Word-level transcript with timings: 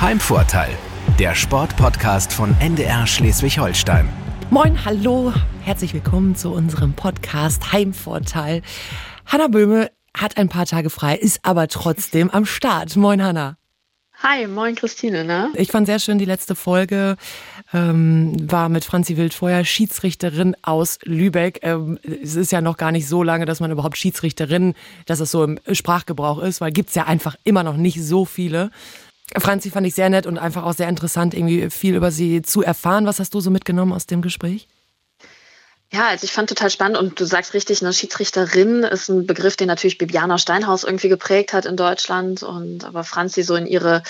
Heimvorteil, 0.00 0.70
der 1.18 1.34
Sportpodcast 1.34 2.32
von 2.32 2.54
NDR 2.60 3.04
Schleswig-Holstein. 3.04 4.08
Moin, 4.48 4.84
hallo, 4.84 5.32
herzlich 5.64 5.92
willkommen 5.92 6.36
zu 6.36 6.52
unserem 6.52 6.92
Podcast 6.92 7.72
Heimvorteil. 7.72 8.62
Hanna 9.26 9.48
Böhme 9.48 9.90
hat 10.16 10.36
ein 10.36 10.48
paar 10.48 10.66
Tage 10.66 10.90
frei, 10.90 11.16
ist 11.16 11.40
aber 11.42 11.66
trotzdem 11.66 12.30
am 12.30 12.46
Start. 12.46 12.94
Moin, 12.94 13.20
Hanna. 13.20 13.56
Hi, 14.22 14.46
moin 14.46 14.76
Christine, 14.76 15.24
ne? 15.24 15.50
Ich 15.54 15.72
fand 15.72 15.86
sehr 15.86 15.98
schön 15.98 16.18
die 16.18 16.24
letzte 16.24 16.54
Folge, 16.54 17.16
ähm, 17.72 18.36
war 18.50 18.68
mit 18.68 18.84
Franzi 18.84 19.16
Wildfeuer, 19.16 19.64
Schiedsrichterin 19.64 20.56
aus 20.62 21.00
Lübeck. 21.04 21.58
Ähm, 21.62 21.98
es 22.04 22.36
ist 22.36 22.52
ja 22.52 22.60
noch 22.60 22.76
gar 22.76 22.92
nicht 22.92 23.08
so 23.08 23.24
lange, 23.24 23.46
dass 23.46 23.58
man 23.58 23.72
überhaupt 23.72 23.96
Schiedsrichterin, 23.96 24.74
dass 25.06 25.18
es 25.18 25.32
so 25.32 25.42
im 25.42 25.58
Sprachgebrauch 25.72 26.38
ist, 26.38 26.60
weil 26.60 26.70
gibt's 26.70 26.94
ja 26.94 27.06
einfach 27.06 27.34
immer 27.42 27.64
noch 27.64 27.76
nicht 27.76 28.00
so 28.00 28.24
viele. 28.24 28.70
Franzi 29.36 29.70
fand 29.70 29.86
ich 29.86 29.94
sehr 29.94 30.08
nett 30.10 30.26
und 30.26 30.38
einfach 30.38 30.64
auch 30.64 30.72
sehr 30.72 30.88
interessant, 30.88 31.34
irgendwie 31.34 31.70
viel 31.70 31.94
über 31.94 32.10
sie 32.10 32.42
zu 32.42 32.62
erfahren. 32.62 33.06
Was 33.06 33.20
hast 33.20 33.34
du 33.34 33.40
so 33.40 33.50
mitgenommen 33.50 33.92
aus 33.92 34.06
dem 34.06 34.22
Gespräch? 34.22 34.68
Ja, 35.90 36.08
also 36.08 36.24
ich 36.24 36.32
fand 36.32 36.50
total 36.50 36.68
spannend 36.68 36.98
und 36.98 37.18
du 37.18 37.24
sagst 37.24 37.54
richtig, 37.54 37.80
eine 37.80 37.94
Schiedsrichterin 37.94 38.82
ist 38.82 39.08
ein 39.08 39.26
Begriff, 39.26 39.56
den 39.56 39.68
natürlich 39.68 39.96
Bibiana 39.96 40.36
Steinhaus 40.36 40.84
irgendwie 40.84 41.08
geprägt 41.08 41.54
hat 41.54 41.64
in 41.64 41.78
Deutschland 41.78 42.42
und 42.42 42.84
aber 42.84 43.04
Franzi 43.04 43.42
so 43.42 43.54
in 43.54 43.66
ihre 43.66 44.02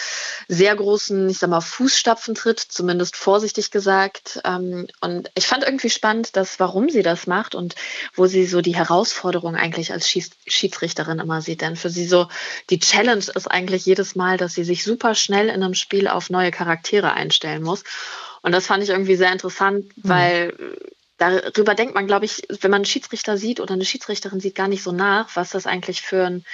sehr 0.48 0.74
großen, 0.74 1.28
ich 1.28 1.38
sag 1.38 1.50
mal, 1.50 1.60
Fußstapfen 1.60 2.34
tritt, 2.34 2.58
zumindest 2.58 3.14
vorsichtig 3.14 3.70
gesagt. 3.70 4.40
Ähm, 4.44 4.88
und 5.00 5.30
ich 5.36 5.46
fand 5.46 5.62
irgendwie 5.62 5.88
spannend, 5.88 6.34
dass 6.34 6.58
warum 6.58 6.90
sie 6.90 7.02
das 7.02 7.28
macht 7.28 7.54
und 7.54 7.76
wo 8.12 8.26
sie 8.26 8.46
so 8.46 8.60
die 8.60 8.74
Herausforderung 8.74 9.54
eigentlich 9.54 9.92
als 9.92 10.10
Schiedsrichterin 10.10 11.20
immer 11.20 11.42
sieht. 11.42 11.60
Denn 11.60 11.76
für 11.76 11.90
sie 11.90 12.08
so 12.08 12.26
die 12.70 12.80
Challenge 12.80 13.24
ist 13.32 13.48
eigentlich 13.48 13.86
jedes 13.86 14.16
Mal, 14.16 14.36
dass 14.36 14.54
sie 14.54 14.64
sich 14.64 14.82
super 14.82 15.14
schnell 15.14 15.46
in 15.46 15.62
einem 15.62 15.74
Spiel 15.74 16.08
auf 16.08 16.28
neue 16.28 16.50
Charaktere 16.50 17.12
einstellen 17.12 17.62
muss. 17.62 17.84
Und 18.42 18.50
das 18.50 18.66
fand 18.66 18.82
ich 18.82 18.90
irgendwie 18.90 19.16
sehr 19.16 19.32
interessant, 19.32 19.84
mhm. 19.96 20.08
weil 20.08 20.54
darüber 21.18 21.74
denkt 21.74 21.94
man, 21.94 22.06
glaube 22.06 22.24
ich, 22.24 22.42
wenn 22.60 22.70
man 22.70 22.78
einen 22.78 22.84
Schiedsrichter 22.86 23.36
sieht 23.36 23.60
oder 23.60 23.74
eine 23.74 23.84
Schiedsrichterin 23.84 24.40
sieht, 24.40 24.54
gar 24.54 24.68
nicht 24.68 24.82
so 24.82 24.92
nach, 24.92 25.36
was 25.36 25.50
das 25.50 25.66
eigentlich 25.66 26.00
für 26.00 26.26
ein 26.26 26.44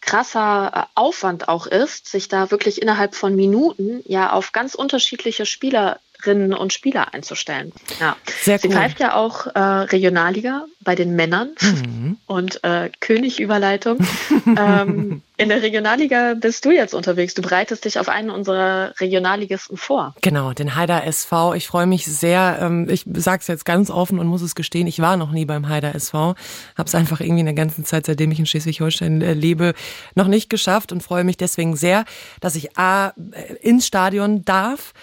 krasser 0.00 0.72
äh, 0.74 0.86
Aufwand 0.94 1.48
auch 1.48 1.66
ist, 1.66 2.08
sich 2.08 2.28
da 2.28 2.50
wirklich 2.50 2.82
innerhalb 2.82 3.14
von 3.14 3.34
Minuten 3.34 4.02
ja 4.04 4.32
auf 4.32 4.52
ganz 4.52 4.74
unterschiedliche 4.74 5.46
Spielerinnen 6.26 6.54
und 6.54 6.72
Spieler 6.72 7.14
einzustellen. 7.14 7.72
Ja. 8.00 8.16
Sehr 8.42 8.54
cool. 8.56 8.60
Sie 8.62 8.68
greift 8.68 9.00
ja 9.00 9.14
auch 9.14 9.46
äh, 9.46 9.58
Regionalliga 9.58 10.64
bei 10.80 10.94
den 10.94 11.14
Männern 11.14 11.50
mhm. 11.60 12.18
und 12.26 12.62
äh, 12.64 12.90
König-Überleitung. 13.00 13.98
ähm, 14.46 15.22
in 15.36 15.48
der 15.50 15.62
Regionalliga 15.62 16.34
bist 16.34 16.64
du 16.64 16.70
jetzt 16.70 16.94
unterwegs. 16.94 17.34
Du 17.34 17.42
bereitest 17.42 17.84
dich 17.84 17.98
auf 17.98 18.08
einen 18.08 18.30
unserer 18.30 18.94
Regionalligisten 19.00 19.76
vor. 19.76 20.14
Genau, 20.22 20.52
den 20.52 20.74
Haider 20.74 21.04
SV. 21.04 21.54
Ich 21.54 21.66
freue 21.66 21.86
mich 21.86 22.06
sehr. 22.06 22.58
Ähm, 22.60 22.88
ich 22.88 23.04
sage 23.14 23.40
es 23.40 23.46
jetzt 23.46 23.64
ganz 23.64 23.90
offen 23.90 24.18
und 24.18 24.26
muss 24.26 24.42
es 24.42 24.54
gestehen, 24.54 24.86
ich 24.86 25.00
war 25.00 25.16
noch 25.16 25.30
nie 25.30 25.44
beim 25.44 25.68
Haider 25.68 25.94
SV. 25.94 26.34
Habe 26.76 26.86
es 26.88 26.94
einfach 26.94 27.20
irgendwie 27.20 27.40
in 27.40 27.46
der 27.46 27.54
ganzen 27.54 27.84
Zeit, 27.84 28.06
seitdem 28.06 28.32
ich 28.32 28.38
in 28.38 28.46
Schleswig-Holstein 28.46 29.22
äh, 29.22 29.34
lebe, 29.34 29.74
noch 30.14 30.28
nicht 30.28 30.50
geschafft 30.50 30.90
und 30.90 31.02
freue 31.02 31.24
mich 31.24 31.36
deswegen 31.36 31.76
sehr, 31.76 32.04
dass 32.40 32.56
ich 32.56 32.78
A, 32.78 33.08
äh, 33.08 33.54
ins 33.60 33.86
Stadion 33.86 34.44
darf 34.44 34.94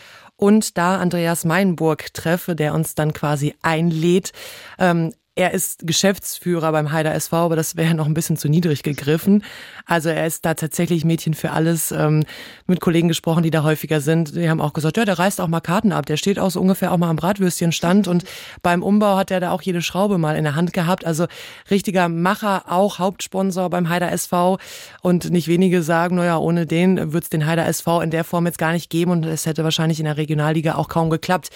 und 0.44 0.78
da 0.78 0.98
Andreas 0.98 1.46
Meinburg 1.46 2.14
treffe, 2.14 2.54
der 2.54 2.74
uns 2.74 2.96
dann 2.96 3.14
quasi 3.14 3.56
einlädt. 3.62 4.34
Ähm, 4.78 5.14
er 5.36 5.54
ist 5.54 5.88
Geschäftsführer 5.88 6.72
beim 6.72 6.92
Heider 6.92 7.14
SV, 7.14 7.38
aber 7.38 7.56
das 7.56 7.76
wäre 7.76 7.94
noch 7.96 8.06
ein 8.06 8.14
bisschen 8.14 8.38
zu 8.38 8.50
niedrig 8.50 8.84
gegriffen. 8.84 9.44
Also 9.86 10.10
er 10.10 10.28
ist 10.28 10.46
da 10.46 10.54
tatsächlich 10.54 11.06
Mädchen 11.06 11.34
für 11.34 11.52
alles. 11.52 11.92
Ähm, 11.92 12.24
mit 12.68 12.80
Kollegen 12.80 13.08
gesprochen, 13.08 13.44
die 13.44 13.52
da 13.52 13.64
häufiger 13.64 14.02
sind. 14.02 14.36
Die 14.36 14.50
haben 14.50 14.62
auch 14.62 14.74
gesagt, 14.74 14.98
ja, 14.98 15.06
der 15.06 15.20
reißt 15.20 15.42
auch 15.42 15.48
mal 15.48 15.60
Karten 15.60 15.92
ab. 15.92 16.06
Der 16.06 16.18
steht 16.18 16.40
auch 16.40 16.52
so 16.52 16.62
ungefähr 16.62 16.92
auch 16.92 16.98
mal 16.98 17.10
am 17.10 17.16
Bratwürstchenstand 17.16 18.08
und 18.08 18.24
beim 18.62 18.84
Umbau 18.84 19.18
hat 19.18 19.32
er 19.32 19.40
da 19.40 19.52
auch 19.52 19.62
jede 19.62 19.82
Schraube 19.82 20.18
mal 20.18 20.36
in 20.36 20.44
der 20.44 20.56
Hand 20.56 20.74
gehabt. 20.74 21.06
Also 21.06 21.28
richtiger 21.70 22.10
Macher, 22.10 22.66
auch 22.72 23.00
Hauptsponsor 23.00 23.70
beim 23.70 23.90
Heider 23.90 24.12
SV. 24.12 24.58
Und 25.02 25.30
nicht 25.32 25.48
wenige 25.48 25.84
sagen, 25.84 26.16
naja, 26.16 26.38
ohne 26.38 26.66
den 26.66 27.14
wird 27.14 27.24
es 27.24 27.30
den 27.30 27.46
Heider 27.46 27.66
SV 27.68 28.02
in 28.02 28.12
der 28.12 28.24
Form 28.24 28.46
jetzt 28.46 28.58
gar 28.58 28.72
nicht 28.72 28.90
geben 28.90 29.12
und 29.12 29.26
es 29.26 29.46
hätte 29.46 29.64
wahrscheinlich 29.64 30.00
in 30.00 30.06
der 30.06 30.18
Regionalliga 30.18 30.76
auch 30.76 30.88
kaum 30.88 31.10
geklappt 31.10 31.50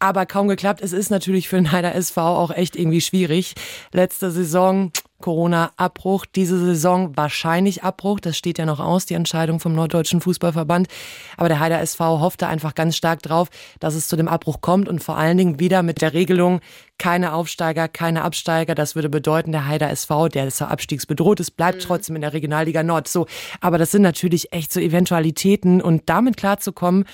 aber 0.00 0.26
kaum 0.26 0.48
geklappt. 0.48 0.80
Es 0.82 0.92
ist 0.92 1.10
natürlich 1.10 1.48
für 1.48 1.56
den 1.56 1.70
Heider 1.70 1.94
SV 1.94 2.20
auch 2.20 2.50
echt 2.50 2.74
irgendwie 2.74 3.00
schwierig. 3.00 3.54
Letzte 3.92 4.30
Saison 4.30 4.90
Corona-Abbruch, 5.20 6.26
diese 6.26 6.58
Saison 6.58 7.16
wahrscheinlich 7.16 7.84
Abbruch. 7.84 8.20
Das 8.20 8.36
steht 8.36 8.58
ja 8.58 8.66
noch 8.66 8.80
aus, 8.80 9.06
die 9.06 9.14
Entscheidung 9.14 9.60
vom 9.60 9.74
Norddeutschen 9.74 10.20
Fußballverband. 10.20 10.88
Aber 11.36 11.48
der 11.48 11.60
Heider 11.60 11.80
SV 11.80 12.20
hoffte 12.20 12.48
einfach 12.48 12.74
ganz 12.74 12.96
stark 12.96 13.22
drauf, 13.22 13.48
dass 13.78 13.94
es 13.94 14.08
zu 14.08 14.16
dem 14.16 14.28
Abbruch 14.28 14.60
kommt 14.60 14.88
und 14.88 15.02
vor 15.02 15.16
allen 15.16 15.38
Dingen 15.38 15.60
wieder 15.60 15.82
mit 15.82 16.02
der 16.02 16.14
Regelung 16.14 16.60
keine 16.98 17.32
Aufsteiger, 17.32 17.88
keine 17.88 18.22
Absteiger. 18.22 18.74
Das 18.74 18.94
würde 18.94 19.08
bedeuten, 19.08 19.52
der 19.52 19.66
Heider 19.66 19.90
SV, 19.90 20.28
der 20.28 20.46
ist 20.46 20.60
abstiegsbedroht 20.60 21.40
ist, 21.40 21.52
bleibt 21.52 21.78
mhm. 21.78 21.82
trotzdem 21.82 22.16
in 22.16 22.22
der 22.22 22.32
Regionalliga 22.32 22.82
Nord. 22.82 23.08
So, 23.08 23.26
aber 23.60 23.78
das 23.78 23.90
sind 23.90 24.02
natürlich 24.02 24.52
echt 24.52 24.72
so 24.72 24.80
Eventualitäten 24.80 25.80
und 25.80 26.02
damit 26.06 26.36
klarzukommen, 26.36 27.04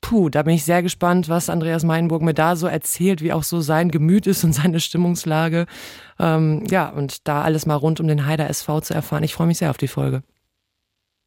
Puh, 0.00 0.28
da 0.28 0.42
bin 0.42 0.54
ich 0.54 0.64
sehr 0.64 0.82
gespannt, 0.82 1.28
was 1.28 1.50
Andreas 1.50 1.82
Meinburg 1.82 2.22
mir 2.22 2.34
da 2.34 2.56
so 2.56 2.66
erzählt, 2.66 3.22
wie 3.22 3.32
auch 3.32 3.42
so 3.42 3.60
sein 3.60 3.90
Gemüt 3.90 4.26
ist 4.26 4.44
und 4.44 4.52
seine 4.54 4.80
Stimmungslage. 4.80 5.66
Ähm, 6.18 6.64
ja, 6.70 6.88
und 6.88 7.26
da 7.28 7.42
alles 7.42 7.66
mal 7.66 7.74
rund 7.74 8.00
um 8.00 8.08
den 8.08 8.26
Heider 8.26 8.48
SV 8.48 8.80
zu 8.80 8.94
erfahren. 8.94 9.24
Ich 9.24 9.34
freue 9.34 9.46
mich 9.46 9.58
sehr 9.58 9.70
auf 9.70 9.78
die 9.78 9.88
Folge. 9.88 10.22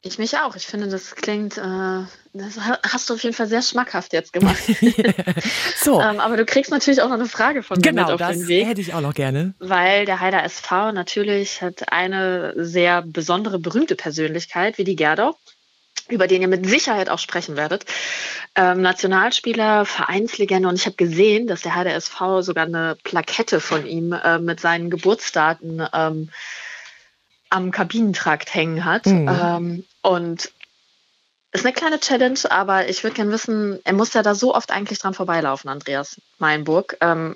Ich 0.01 0.17
mich 0.17 0.37
auch. 0.37 0.55
Ich 0.55 0.65
finde, 0.65 0.87
das 0.87 1.13
klingt, 1.15 1.57
äh, 1.57 1.61
das 2.31 2.57
hast 2.89 3.09
du 3.09 3.15
auf 3.15 3.23
jeden 3.23 3.35
Fall 3.35 3.47
sehr 3.47 3.61
schmackhaft 3.61 4.13
jetzt 4.13 4.31
gemacht. 4.31 4.63
so. 5.83 6.01
ähm, 6.01 6.21
aber 6.21 6.37
du 6.37 6.45
kriegst 6.45 6.71
natürlich 6.71 7.01
auch 7.01 7.09
noch 7.09 7.15
eine 7.15 7.25
Frage 7.25 7.63
von 7.63 7.81
genau, 7.81 8.05
mir 8.05 8.13
mit 8.13 8.21
auf 8.21 8.31
den 8.31 8.47
Weg. 8.47 8.65
hätte 8.65 8.79
ich 8.79 8.93
auch 8.93 9.01
noch 9.01 9.13
gerne. 9.13 9.55
Weil 9.59 10.05
der 10.05 10.21
Heider 10.21 10.41
SV 10.45 10.93
natürlich 10.93 11.61
hat 11.61 11.91
eine 11.91 12.53
sehr 12.55 13.01
besondere, 13.01 13.59
berühmte 13.59 13.97
Persönlichkeit 13.97 14.77
wie 14.77 14.85
die 14.85 14.95
Gerdau 14.95 15.35
über 16.11 16.27
den 16.27 16.41
ihr 16.41 16.47
mit 16.47 16.67
Sicherheit 16.67 17.09
auch 17.09 17.19
sprechen 17.19 17.55
werdet. 17.55 17.85
Ähm, 18.55 18.81
Nationalspieler, 18.81 19.85
Vereinslegende 19.85 20.67
und 20.67 20.75
ich 20.75 20.85
habe 20.85 20.95
gesehen, 20.95 21.47
dass 21.47 21.61
der 21.61 21.73
HDSV 21.73 22.41
sogar 22.41 22.65
eine 22.65 22.97
Plakette 23.03 23.59
von 23.59 23.85
ihm 23.85 24.13
äh, 24.13 24.39
mit 24.39 24.59
seinen 24.59 24.89
Geburtsdaten 24.89 25.85
ähm, 25.93 26.29
am 27.49 27.71
Kabinentrakt 27.71 28.53
hängen 28.53 28.85
hat. 28.85 29.05
Mhm. 29.05 29.29
Ähm, 29.29 29.85
und 30.01 30.51
ist 31.51 31.65
eine 31.65 31.73
kleine 31.73 31.99
Challenge, 31.99 32.39
aber 32.49 32.89
ich 32.89 33.03
würde 33.03 33.15
gerne 33.15 33.31
wissen, 33.31 33.79
er 33.83 33.93
muss 33.93 34.13
ja 34.13 34.21
da 34.21 34.35
so 34.35 34.53
oft 34.53 34.71
eigentlich 34.71 34.99
dran 34.99 35.15
vorbeilaufen, 35.15 35.69
Andreas 35.69 36.21
Meinburg. 36.37 36.97
Ähm, 37.01 37.35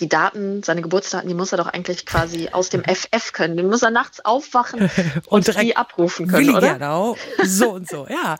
die 0.00 0.08
Daten, 0.08 0.62
seine 0.62 0.82
Geburtsdaten, 0.82 1.28
die 1.28 1.34
muss 1.34 1.52
er 1.52 1.58
doch 1.58 1.68
eigentlich 1.68 2.04
quasi 2.04 2.48
aus 2.52 2.68
dem 2.68 2.82
FF 2.84 3.32
können. 3.32 3.56
Den 3.56 3.68
muss 3.68 3.82
er 3.82 3.90
nachts 3.90 4.24
aufwachen 4.24 4.80
und, 5.26 5.48
und 5.48 5.62
die 5.62 5.76
abrufen 5.76 6.28
können, 6.28 6.46
Willi 6.46 6.56
oder? 6.56 6.74
Genau, 6.74 7.16
so 7.44 7.72
und 7.72 7.88
so, 7.88 8.06
ja. 8.08 8.36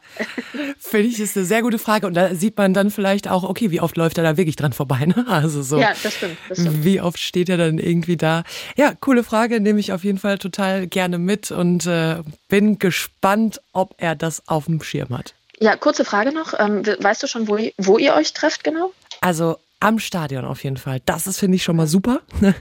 Finde 0.79 1.09
ich, 1.09 1.19
ist 1.19 1.37
eine 1.37 1.47
sehr 1.47 1.63
gute 1.63 1.79
Frage. 1.79 2.07
Und 2.07 2.15
da 2.15 2.35
sieht 2.35 2.59
man 2.59 2.75
dann 2.75 2.91
vielleicht 2.91 3.29
auch, 3.29 3.43
okay, 3.43 3.71
wie 3.71 3.81
oft 3.81 3.97
läuft 3.97 4.19
er 4.19 4.25
da 4.25 4.37
wirklich 4.37 4.57
dran 4.57 4.73
vorbei, 4.73 5.07
ne? 5.07 5.25
Also 5.29 5.63
so. 5.63 5.79
Ja, 5.79 5.93
das 6.03 6.15
stimmt, 6.15 6.37
das 6.49 6.59
stimmt. 6.59 6.85
Wie 6.85 7.01
oft 7.01 7.19
steht 7.19 7.49
er 7.49 7.57
dann 7.57 7.79
irgendwie 7.79 8.17
da? 8.17 8.43
Ja, 8.77 8.93
coole 8.95 9.25
Frage, 9.25 9.61
nehme 9.61 9.81
ich 9.81 9.93
auf 9.93 10.05
jeden 10.05 10.19
Fall 10.19 10.39
total 10.39 10.87
gerne 10.87 11.19
mit 11.19 11.51
und 11.51 11.87
äh, 11.87 12.23
bin 12.49 12.79
gespannt, 12.79 13.61
ob 13.73 13.95
er 13.99 14.15
das 14.15 14.47
auf 14.47 14.67
dem 14.67 14.83
Schirm 14.83 15.17
hat. 15.17 15.35
Ja, 15.59 15.77
kurze 15.77 16.05
Frage 16.05 16.33
noch. 16.33 16.53
Ähm, 16.59 16.85
weißt 16.85 17.23
du 17.23 17.27
schon, 17.27 17.49
wo, 17.49 17.59
wo 17.79 17.99
ihr 17.99 18.15
euch 18.15 18.35
trefft 18.35 18.63
genau? 18.63 18.93
Also 19.21 19.57
am 19.81 19.99
Stadion 19.99 20.45
auf 20.45 20.65
jeden 20.65 20.79
Fall. 20.79 21.01
Das 21.05 21.27
ist, 21.27 21.39
finde 21.39 21.57
ich, 21.57 21.63
schon 21.63 21.77
mal 21.77 21.87
super. 21.87 22.21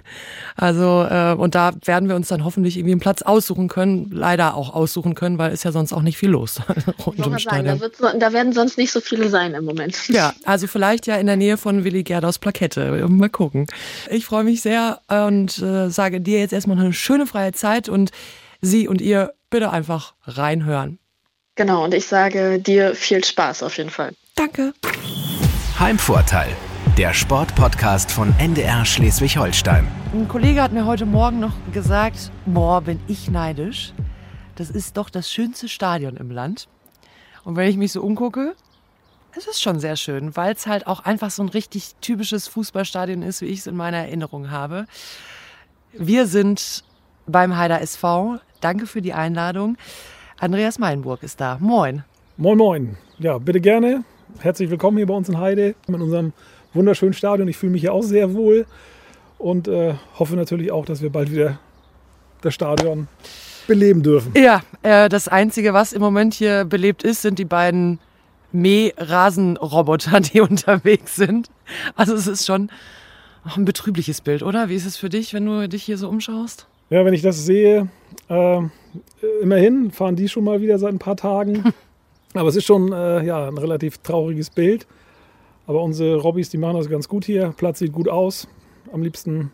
Also, 0.58 1.06
äh, 1.10 1.34
und 1.34 1.54
da 1.54 1.74
werden 1.84 2.08
wir 2.08 2.16
uns 2.16 2.30
dann 2.30 2.46
hoffentlich 2.46 2.78
irgendwie 2.78 2.94
einen 2.94 3.02
Platz 3.02 3.22
aussuchen 3.22 3.68
können, 3.68 4.10
leider 4.10 4.56
auch 4.56 4.74
aussuchen 4.74 5.14
können, 5.14 5.38
weil 5.38 5.52
ist 5.52 5.66
ja 5.66 5.74
sonst 5.74 5.92
auch 5.92 6.02
nicht 6.02 6.18
viel 6.18 6.30
los 6.30 6.62
rund 7.06 7.20
ums 7.20 7.42
Stadion. 7.42 7.78
Sagen, 7.78 7.92
da, 8.00 8.14
da, 8.14 8.34
werden 8.34 8.54
sonst 8.54 8.78
nicht 8.78 8.92
so 8.92 9.02
viele 9.02 9.30
sein 9.30 9.54
im 9.54 9.66
Moment. 9.66 10.08
Ja, 10.08 10.34
also 10.46 10.68
vielleicht 10.68 11.08
ja 11.08 11.18
in 11.18 11.28
der 11.28 11.36
Nähe 11.36 11.58
von 11.58 11.84
Willi 11.84 12.04
Gerdaus 12.04 12.40
Plakette. 12.40 13.06
Mal 13.10 13.30
gucken. 13.30 13.68
Ich 14.10 14.26
freue 14.26 14.46
mich 14.46 14.62
sehr 14.62 15.02
und 15.10 15.58
äh, 15.62 15.90
sage 15.90 16.22
dir 16.22 16.40
jetzt 16.40 16.54
erstmal 16.54 16.80
eine 16.80 16.94
schöne 16.94 17.28
freie 17.28 17.52
Zeit 17.52 17.90
und 17.90 18.12
Sie 18.62 18.88
und 18.88 19.02
ihr 19.02 19.34
bitte 19.50 19.72
einfach 19.72 20.14
reinhören. 20.24 21.00
Genau, 21.56 21.84
und 21.84 21.94
ich 21.94 22.08
sage 22.08 22.60
dir 22.60 22.96
viel 22.96 23.24
Spaß 23.24 23.62
auf 23.64 23.78
jeden 23.78 23.90
Fall. 23.90 24.14
Danke. 24.36 24.74
Heimvorteil 25.80 26.56
der 26.98 27.14
Sportpodcast 27.14 28.10
von 28.10 28.34
NDR 28.40 28.86
Schleswig-Holstein. 28.86 29.86
Ein 30.14 30.30
Kollege 30.30 30.62
hat 30.62 30.72
mir 30.72 30.86
heute 30.86 31.06
Morgen 31.06 31.42
noch 31.42 31.52
gesagt, 31.74 32.32
boah, 32.46 32.80
bin 32.80 33.02
ich 33.08 33.30
neidisch. 33.30 33.92
Das 34.56 34.70
ist 34.70 34.96
doch 34.96 35.10
das 35.10 35.30
schönste 35.30 35.68
Stadion 35.68 36.16
im 36.16 36.32
Land. 36.32 36.70
Und 37.44 37.58
wenn 37.58 37.68
ich 37.68 37.76
mich 37.76 37.92
so 37.92 38.02
umgucke, 38.02 38.56
es 39.38 39.46
ist 39.46 39.62
schon 39.62 39.82
sehr 39.82 39.98
schön, 39.98 40.38
weil 40.38 40.54
es 40.54 40.68
halt 40.68 40.88
auch 40.88 41.02
einfach 41.02 41.32
so 41.32 41.44
ein 41.44 41.50
richtig 41.50 41.96
typisches 42.00 42.48
Fußballstadion 42.48 43.24
ist, 43.24 43.42
wie 43.42 43.48
ich 43.48 43.60
es 43.60 43.68
in 43.68 43.76
meiner 43.76 43.98
Erinnerung 43.98 44.50
habe. 44.50 44.86
Wir 45.92 46.28
sind 46.28 46.86
beim 47.28 47.58
Heider 47.58 47.82
SV. 47.82 48.40
Danke 48.62 48.88
für 48.88 49.02
die 49.02 49.14
Einladung. 49.14 49.76
Andreas 50.40 50.80
Meinburg 50.80 51.24
ist 51.24 51.42
da. 51.42 51.58
Moin. 51.60 52.06
Moin, 52.38 52.58
moin. 52.58 52.98
Ja, 53.20 53.38
bitte 53.38 53.60
gerne. 53.60 54.06
Herzlich 54.40 54.70
willkommen 54.70 54.98
hier 54.98 55.08
bei 55.08 55.14
uns 55.14 55.28
in 55.28 55.40
Heide 55.40 55.76
in 55.88 55.96
unserem 55.96 56.32
wunderschönen 56.76 57.14
Stadion. 57.14 57.48
Ich 57.48 57.58
fühle 57.58 57.72
mich 57.72 57.82
hier 57.82 57.94
auch 57.94 58.04
sehr 58.04 58.34
wohl 58.34 58.66
und 59.38 59.68
äh, 59.68 59.96
hoffe 60.18 60.36
natürlich 60.36 60.72
auch, 60.72 60.86
dass 60.86 61.02
wir 61.02 61.10
bald 61.10 61.32
wieder 61.32 61.60
das 62.42 62.54
Stadion 62.54 63.08
beleben 63.68 64.04
dürfen. 64.04 64.34
Ja, 64.36 64.62
äh, 64.84 65.10
das 65.10 65.28
Einzige, 65.28 65.74
was 65.74 65.94
im 65.94 66.02
Moment 66.02 66.34
hier 66.34 66.66
belebt 66.66 67.04
ist, 67.04 67.22
sind 67.22 67.40
die 67.40 67.46
beiden 67.46 68.00
Mäh-Rasenroboter, 68.52 70.20
die 70.34 70.42
unterwegs 70.42 71.16
sind. 71.16 71.50
Also 71.96 72.14
es 72.14 72.28
ist 72.28 72.46
schon 72.46 72.70
ein 73.56 73.66
betrübliches 73.66 74.22
Bild, 74.22 74.44
oder? 74.44 74.70
Wie 74.70 74.76
ist 74.76 74.86
es 74.86 74.98
für 74.98 75.10
dich, 75.10 75.34
wenn 75.34 75.46
du 75.46 75.68
dich 75.68 75.84
hier 75.84 75.98
so 75.98 76.10
umschaust? 76.10 76.68
Ja, 76.90 77.04
wenn 77.06 77.14
ich 77.14 77.22
das 77.22 77.46
sehe, 77.46 77.90
äh, 78.30 78.62
immerhin 79.42 79.92
fahren 79.92 80.16
die 80.16 80.30
schon 80.30 80.44
mal 80.44 80.62
wieder 80.62 80.80
seit 80.80 80.94
ein 80.94 81.00
paar 81.00 81.18
Tagen. 81.18 81.74
Aber 82.34 82.50
es 82.50 82.56
ist 82.56 82.66
schon 82.66 82.92
äh, 82.92 83.24
ja, 83.26 83.48
ein 83.48 83.58
relativ 83.58 84.00
trauriges 84.00 84.50
Bild. 84.50 84.86
Aber 85.68 85.82
unsere 85.82 86.18
Robbys, 86.18 86.50
die 86.50 86.58
machen 86.58 86.78
das 86.78 86.90
ganz 86.90 87.08
gut 87.08 87.26
hier. 87.26 87.54
Platz 87.58 87.80
sieht 87.80 87.92
gut 87.92 88.08
aus. 88.08 88.48
Am 88.94 89.02
liebsten 89.02 89.52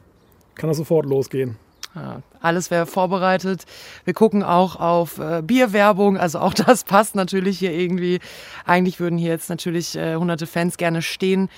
kann 0.55 0.69
das 0.69 0.77
sofort 0.77 1.05
losgehen. 1.05 1.57
Ja, 1.95 2.21
alles 2.39 2.71
wäre 2.71 2.85
vorbereitet. 2.85 3.65
Wir 4.05 4.13
gucken 4.13 4.43
auch 4.43 4.77
auf 4.77 5.19
äh, 5.19 5.41
Bierwerbung, 5.41 6.17
also 6.17 6.39
auch 6.39 6.53
das 6.53 6.83
passt 6.83 7.15
natürlich 7.15 7.59
hier 7.59 7.73
irgendwie. 7.73 8.19
Eigentlich 8.65 8.99
würden 8.99 9.17
hier 9.17 9.31
jetzt 9.31 9.49
natürlich 9.49 9.95
äh, 9.97 10.15
hunderte 10.15 10.47
Fans 10.47 10.77
gerne 10.77 11.01
stehen, 11.01 11.49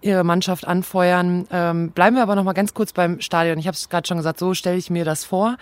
ihre 0.00 0.24
Mannschaft 0.24 0.66
anfeuern. 0.66 1.46
Ähm, 1.50 1.90
bleiben 1.90 2.16
wir 2.16 2.22
aber 2.22 2.36
noch 2.36 2.44
mal 2.44 2.54
ganz 2.54 2.72
kurz 2.72 2.92
beim 2.92 3.20
Stadion. 3.20 3.58
Ich 3.58 3.66
habe 3.66 3.74
es 3.74 3.90
gerade 3.90 4.08
schon 4.08 4.16
gesagt, 4.16 4.38
so 4.38 4.54
stelle 4.54 4.78
ich 4.78 4.88
mir 4.88 5.04
das 5.04 5.24
vor. 5.24 5.56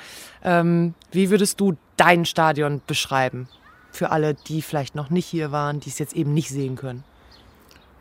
Ähm, 0.44 0.94
wie 1.10 1.30
würdest 1.30 1.60
du 1.60 1.74
dein 1.96 2.24
Stadion 2.24 2.80
beschreiben? 2.86 3.48
Für 3.90 4.10
alle, 4.10 4.34
die 4.34 4.62
vielleicht 4.62 4.94
noch 4.94 5.10
nicht 5.10 5.26
hier 5.26 5.50
waren, 5.50 5.80
die 5.80 5.88
es 5.88 5.98
jetzt 5.98 6.14
eben 6.14 6.34
nicht 6.34 6.50
sehen 6.50 6.76
können. 6.76 7.02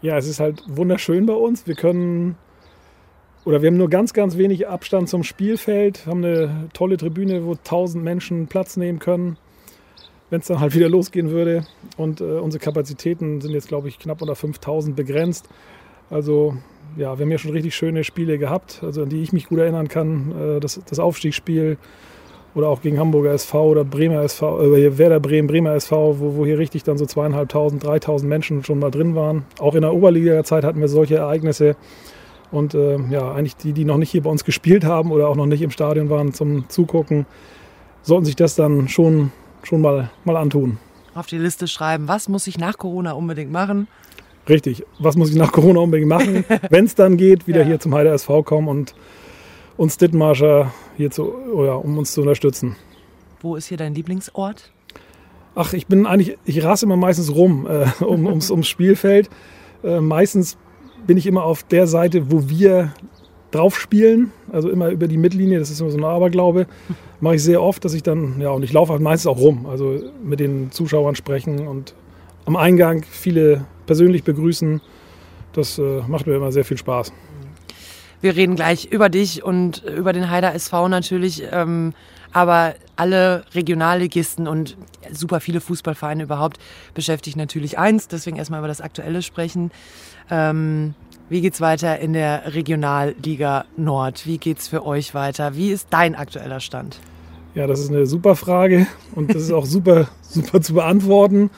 Ja, 0.01 0.17
es 0.17 0.27
ist 0.27 0.39
halt 0.39 0.63
wunderschön 0.67 1.25
bei 1.25 1.33
uns. 1.33 1.65
Wir 1.65 1.75
können 1.75 2.35
oder 3.47 3.61
wir 3.61 3.67
haben 3.67 3.77
nur 3.77 3.89
ganz, 3.89 4.11
ganz 4.11 4.38
wenig 4.38 4.67
Abstand 4.67 5.07
zum 5.07 5.23
Spielfeld, 5.23 6.05
haben 6.05 6.23
eine 6.23 6.67
tolle 6.73 6.97
Tribüne, 6.97 7.45
wo 7.45 7.53
1000 7.53 8.03
Menschen 8.03 8.47
Platz 8.47 8.75
nehmen 8.75 8.99
können, 8.99 9.38
wenn 10.29 10.41
es 10.41 10.47
dann 10.47 10.59
halt 10.59 10.75
wieder 10.75 10.89
losgehen 10.89 11.29
würde. 11.29 11.65
Und 11.95 12.19
äh, 12.19 12.25
unsere 12.25 12.61
Kapazitäten 12.61 13.39
sind 13.39 13.53
jetzt, 13.53 13.69
glaube 13.69 13.88
ich, 13.88 13.99
knapp 13.99 14.21
unter 14.21 14.35
5000 14.35 14.97
begrenzt. 14.97 15.47
Also 16.09 16.57
ja, 16.97 17.17
wir 17.17 17.23
haben 17.23 17.31
ja 17.31 17.38
schon 17.38 17.51
richtig 17.51 17.73
schöne 17.73 18.03
Spiele 18.03 18.38
gehabt, 18.38 18.81
also 18.83 19.03
an 19.03 19.09
die 19.09 19.21
ich 19.21 19.31
mich 19.31 19.47
gut 19.47 19.59
erinnern 19.59 19.88
kann. 19.88 20.57
Äh, 20.57 20.59
das, 20.59 20.81
das 20.85 21.00
Aufstiegsspiel 21.00 21.77
oder 22.55 22.69
auch 22.69 22.81
gegen 22.81 22.99
Hamburger 22.99 23.31
SV 23.31 23.69
oder 23.69 23.83
Bremer 23.83 24.21
SV, 24.23 24.61
äh, 24.61 24.97
Werder 24.97 25.19
Bremen, 25.19 25.47
Bremer 25.47 25.73
SV, 25.75 26.19
wo, 26.19 26.38
wo 26.38 26.45
hier 26.45 26.57
richtig 26.57 26.83
dann 26.83 26.97
so 26.97 27.05
zweieinhalbtausend, 27.05 27.83
dreitausend 27.83 28.29
Menschen 28.29 28.63
schon 28.63 28.79
mal 28.79 28.91
drin 28.91 29.15
waren. 29.15 29.45
Auch 29.59 29.75
in 29.75 29.81
der 29.81 29.94
Oberliga-Zeit 29.94 30.63
hatten 30.63 30.79
wir 30.79 30.88
solche 30.88 31.15
Ereignisse. 31.17 31.75
Und 32.51 32.73
äh, 32.73 32.97
ja, 33.09 33.31
eigentlich 33.33 33.57
die, 33.57 33.73
die 33.73 33.85
noch 33.85 33.97
nicht 33.97 34.09
hier 34.09 34.23
bei 34.23 34.29
uns 34.29 34.44
gespielt 34.44 34.85
haben 34.85 35.11
oder 35.11 35.27
auch 35.27 35.35
noch 35.35 35.45
nicht 35.45 35.61
im 35.61 35.71
Stadion 35.71 36.09
waren 36.09 36.33
zum 36.33 36.69
Zugucken, 36.69 37.25
sollten 38.01 38.25
sich 38.25 38.35
das 38.35 38.55
dann 38.55 38.88
schon, 38.88 39.31
schon 39.63 39.81
mal, 39.81 40.09
mal 40.23 40.38
antun. 40.38 40.77
Auf 41.13 41.27
die 41.27 41.38
Liste 41.38 41.67
schreiben, 41.67 42.07
was 42.07 42.29
muss 42.29 42.47
ich 42.47 42.57
nach 42.57 42.77
Corona 42.77 43.11
unbedingt 43.13 43.51
machen? 43.51 43.88
Richtig, 44.47 44.85
was 44.97 45.17
muss 45.17 45.29
ich 45.29 45.35
nach 45.35 45.51
Corona 45.51 45.81
unbedingt 45.81 46.09
machen? 46.09 46.45
Wenn 46.69 46.85
es 46.85 46.95
dann 46.95 47.17
geht, 47.17 47.47
wieder 47.47 47.61
ja. 47.61 47.67
hier 47.67 47.79
zum 47.79 47.93
Heider 47.93 48.13
SV 48.13 48.43
kommen 48.43 48.69
und 48.69 48.95
uns 49.77 49.97
Dittmarscher 49.97 50.74
hier 50.97 51.12
zu, 51.12 51.33
oh 51.53 51.65
ja, 51.65 51.74
um 51.74 51.97
uns 51.97 52.12
zu 52.13 52.21
unterstützen. 52.21 52.75
Wo 53.39 53.56
ist 53.56 53.68
hier 53.68 53.77
dein 53.77 53.94
Lieblingsort? 53.94 54.71
Ach, 55.56 55.74
ich 55.74 55.88
bin 55.88 56.06
eigentlich, 56.06 56.38
ich 56.45 56.63
rasse 56.63 56.85
immer 56.85 56.97
meistens 56.97 57.33
rum 57.33 57.68
äh, 57.69 58.03
um, 58.03 58.25
ums, 58.25 58.51
ums 58.51 58.68
Spielfeld. 58.68 59.29
Äh, 59.83 60.01
meistens 60.01 60.57
bin 61.06 61.18
ich 61.18 61.27
immer 61.27 61.44
auf 61.44 61.63
der 61.63 61.88
Seite, 61.88 62.31
wo 62.31 62.50
wir 62.50 62.94
drauf 63.51 63.79
spielen, 63.79 64.31
also 64.51 64.69
immer 64.69 64.89
über 64.89 65.07
die 65.07 65.18
Mittellinie, 65.18 65.59
das 65.59 65.69
ist 65.69 65.79
immer 65.79 65.89
so 65.89 65.97
ein 65.97 66.03
Aberglaube, 66.03 66.68
mache 67.21 67.35
ich 67.35 67.44
sehr 67.44 67.62
oft, 67.62 67.83
dass 67.85 67.94
ich 67.94 68.03
dann, 68.03 68.41
ja, 68.41 68.50
und 68.50 68.63
ich 68.63 68.74
laufe 68.74 68.91
halt 68.91 69.01
meistens 69.01 69.27
auch 69.27 69.39
rum, 69.39 69.65
also 69.65 70.00
mit 70.24 70.39
den 70.39 70.71
Zuschauern 70.71 71.15
sprechen 71.15 71.68
und 71.68 71.95
am 72.45 72.56
Eingang 72.56 73.03
viele 73.09 73.65
persönlich 73.85 74.24
begrüßen. 74.24 74.81
Das 75.53 75.79
äh, 75.79 76.01
macht 76.07 76.27
mir 76.27 76.35
immer 76.35 76.51
sehr 76.51 76.65
viel 76.65 76.77
Spaß. 76.77 77.12
Wir 78.21 78.35
reden 78.35 78.55
gleich 78.55 78.85
über 78.85 79.09
dich 79.09 79.43
und 79.43 79.83
über 79.83 80.11
den 80.11 80.29
Heider 80.29 80.53
SV 80.55 80.87
natürlich, 80.87 81.43
ähm, 81.51 81.93
aber 82.33 82.75
alle 82.95 83.45
Regionalligisten 83.53 84.47
und 84.47 84.75
super 85.11 85.39
viele 85.39 85.61
Fußballvereine 85.61 86.23
überhaupt 86.23 86.57
beschäftigt 86.93 87.37
natürlich 87.37 87.77
eins, 87.77 88.07
deswegen 88.07 88.37
erstmal 88.37 88.59
über 88.59 88.67
das 88.67 88.81
Aktuelle 88.81 89.21
sprechen. 89.21 89.71
Ähm, 90.29 90.95
wie 91.29 91.41
geht's 91.41 91.61
weiter 91.61 91.99
in 91.99 92.13
der 92.13 92.53
Regionalliga 92.53 93.65
Nord? 93.75 94.25
Wie 94.25 94.37
geht's 94.37 94.67
für 94.67 94.85
euch 94.85 95.13
weiter? 95.13 95.55
Wie 95.55 95.71
ist 95.71 95.87
dein 95.91 96.15
aktueller 96.15 96.59
Stand? 96.59 96.99
Ja, 97.53 97.67
das 97.67 97.79
ist 97.79 97.89
eine 97.89 98.05
super 98.05 98.35
Frage 98.35 98.87
und 99.13 99.33
das 99.33 99.43
ist 99.43 99.51
auch 99.51 99.65
super, 99.65 100.07
super 100.21 100.61
zu 100.61 100.73
beantworten. 100.73 101.49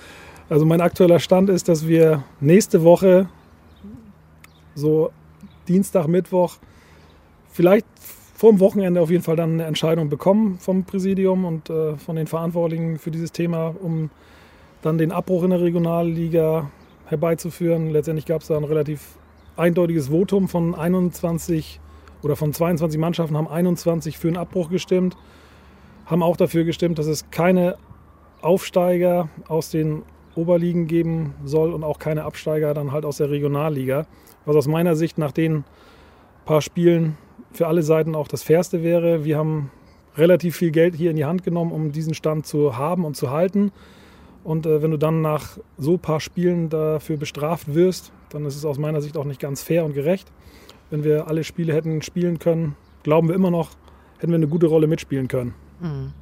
Also 0.50 0.66
mein 0.66 0.82
aktueller 0.82 1.20
Stand 1.20 1.50
ist, 1.50 1.70
dass 1.70 1.88
wir 1.88 2.24
nächste 2.40 2.84
Woche, 2.84 3.30
so 4.76 5.12
Dienstag, 5.70 6.08
Mittwoch, 6.08 6.58
vielleicht 7.52 7.86
vor 8.34 8.52
dem 8.52 8.60
Wochenende 8.60 9.02
auf 9.02 9.12
jeden 9.12 9.24
Fall 9.24 9.36
dann 9.36 9.54
eine 9.54 9.66
Entscheidung 9.66 10.10
bekommen 10.10 10.58
vom 10.60 10.84
Präsidium 10.84 11.46
und 11.46 11.70
äh, 11.70 11.96
von 11.98 12.16
den 12.16 12.28
Verantwortlichen 12.28 12.98
für 12.98 13.12
dieses 13.12 13.32
Thema, 13.32 13.76
um 13.82 14.10
dann 14.82 14.98
den 14.98 15.12
Abbruch 15.12 15.44
in 15.44 15.50
der 15.50 15.62
Regionalliga 15.62 16.72
herbeizuführen. 17.06 17.90
Letztendlich 17.90 18.26
gab 18.26 18.42
es 18.42 18.48
da 18.48 18.58
ein 18.58 18.64
relativ 18.64 19.18
eindeutiges 19.58 20.08
Votum 20.08 20.48
von 20.48 20.74
21 20.74 21.80
oder 22.24 22.36
von 22.36 22.54
22 22.54 23.00
Mannschaften 23.00 23.38
haben 23.38 23.48
21 23.48 24.18
für 24.18 24.28
einen 24.28 24.38
Abbruch 24.38 24.70
gestimmt, 24.70 25.18
haben 26.06 26.24
auch 26.24 26.38
dafür 26.38 26.64
gestimmt, 26.64 26.98
dass 26.98 27.08
es 27.08 27.30
keine 27.30 27.78
Aufsteiger 28.42 29.30
aus 29.48 29.70
den 29.70 30.04
Oberligen 30.36 30.88
geben 30.88 31.34
soll 31.44 31.74
und 31.74 31.84
auch 31.84 32.00
keine 32.00 32.24
Absteiger 32.24 32.74
dann 32.74 32.92
halt 32.92 33.06
aus 33.06 33.18
der 33.18 33.30
Regionalliga, 33.30 34.06
was 34.50 34.56
aus 34.56 34.68
meiner 34.68 34.96
Sicht 34.96 35.18
nach 35.18 35.32
den 35.32 35.64
paar 36.46 36.62
Spielen 36.62 37.18
für 37.52 37.68
alle 37.68 37.84
Seiten 37.84 38.16
auch 38.16 38.28
das 38.28 38.44
Fairste 38.44 38.84
wäre. 38.84 39.24
Wir 39.24 39.38
haben 39.38 39.72
relativ 40.18 40.58
viel 40.58 40.72
Geld 40.72 40.96
hier 40.96 41.12
in 41.12 41.16
die 41.16 41.26
Hand 41.26 41.44
genommen, 41.44 41.72
um 41.72 41.92
diesen 41.92 42.14
Stand 42.14 42.46
zu 42.46 42.78
haben 42.78 43.06
und 43.06 43.16
zu 43.16 43.30
halten. 43.30 43.72
Und 44.44 44.66
äh, 44.66 44.82
wenn 44.82 44.92
du 44.92 44.98
dann 44.98 45.22
nach 45.22 45.58
so 45.78 45.98
paar 45.98 46.20
Spielen 46.20 46.70
dafür 46.70 47.18
bestraft 47.18 47.74
wirst, 47.74 48.12
dann 48.30 48.46
ist 48.46 48.56
es 48.56 48.66
aus 48.66 48.78
meiner 48.78 49.02
Sicht 49.02 49.18
auch 49.18 49.26
nicht 49.26 49.40
ganz 49.40 49.62
fair 49.62 49.86
und 49.86 49.94
gerecht. 49.94 50.32
Wenn 50.90 51.04
wir 51.04 51.28
alle 51.28 51.44
Spiele 51.44 51.74
hätten 51.74 52.02
spielen 52.02 52.40
können, 52.40 52.76
glauben 53.04 53.28
wir 53.28 53.36
immer 53.36 53.52
noch, 53.52 53.72
hätten 54.18 54.32
wir 54.32 54.38
eine 54.38 54.48
gute 54.48 54.68
Rolle 54.68 54.88
mitspielen 54.88 55.28
können. 55.28 55.54
Mhm. 55.80 56.14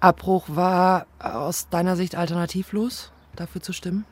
Abbruch 0.00 0.46
war 0.48 1.06
aus 1.18 1.68
deiner 1.68 1.96
Sicht 1.96 2.16
alternativlos, 2.16 3.12
dafür 3.36 3.62
zu 3.62 3.72
stimmen? 3.72 4.04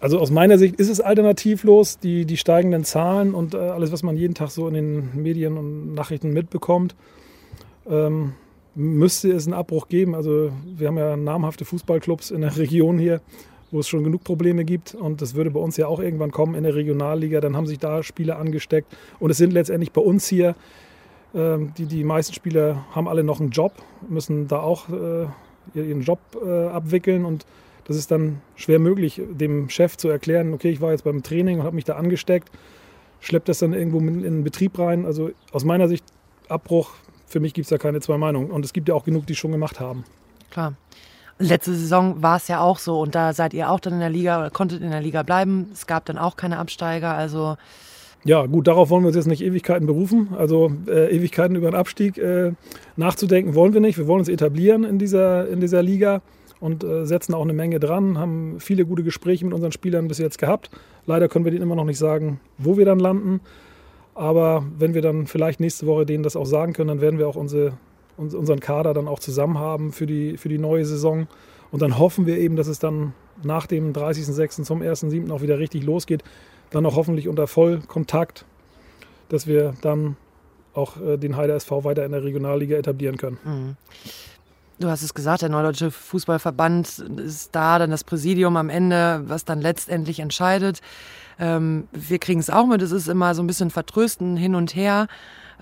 Also 0.00 0.18
aus 0.18 0.30
meiner 0.30 0.56
Sicht 0.56 0.76
ist 0.76 0.88
es 0.88 1.00
alternativlos. 1.00 1.98
Die, 1.98 2.24
die 2.24 2.38
steigenden 2.38 2.84
Zahlen 2.84 3.34
und 3.34 3.54
äh, 3.54 3.58
alles, 3.58 3.92
was 3.92 4.02
man 4.02 4.16
jeden 4.16 4.34
Tag 4.34 4.50
so 4.50 4.66
in 4.66 4.74
den 4.74 5.22
Medien 5.22 5.58
und 5.58 5.94
Nachrichten 5.94 6.32
mitbekommt, 6.32 6.94
ähm, 7.88 8.32
müsste 8.74 9.30
es 9.30 9.46
einen 9.46 9.54
Abbruch 9.54 9.88
geben. 9.88 10.14
Also 10.14 10.50
wir 10.64 10.88
haben 10.88 10.96
ja 10.96 11.16
namhafte 11.16 11.66
Fußballclubs 11.66 12.30
in 12.30 12.40
der 12.40 12.56
Region 12.56 12.98
hier, 12.98 13.20
wo 13.70 13.80
es 13.80 13.88
schon 13.88 14.02
genug 14.02 14.24
Probleme 14.24 14.64
gibt. 14.64 14.94
Und 14.94 15.20
das 15.20 15.34
würde 15.34 15.50
bei 15.50 15.60
uns 15.60 15.76
ja 15.76 15.86
auch 15.86 16.00
irgendwann 16.00 16.30
kommen 16.30 16.54
in 16.54 16.64
der 16.64 16.74
Regionalliga. 16.74 17.42
Dann 17.42 17.54
haben 17.54 17.66
sich 17.66 17.78
da 17.78 18.02
Spieler 18.02 18.38
angesteckt. 18.38 18.96
Und 19.18 19.30
es 19.30 19.36
sind 19.36 19.52
letztendlich 19.52 19.92
bei 19.92 20.00
uns 20.00 20.26
hier, 20.26 20.54
äh, 21.34 21.58
die, 21.76 21.84
die 21.84 22.04
meisten 22.04 22.32
Spieler 22.32 22.86
haben 22.92 23.06
alle 23.06 23.22
noch 23.22 23.38
einen 23.38 23.50
Job, 23.50 23.72
müssen 24.08 24.48
da 24.48 24.60
auch 24.60 24.88
äh, 24.88 25.26
ihren 25.74 26.00
Job 26.00 26.20
äh, 26.42 26.68
abwickeln. 26.68 27.26
Und 27.26 27.44
das 27.90 27.96
ist 27.96 28.12
dann 28.12 28.40
schwer 28.54 28.78
möglich, 28.78 29.20
dem 29.32 29.68
Chef 29.68 29.96
zu 29.96 30.08
erklären, 30.08 30.54
okay, 30.54 30.70
ich 30.70 30.80
war 30.80 30.92
jetzt 30.92 31.02
beim 31.02 31.24
Training 31.24 31.58
und 31.58 31.64
habe 31.64 31.74
mich 31.74 31.84
da 31.84 31.96
angesteckt, 31.96 32.48
schleppt 33.18 33.48
das 33.48 33.58
dann 33.58 33.72
irgendwo 33.72 33.98
in 33.98 34.22
den 34.22 34.44
Betrieb 34.44 34.78
rein. 34.78 35.04
Also 35.04 35.32
aus 35.50 35.64
meiner 35.64 35.88
Sicht 35.88 36.04
Abbruch 36.48 36.92
für 37.26 37.40
mich 37.40 37.52
gibt 37.52 37.64
es 37.64 37.70
da 37.70 37.78
keine 37.78 38.00
zwei 38.00 38.16
Meinungen. 38.16 38.52
Und 38.52 38.64
es 38.64 38.72
gibt 38.72 38.88
ja 38.88 38.94
auch 38.94 39.02
genug, 39.02 39.26
die 39.26 39.32
es 39.32 39.40
schon 39.40 39.50
gemacht 39.50 39.80
haben. 39.80 40.04
Klar. 40.50 40.74
Letzte 41.40 41.74
Saison 41.74 42.22
war 42.22 42.36
es 42.36 42.46
ja 42.46 42.60
auch 42.60 42.78
so 42.78 43.00
und 43.00 43.16
da 43.16 43.32
seid 43.32 43.54
ihr 43.54 43.68
auch 43.72 43.80
dann 43.80 43.94
in 43.94 43.98
der 43.98 44.10
Liga 44.10 44.38
oder 44.38 44.50
konntet 44.50 44.82
in 44.82 44.92
der 44.92 45.00
Liga 45.00 45.24
bleiben. 45.24 45.70
Es 45.72 45.88
gab 45.88 46.04
dann 46.04 46.16
auch 46.16 46.36
keine 46.36 46.58
Absteiger, 46.58 47.16
also. 47.16 47.56
Ja, 48.22 48.46
gut, 48.46 48.68
darauf 48.68 48.90
wollen 48.90 49.02
wir 49.02 49.08
uns 49.08 49.16
jetzt 49.16 49.26
nicht 49.26 49.42
Ewigkeiten 49.42 49.88
berufen. 49.88 50.28
Also 50.38 50.70
äh, 50.86 51.12
Ewigkeiten 51.12 51.56
über 51.56 51.66
einen 51.66 51.76
Abstieg 51.76 52.18
äh, 52.18 52.52
nachzudenken 52.94 53.56
wollen 53.56 53.74
wir 53.74 53.80
nicht. 53.80 53.98
Wir 53.98 54.06
wollen 54.06 54.20
uns 54.20 54.28
etablieren 54.28 54.84
in 54.84 55.00
dieser, 55.00 55.48
in 55.48 55.60
dieser 55.60 55.82
Liga 55.82 56.22
und 56.60 56.84
äh, 56.84 57.06
setzen 57.06 57.34
auch 57.34 57.42
eine 57.42 57.54
Menge 57.54 57.80
dran, 57.80 58.18
haben 58.18 58.60
viele 58.60 58.84
gute 58.84 59.02
Gespräche 59.02 59.44
mit 59.44 59.54
unseren 59.54 59.72
Spielern 59.72 60.08
bis 60.08 60.18
jetzt 60.18 60.38
gehabt. 60.38 60.70
Leider 61.06 61.28
können 61.28 61.44
wir 61.44 61.52
denen 61.52 61.62
immer 61.62 61.74
noch 61.74 61.84
nicht 61.84 61.98
sagen, 61.98 62.40
wo 62.58 62.76
wir 62.76 62.84
dann 62.84 63.00
landen. 63.00 63.40
Aber 64.14 64.64
wenn 64.78 64.92
wir 64.92 65.02
dann 65.02 65.26
vielleicht 65.26 65.60
nächste 65.60 65.86
Woche 65.86 66.04
denen 66.04 66.22
das 66.22 66.36
auch 66.36 66.44
sagen 66.44 66.74
können, 66.74 66.88
dann 66.88 67.00
werden 67.00 67.18
wir 67.18 67.26
auch 67.26 67.36
unsere, 67.36 67.72
unseren 68.16 68.60
Kader 68.60 68.92
dann 68.92 69.08
auch 69.08 69.18
zusammen 69.18 69.58
haben 69.58 69.92
für 69.92 70.06
die, 70.06 70.36
für 70.36 70.50
die 70.50 70.58
neue 70.58 70.84
Saison 70.84 71.26
Und 71.70 71.82
dann 71.82 71.98
hoffen 71.98 72.26
wir 72.26 72.36
eben, 72.38 72.56
dass 72.56 72.66
es 72.66 72.78
dann 72.78 73.14
nach 73.42 73.66
dem 73.66 73.92
30.06. 73.92 74.64
zum 74.64 74.82
1.07. 74.82 75.30
auch 75.30 75.40
wieder 75.40 75.58
richtig 75.58 75.84
losgeht. 75.84 76.22
Dann 76.70 76.84
auch 76.84 76.96
hoffentlich 76.96 77.28
unter 77.28 77.46
Vollkontakt, 77.46 78.44
dass 79.28 79.46
wir 79.46 79.74
dann 79.80 80.16
auch 80.74 81.00
äh, 81.00 81.16
den 81.16 81.36
Heider 81.36 81.54
SV 81.54 81.84
weiter 81.84 82.04
in 82.04 82.12
der 82.12 82.22
Regionalliga 82.22 82.76
etablieren 82.76 83.16
können. 83.16 83.38
Mhm. 83.44 83.76
Du 84.80 84.88
hast 84.88 85.02
es 85.02 85.12
gesagt, 85.12 85.42
der 85.42 85.50
Neudeutsche 85.50 85.90
Fußballverband 85.90 87.00
ist 87.18 87.54
da, 87.54 87.78
dann 87.78 87.90
das 87.90 88.02
Präsidium 88.02 88.56
am 88.56 88.70
Ende, 88.70 89.22
was 89.26 89.44
dann 89.44 89.60
letztendlich 89.60 90.20
entscheidet. 90.20 90.80
Ähm, 91.38 91.86
wir 91.92 92.18
kriegen 92.18 92.40
es 92.40 92.48
auch 92.48 92.64
mit, 92.64 92.80
es 92.80 92.90
ist 92.90 93.06
immer 93.06 93.34
so 93.34 93.42
ein 93.42 93.46
bisschen 93.46 93.68
vertrösten 93.68 94.38
hin 94.38 94.54
und 94.54 94.74
her 94.74 95.06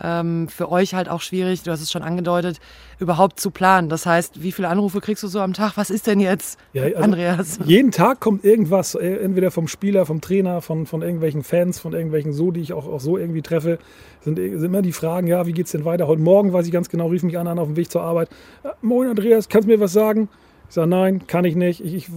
ähm, 0.03 0.49
für 0.49 0.71
euch 0.71 0.95
halt 0.95 1.09
auch 1.09 1.21
schwierig, 1.21 1.63
du 1.63 1.71
hast 1.71 1.81
es 1.81 1.91
schon 1.91 2.03
angedeutet, 2.03 2.61
überhaupt 2.99 3.41
zu 3.41 3.51
planen. 3.51 3.89
Das 3.89 4.07
heißt, 4.07 4.43
wie 4.43 4.53
viele 4.53 4.69
Anrufe 4.69 5.01
kriegst 5.01 5.23
du 5.23 5.29
so 5.29 5.41
am 5.41 5.53
Tag? 5.53 5.77
Was 5.77 5.91
ist 5.91 6.07
denn 6.07 6.21
jetzt, 6.21 6.59
ja, 6.73 6.85
also 6.85 6.97
Andreas? 6.97 7.59
Jeden 7.65 7.91
Tag 7.91 8.21
kommt 8.21 8.45
irgendwas, 8.45 8.95
äh, 8.95 9.17
entweder 9.17 9.51
vom 9.51 9.69
Spieler, 9.69 10.07
vom 10.07 10.21
Trainer, 10.21 10.61
von, 10.61 10.87
von 10.87 11.03
irgendwelchen 11.03 11.43
Fans, 11.43 11.79
von 11.79 11.93
irgendwelchen 11.93 12.33
so, 12.33 12.51
die 12.51 12.61
ich 12.61 12.73
auch, 12.73 12.87
auch 12.87 13.01
so 13.01 13.19
irgendwie 13.19 13.43
treffe. 13.43 13.79
Sind, 14.21 14.37
sind 14.37 14.65
immer 14.65 14.83
die 14.83 14.93
Fragen, 14.93 15.27
ja, 15.27 15.47
wie 15.47 15.53
geht's 15.53 15.73
denn 15.73 15.85
weiter? 15.85 16.07
Heute 16.07 16.23
Morgen 16.23 16.53
weiß 16.53 16.67
ich 16.67 16.73
ganz 16.73 16.89
genau, 16.89 17.09
rief 17.09 17.23
mich 17.23 17.39
an, 17.39 17.47
an 17.47 17.59
auf 17.59 17.69
dem 17.69 17.77
Weg 17.77 17.91
zur 17.91 18.03
Arbeit. 18.03 18.29
Äh, 18.65 18.69
Moin 18.83 19.09
Andreas, 19.09 19.49
kannst 19.49 19.69
du 19.69 19.73
mir 19.73 19.81
was 19.81 19.93
sagen? 19.93 20.29
Ich 20.69 20.75
sage, 20.75 20.89
nein, 20.89 21.27
kann 21.27 21.45
ich 21.45 21.57
nicht. 21.57 21.83
Ich, 21.83 21.95
ich, 21.95 22.09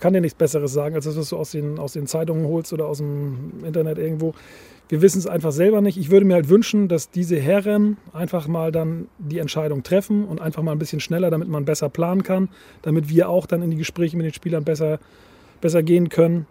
kann 0.00 0.12
dir 0.12 0.20
nichts 0.20 0.36
Besseres 0.36 0.72
sagen, 0.72 0.96
als 0.96 1.04
das, 1.04 1.16
was 1.16 1.28
du 1.28 1.36
aus 1.36 1.52
den, 1.52 1.78
aus 1.78 1.92
den 1.92 2.06
Zeitungen 2.06 2.46
holst 2.46 2.72
oder 2.72 2.86
aus 2.86 2.98
dem 2.98 3.64
Internet 3.64 3.98
irgendwo. 3.98 4.34
Wir 4.90 5.02
wissen 5.02 5.20
es 5.20 5.28
einfach 5.28 5.52
selber 5.52 5.80
nicht. 5.80 5.96
Ich 5.96 6.10
würde 6.10 6.26
mir 6.26 6.34
halt 6.34 6.48
wünschen, 6.48 6.88
dass 6.88 7.10
diese 7.10 7.38
Herren 7.38 7.96
einfach 8.12 8.48
mal 8.48 8.72
dann 8.72 9.06
die 9.18 9.38
Entscheidung 9.38 9.84
treffen 9.84 10.24
und 10.24 10.40
einfach 10.40 10.64
mal 10.64 10.72
ein 10.72 10.80
bisschen 10.80 10.98
schneller, 10.98 11.30
damit 11.30 11.46
man 11.46 11.64
besser 11.64 11.88
planen 11.88 12.24
kann, 12.24 12.48
damit 12.82 13.08
wir 13.08 13.28
auch 13.28 13.46
dann 13.46 13.62
in 13.62 13.70
die 13.70 13.76
Gespräche 13.76 14.16
mit 14.16 14.26
den 14.26 14.34
Spielern 14.34 14.64
besser, 14.64 14.98
besser 15.60 15.84
gehen 15.84 16.08
können. 16.08 16.46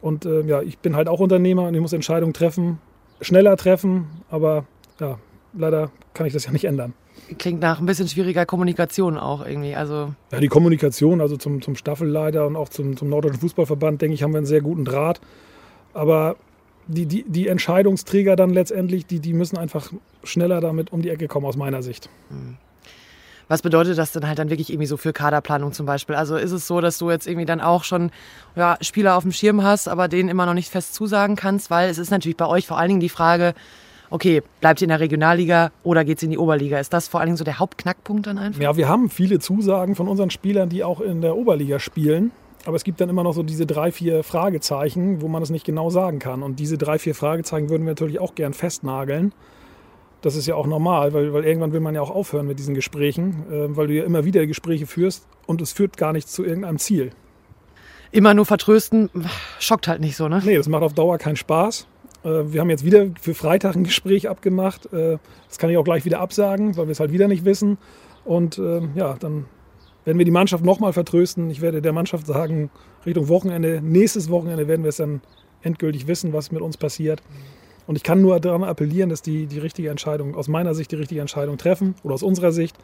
Und 0.00 0.24
äh, 0.24 0.40
ja, 0.40 0.62
ich 0.62 0.78
bin 0.78 0.96
halt 0.96 1.06
auch 1.06 1.20
Unternehmer 1.20 1.68
und 1.68 1.74
ich 1.74 1.82
muss 1.82 1.92
Entscheidungen 1.92 2.32
treffen, 2.32 2.78
schneller 3.20 3.58
treffen, 3.58 4.06
aber 4.30 4.64
ja, 4.98 5.18
leider 5.52 5.90
kann 6.14 6.26
ich 6.26 6.32
das 6.32 6.46
ja 6.46 6.52
nicht 6.52 6.64
ändern. 6.64 6.94
Klingt 7.36 7.60
nach 7.60 7.78
ein 7.78 7.84
bisschen 7.84 8.08
schwieriger 8.08 8.46
Kommunikation 8.46 9.18
auch 9.18 9.46
irgendwie. 9.46 9.74
Also 9.74 10.14
ja, 10.32 10.40
die 10.40 10.48
Kommunikation, 10.48 11.20
also 11.20 11.36
zum, 11.36 11.60
zum 11.60 11.76
Staffelleiter 11.76 12.46
und 12.46 12.56
auch 12.56 12.70
zum, 12.70 12.96
zum 12.96 13.10
Norddeutschen 13.10 13.40
Fußballverband, 13.40 14.00
denke 14.00 14.14
ich, 14.14 14.22
haben 14.22 14.32
wir 14.32 14.38
einen 14.38 14.46
sehr 14.46 14.62
guten 14.62 14.86
Draht. 14.86 15.20
Aber 15.92 16.36
die, 16.86 17.06
die, 17.06 17.24
die 17.26 17.48
Entscheidungsträger 17.48 18.36
dann 18.36 18.50
letztendlich, 18.50 19.06
die, 19.06 19.20
die 19.20 19.32
müssen 19.32 19.56
einfach 19.56 19.92
schneller 20.24 20.60
damit 20.60 20.92
um 20.92 21.02
die 21.02 21.10
Ecke 21.10 21.28
kommen, 21.28 21.46
aus 21.46 21.56
meiner 21.56 21.82
Sicht. 21.82 22.08
Hm. 22.28 22.56
Was 23.48 23.60
bedeutet 23.60 23.98
das 23.98 24.12
denn 24.12 24.26
halt 24.26 24.38
dann 24.38 24.50
wirklich 24.50 24.70
irgendwie 24.70 24.86
so 24.86 24.96
für 24.96 25.12
Kaderplanung 25.12 25.72
zum 25.72 25.84
Beispiel? 25.84 26.16
Also 26.16 26.36
ist 26.36 26.52
es 26.52 26.66
so, 26.66 26.80
dass 26.80 26.98
du 26.98 27.10
jetzt 27.10 27.26
irgendwie 27.26 27.44
dann 27.44 27.60
auch 27.60 27.84
schon 27.84 28.10
ja, 28.56 28.78
Spieler 28.80 29.16
auf 29.16 29.24
dem 29.24 29.32
Schirm 29.32 29.62
hast, 29.62 29.88
aber 29.88 30.08
denen 30.08 30.28
immer 30.28 30.46
noch 30.46 30.54
nicht 30.54 30.70
fest 30.70 30.94
zusagen 30.94 31.36
kannst? 31.36 31.70
Weil 31.70 31.90
es 31.90 31.98
ist 31.98 32.10
natürlich 32.10 32.36
bei 32.36 32.46
euch 32.46 32.66
vor 32.66 32.78
allen 32.78 32.88
Dingen 32.88 33.00
die 33.00 33.10
Frage, 33.10 33.52
okay, 34.08 34.42
bleibt 34.60 34.80
ihr 34.80 34.86
in 34.86 34.90
der 34.90 35.00
Regionalliga 35.00 35.70
oder 35.82 36.04
geht 36.04 36.18
es 36.18 36.22
in 36.22 36.30
die 36.30 36.38
Oberliga? 36.38 36.78
Ist 36.78 36.92
das 36.92 37.08
vor 37.08 37.20
allen 37.20 37.28
Dingen 37.28 37.36
so 37.36 37.44
der 37.44 37.58
Hauptknackpunkt 37.58 38.26
dann 38.26 38.38
einfach? 38.38 38.60
Ja, 38.60 38.76
wir 38.76 38.88
haben 38.88 39.10
viele 39.10 39.38
Zusagen 39.38 39.96
von 39.96 40.08
unseren 40.08 40.30
Spielern, 40.30 40.68
die 40.68 40.84
auch 40.84 41.00
in 41.00 41.20
der 41.20 41.36
Oberliga 41.36 41.78
spielen. 41.78 42.30
Aber 42.64 42.76
es 42.76 42.84
gibt 42.84 43.00
dann 43.00 43.08
immer 43.08 43.24
noch 43.24 43.32
so 43.32 43.42
diese 43.42 43.66
drei, 43.66 43.90
vier 43.90 44.22
Fragezeichen, 44.22 45.20
wo 45.20 45.28
man 45.28 45.42
es 45.42 45.50
nicht 45.50 45.64
genau 45.64 45.90
sagen 45.90 46.18
kann. 46.18 46.42
Und 46.42 46.60
diese 46.60 46.78
drei, 46.78 46.98
vier 46.98 47.14
Fragezeichen 47.14 47.70
würden 47.70 47.84
wir 47.84 47.90
natürlich 47.90 48.20
auch 48.20 48.34
gern 48.34 48.54
festnageln. 48.54 49.32
Das 50.20 50.36
ist 50.36 50.46
ja 50.46 50.54
auch 50.54 50.68
normal, 50.68 51.12
weil, 51.12 51.32
weil 51.32 51.44
irgendwann 51.44 51.72
will 51.72 51.80
man 51.80 51.96
ja 51.96 52.00
auch 52.00 52.10
aufhören 52.10 52.46
mit 52.46 52.58
diesen 52.60 52.74
Gesprächen, 52.74 53.44
äh, 53.50 53.76
weil 53.76 53.88
du 53.88 53.94
ja 53.94 54.04
immer 54.04 54.24
wieder 54.24 54.46
Gespräche 54.46 54.86
führst 54.86 55.26
und 55.46 55.60
es 55.60 55.72
führt 55.72 55.96
gar 55.96 56.12
nicht 56.12 56.28
zu 56.28 56.44
irgendeinem 56.44 56.78
Ziel. 56.78 57.10
Immer 58.12 58.32
nur 58.32 58.46
vertrösten, 58.46 59.10
schockt 59.58 59.88
halt 59.88 60.00
nicht 60.00 60.16
so, 60.16 60.28
ne? 60.28 60.40
Nee, 60.44 60.56
das 60.56 60.68
macht 60.68 60.84
auf 60.84 60.92
Dauer 60.92 61.18
keinen 61.18 61.36
Spaß. 61.36 61.88
Äh, 62.24 62.28
wir 62.28 62.60
haben 62.60 62.70
jetzt 62.70 62.84
wieder 62.84 63.06
für 63.20 63.34
Freitag 63.34 63.74
ein 63.74 63.82
Gespräch 63.84 64.28
abgemacht. 64.28 64.92
Äh, 64.92 65.18
das 65.48 65.58
kann 65.58 65.70
ich 65.70 65.76
auch 65.76 65.84
gleich 65.84 66.04
wieder 66.04 66.20
absagen, 66.20 66.76
weil 66.76 66.86
wir 66.86 66.92
es 66.92 67.00
halt 67.00 67.12
wieder 67.12 67.26
nicht 67.26 67.44
wissen. 67.44 67.78
Und 68.24 68.58
äh, 68.58 68.80
ja, 68.94 69.16
dann 69.18 69.46
werden 70.04 70.18
wir 70.18 70.24
die 70.24 70.30
Mannschaft 70.32 70.64
nochmal 70.64 70.92
vertrösten. 70.92 71.50
Ich 71.50 71.60
werde 71.60 71.82
der 71.82 71.92
Mannschaft 71.92 72.26
sagen, 72.26 72.70
Richtung 73.06 73.28
Wochenende, 73.28 73.80
nächstes 73.82 74.30
Wochenende 74.30 74.68
werden 74.68 74.82
wir 74.82 74.88
es 74.88 74.96
dann 74.96 75.20
endgültig 75.62 76.06
wissen, 76.06 76.32
was 76.32 76.50
mit 76.50 76.60
uns 76.60 76.76
passiert. 76.76 77.22
Und 77.86 77.96
ich 77.96 78.02
kann 78.02 78.20
nur 78.20 78.38
daran 78.40 78.64
appellieren, 78.64 79.10
dass 79.10 79.22
die 79.22 79.46
die 79.46 79.58
richtige 79.58 79.90
Entscheidung, 79.90 80.34
aus 80.34 80.48
meiner 80.48 80.74
Sicht 80.74 80.92
die 80.92 80.96
richtige 80.96 81.20
Entscheidung 81.20 81.58
treffen 81.58 81.94
oder 82.02 82.14
aus 82.14 82.22
unserer 82.22 82.52
Sicht, 82.52 82.76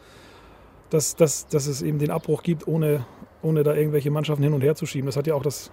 dass, 0.90 1.16
dass, 1.16 1.46
dass 1.48 1.66
es 1.66 1.82
eben 1.82 1.98
den 1.98 2.10
Abbruch 2.10 2.42
gibt, 2.42 2.66
ohne, 2.66 3.04
ohne 3.42 3.62
da 3.62 3.74
irgendwelche 3.74 4.10
Mannschaften 4.10 4.42
hin 4.42 4.54
und 4.54 4.62
her 4.62 4.74
zu 4.74 4.86
schieben. 4.86 5.06
Das 5.06 5.16
hat 5.16 5.26
ja 5.26 5.34
auch 5.34 5.42
das, 5.42 5.70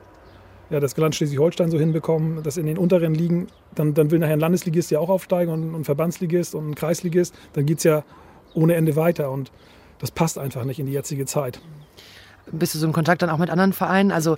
ja, 0.70 0.80
das 0.80 0.96
Land 0.98 1.16
Schleswig-Holstein 1.16 1.72
so 1.72 1.80
hinbekommen, 1.80 2.44
dass 2.44 2.58
in 2.58 2.66
den 2.66 2.78
unteren 2.78 3.16
Ligen, 3.16 3.48
dann, 3.74 3.94
dann 3.94 4.12
will 4.12 4.20
nachher 4.20 4.34
ein 4.34 4.40
Landesligist 4.40 4.92
ja 4.92 5.00
auch 5.00 5.10
aufsteigen 5.10 5.52
und 5.52 5.74
ein 5.74 5.84
Verbandsligist 5.84 6.54
und 6.54 6.70
ein 6.70 6.76
Kreisligist. 6.76 7.34
Dann 7.54 7.66
geht 7.66 7.80
es 7.80 7.84
ja 7.84 8.04
ohne 8.54 8.76
Ende 8.76 8.96
weiter. 8.96 9.32
Und 9.32 9.52
das 10.06 10.12
passt 10.12 10.38
einfach 10.38 10.66
nicht 10.66 10.80
in 10.80 10.86
die 10.86 10.92
jetzige 10.92 11.26
Zeit. 11.26 11.60
Bist 12.52 12.76
du 12.76 12.78
so 12.78 12.86
im 12.86 12.94
Kontakt 12.94 13.24
dann 13.24 13.32
auch 13.32 13.40
mit 13.40 13.50
anderen 13.50 13.74
Vereinen? 13.74 14.12
Also 14.12 14.38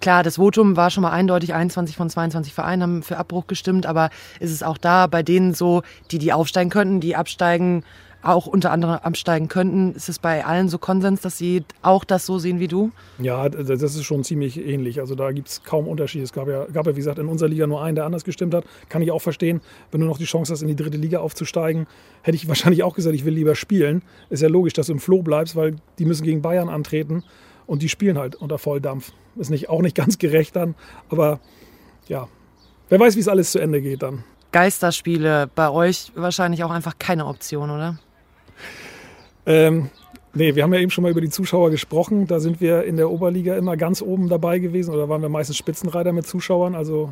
klar, 0.00 0.22
das 0.22 0.36
Votum 0.36 0.74
war 0.74 0.88
schon 0.88 1.02
mal 1.02 1.10
eindeutig, 1.10 1.52
21 1.52 1.96
von 1.96 2.08
22 2.08 2.54
Vereinen 2.54 2.82
haben 2.82 3.02
für 3.02 3.18
Abbruch 3.18 3.46
gestimmt, 3.46 3.84
aber 3.84 4.08
ist 4.40 4.52
es 4.52 4.62
auch 4.62 4.78
da 4.78 5.06
bei 5.06 5.22
denen 5.22 5.52
so, 5.52 5.82
die, 6.10 6.18
die 6.18 6.32
aufsteigen 6.32 6.70
könnten, 6.70 7.00
die 7.00 7.14
absteigen, 7.14 7.84
auch 8.22 8.46
unter 8.46 8.70
anderem 8.70 8.94
absteigen 8.94 9.48
könnten. 9.48 9.94
Ist 9.94 10.08
es 10.08 10.18
bei 10.18 10.44
allen 10.44 10.68
so 10.68 10.78
Konsens, 10.78 11.20
dass 11.20 11.38
sie 11.38 11.64
auch 11.82 12.04
das 12.04 12.24
so 12.26 12.38
sehen 12.38 12.60
wie 12.60 12.68
du? 12.68 12.92
Ja, 13.18 13.48
das 13.48 13.82
ist 13.82 14.04
schon 14.04 14.24
ziemlich 14.24 14.64
ähnlich. 14.64 15.00
Also 15.00 15.14
da 15.14 15.32
gibt 15.32 15.48
es 15.48 15.62
kaum 15.64 15.88
Unterschied. 15.88 16.22
Es 16.22 16.32
gab 16.32 16.48
ja, 16.48 16.64
gab 16.66 16.86
ja, 16.86 16.92
wie 16.92 17.00
gesagt, 17.00 17.18
in 17.18 17.26
unserer 17.26 17.48
Liga 17.48 17.66
nur 17.66 17.82
einen, 17.82 17.96
der 17.96 18.04
anders 18.04 18.24
gestimmt 18.24 18.54
hat. 18.54 18.64
Kann 18.88 19.02
ich 19.02 19.10
auch 19.10 19.20
verstehen. 19.22 19.60
Wenn 19.90 20.00
du 20.00 20.06
noch 20.06 20.18
die 20.18 20.24
Chance 20.24 20.52
hast, 20.52 20.62
in 20.62 20.68
die 20.68 20.76
dritte 20.76 20.96
Liga 20.96 21.20
aufzusteigen, 21.20 21.86
hätte 22.22 22.36
ich 22.36 22.48
wahrscheinlich 22.52 22.82
auch 22.82 22.94
gesagt, 22.94 23.14
ich 23.14 23.24
will 23.24 23.34
lieber 23.34 23.54
spielen. 23.54 24.02
Ist 24.30 24.42
ja 24.42 24.48
logisch, 24.48 24.72
dass 24.72 24.86
du 24.86 24.92
im 24.92 25.00
Floh 25.00 25.22
bleibst, 25.22 25.56
weil 25.56 25.76
die 25.98 26.04
müssen 26.04 26.24
gegen 26.24 26.42
Bayern 26.42 26.68
antreten 26.68 27.24
und 27.66 27.82
die 27.82 27.88
spielen 27.88 28.18
halt 28.18 28.36
unter 28.36 28.58
Volldampf. 28.58 29.12
Ist 29.36 29.50
nicht, 29.50 29.68
auch 29.68 29.82
nicht 29.82 29.96
ganz 29.96 30.18
gerecht 30.18 30.56
dann, 30.56 30.74
aber 31.08 31.40
ja, 32.08 32.28
wer 32.88 33.00
weiß, 33.00 33.16
wie 33.16 33.20
es 33.20 33.28
alles 33.28 33.52
zu 33.52 33.58
Ende 33.58 33.80
geht 33.80 34.02
dann. 34.02 34.24
Geisterspiele 34.52 35.48
bei 35.54 35.70
euch 35.70 36.12
wahrscheinlich 36.14 36.62
auch 36.62 36.70
einfach 36.70 36.98
keine 36.98 37.26
Option, 37.26 37.70
oder? 37.70 37.98
Ähm, 39.46 39.90
nee, 40.34 40.54
wir 40.54 40.62
haben 40.62 40.72
ja 40.74 40.80
eben 40.80 40.90
schon 40.90 41.02
mal 41.02 41.10
über 41.10 41.20
die 41.20 41.30
Zuschauer 41.30 41.70
gesprochen. 41.70 42.26
Da 42.26 42.40
sind 42.40 42.60
wir 42.60 42.84
in 42.84 42.96
der 42.96 43.10
Oberliga 43.10 43.56
immer 43.56 43.76
ganz 43.76 44.02
oben 44.02 44.28
dabei 44.28 44.58
gewesen 44.58 44.94
oder 44.94 45.08
waren 45.08 45.22
wir 45.22 45.28
meistens 45.28 45.56
Spitzenreiter 45.56 46.12
mit 46.12 46.26
Zuschauern. 46.26 46.74
Also 46.74 47.10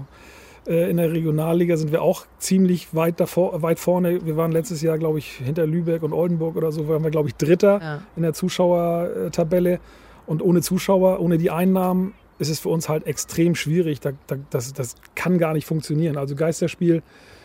äh, 0.67 0.91
in 0.91 0.97
der 0.97 1.13
Regionalliga 1.13 1.77
sind 1.77 1.93
wir 1.93 2.03
auch 2.03 2.27
ziemlich 2.39 2.95
weit, 2.95 3.21
davor, 3.21 3.63
weit 3.63 3.79
vorne. 3.79 4.25
Wir 4.25 4.37
waren 4.37 4.53
letztes 4.53 4.83
Jahr, 4.83 4.99
glaube 4.99 5.19
ich, 5.19 5.33
hinter 5.33 5.67
Lübeck 5.67 6.03
und 6.03 6.13
Oldenburg 6.13 6.57
oder 6.57 6.73
so, 6.73 6.89
waren 6.89 7.03
wir, 7.03 7.11
glaube 7.11 7.29
ich, 7.29 7.35
Dritter 7.37 7.81
ja. 7.81 8.03
in 8.17 8.23
der 8.23 8.33
Zuschauertabelle. 8.33 9.81
Und 10.27 10.43
ohne 10.43 10.61
Zuschauer, 10.61 11.21
ohne 11.21 11.39
die 11.39 11.51
Einnahmen, 11.51 12.15
ist 12.39 12.49
es 12.49 12.61
für 12.61 12.69
uns 12.69 12.89
halt 12.89 13.07
extrem 13.07 13.55
schwierig. 13.55 14.01
Da, 14.01 14.13
da, 14.27 14.37
das, 14.51 14.73
das 14.73 14.95
kann 15.15 15.39
gar 15.39 15.55
nicht 15.55 15.67
funktionieren. 15.67 16.17
Also 16.17 16.35
Geisterspiel 16.35 17.03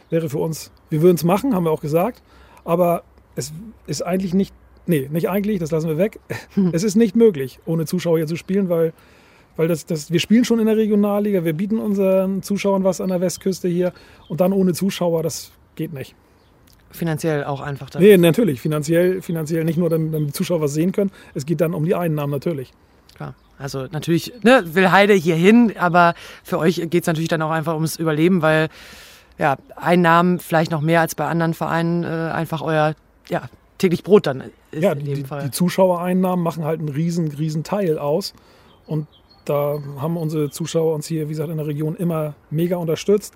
wäre 0.09 0.29
für 0.29 0.37
uns, 0.37 0.71
wir 0.89 1.01
würden 1.01 1.15
es 1.15 1.23
machen, 1.23 1.55
haben 1.55 1.65
wir 1.65 1.71
auch 1.71 1.81
gesagt. 1.81 2.21
Aber 2.63 3.03
es 3.35 3.53
ist 3.87 4.01
eigentlich 4.01 4.33
nicht 4.33 4.53
Nee, 4.87 5.09
nicht 5.11 5.29
eigentlich, 5.29 5.59
das 5.59 5.71
lassen 5.71 5.89
wir 5.89 5.97
weg. 5.97 6.19
Hm. 6.53 6.69
Es 6.73 6.83
ist 6.83 6.95
nicht 6.95 7.15
möglich, 7.15 7.59
ohne 7.65 7.85
Zuschauer 7.85 8.17
hier 8.17 8.27
zu 8.27 8.35
spielen, 8.35 8.69
weil, 8.69 8.93
weil 9.55 9.67
das, 9.67 9.85
das, 9.85 10.11
wir 10.11 10.19
spielen 10.19 10.45
schon 10.45 10.59
in 10.59 10.65
der 10.65 10.77
Regionalliga, 10.77 11.43
wir 11.43 11.53
bieten 11.53 11.79
unseren 11.79 12.43
Zuschauern 12.43 12.83
was 12.83 13.01
an 13.01 13.09
der 13.09 13.21
Westküste 13.21 13.67
hier 13.67 13.93
und 14.27 14.41
dann 14.41 14.53
ohne 14.53 14.73
Zuschauer, 14.73 15.23
das 15.23 15.51
geht 15.75 15.93
nicht. 15.93 16.15
Finanziell 16.91 17.43
auch 17.43 17.61
einfach 17.61 17.89
dann? 17.89 18.01
Nee, 18.01 18.15
natürlich. 18.17 18.61
Finanziell, 18.61 19.21
finanziell 19.21 19.65
nicht 19.65 19.77
nur, 19.77 19.89
damit, 19.89 20.13
damit 20.13 20.29
die 20.29 20.33
Zuschauer 20.33 20.61
was 20.61 20.73
sehen 20.73 20.91
können, 20.91 21.11
es 21.33 21.45
geht 21.45 21.61
dann 21.61 21.73
um 21.73 21.85
die 21.85 21.95
Einnahmen 21.95 22.31
natürlich. 22.31 22.71
Klar. 23.15 23.35
Also 23.57 23.87
natürlich 23.91 24.33
ne, 24.43 24.63
will 24.65 24.91
Heide 24.91 25.13
hier 25.13 25.35
hin, 25.35 25.73
aber 25.77 26.13
für 26.43 26.59
euch 26.59 26.75
geht 26.89 27.03
es 27.03 27.07
natürlich 27.07 27.29
dann 27.29 27.41
auch 27.41 27.51
einfach 27.51 27.73
ums 27.73 27.97
Überleben, 27.97 28.41
weil 28.41 28.69
ja, 29.37 29.57
Einnahmen 29.75 30.39
vielleicht 30.39 30.71
noch 30.71 30.81
mehr 30.81 31.01
als 31.01 31.15
bei 31.15 31.25
anderen 31.25 31.53
Vereinen 31.53 32.03
äh, 32.03 32.07
einfach 32.07 32.61
euer 32.61 32.95
ja, 33.29 33.43
täglich 33.77 34.03
Brot 34.03 34.27
dann 34.27 34.43
ist 34.71 34.83
ja, 34.83 34.93
in 34.93 35.05
dem 35.05 35.15
die, 35.15 35.23
Fall. 35.23 35.43
Die 35.43 35.51
Zuschauereinnahmen 35.51 36.43
machen 36.43 36.63
halt 36.63 36.79
einen 36.79 36.89
riesen, 36.89 37.31
riesen 37.31 37.63
Teil 37.63 37.97
aus. 37.97 38.33
Und 38.87 39.07
da 39.45 39.79
haben 39.99 40.17
unsere 40.17 40.49
Zuschauer 40.49 40.93
uns 40.93 41.07
hier, 41.07 41.25
wie 41.25 41.31
gesagt, 41.31 41.49
in 41.49 41.57
der 41.57 41.67
Region 41.67 41.95
immer 41.95 42.35
mega 42.49 42.77
unterstützt. 42.77 43.33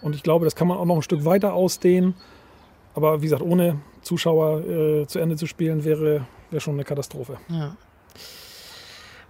Und 0.00 0.14
ich 0.14 0.22
glaube, 0.22 0.44
das 0.44 0.56
kann 0.56 0.68
man 0.68 0.78
auch 0.78 0.84
noch 0.84 0.96
ein 0.96 1.02
Stück 1.02 1.24
weiter 1.24 1.54
ausdehnen. 1.54 2.14
Aber 2.94 3.22
wie 3.22 3.26
gesagt, 3.26 3.42
ohne 3.42 3.80
Zuschauer 4.02 4.60
äh, 4.60 5.06
zu 5.06 5.18
Ende 5.18 5.36
zu 5.36 5.46
spielen, 5.46 5.84
wäre, 5.84 6.26
wäre 6.50 6.60
schon 6.60 6.74
eine 6.74 6.84
Katastrophe. 6.84 7.38
Ja. 7.48 7.76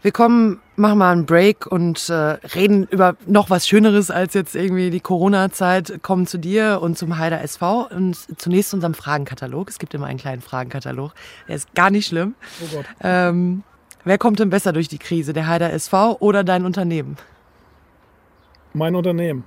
Wir 0.03 0.11
kommen, 0.13 0.61
machen 0.77 0.99
mal 0.99 1.13
einen 1.13 1.27
Break 1.27 1.67
und 1.67 2.09
äh, 2.09 2.15
reden 2.15 2.89
über 2.91 3.17
noch 3.27 3.51
was 3.51 3.69
Schöneres 3.69 4.11
als 4.11 4.35
jetzt 4.35 4.57
irgendwie 4.57 4.91
die 4.91 5.01
Corona-Zeit. 5.01 6.03
Kommen 6.03 6.27
zu 6.27 6.39
dir 6.39 6.81
und 6.83 6.99
zum 6.99 7.19
Heider 7.19 7.41
SV 7.41 7.89
und 7.89 8.17
zunächst 8.41 8.71
zu 8.71 8.77
unserem 8.77 8.95
Fragenkatalog. 8.95 9.71
Es 9.71 9.79
gibt 9.79 9.95
immer 9.95 10.07
einen 10.07 10.19
kleinen 10.19 10.43
Fragenkatalog. 10.43 11.15
Der 11.47 11.55
ist 11.55 11.73
gar 11.75 11.91
nicht 11.91 12.07
schlimm. 12.07 12.35
Oh 12.61 12.77
Gott. 12.77 12.87
Ähm, 13.01 13.63
Wer 14.05 14.19
kommt 14.19 14.41
denn 14.41 14.51
besser 14.51 14.73
durch 14.73 14.89
die 14.89 14.99
Krise, 14.99 15.33
der 15.33 15.47
Heider 15.47 15.73
SV 15.73 16.17
oder 16.19 16.43
dein 16.43 16.65
Unternehmen? 16.65 17.17
Mein 18.73 18.97
Unternehmen. 18.97 19.45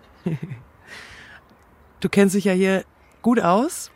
Du 2.01 2.09
kennst 2.09 2.35
dich 2.35 2.43
ja 2.43 2.53
hier 2.53 2.83
gut 3.23 3.39
aus, 3.39 3.89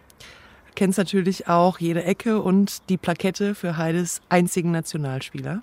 kennst 0.74 0.98
natürlich 0.98 1.48
auch 1.48 1.80
jede 1.80 2.04
Ecke 2.04 2.42
und 2.42 2.90
die 2.90 2.98
Plakette 2.98 3.54
für 3.54 3.78
Heides 3.78 4.22
einzigen 4.30 4.72
Nationalspieler. 4.72 5.62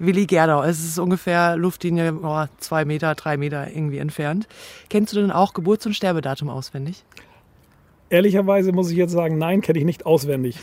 Willi 0.00 0.24
Gerdau, 0.24 0.62
es 0.62 0.82
ist 0.82 0.98
ungefähr 0.98 1.56
Luftlinie 1.56 2.14
oh, 2.22 2.44
zwei 2.58 2.86
Meter, 2.86 3.14
drei 3.14 3.36
Meter 3.36 3.70
irgendwie 3.70 3.98
entfernt. 3.98 4.48
Kennst 4.88 5.12
du 5.12 5.20
denn 5.20 5.30
auch 5.30 5.52
Geburts- 5.52 5.84
und 5.84 5.94
Sterbedatum 5.94 6.48
auswendig? 6.48 7.04
Ehrlicherweise 8.08 8.72
muss 8.72 8.90
ich 8.90 8.96
jetzt 8.96 9.12
sagen, 9.12 9.36
nein, 9.36 9.60
kenne 9.60 9.78
ich 9.78 9.84
nicht 9.84 10.06
auswendig. 10.06 10.58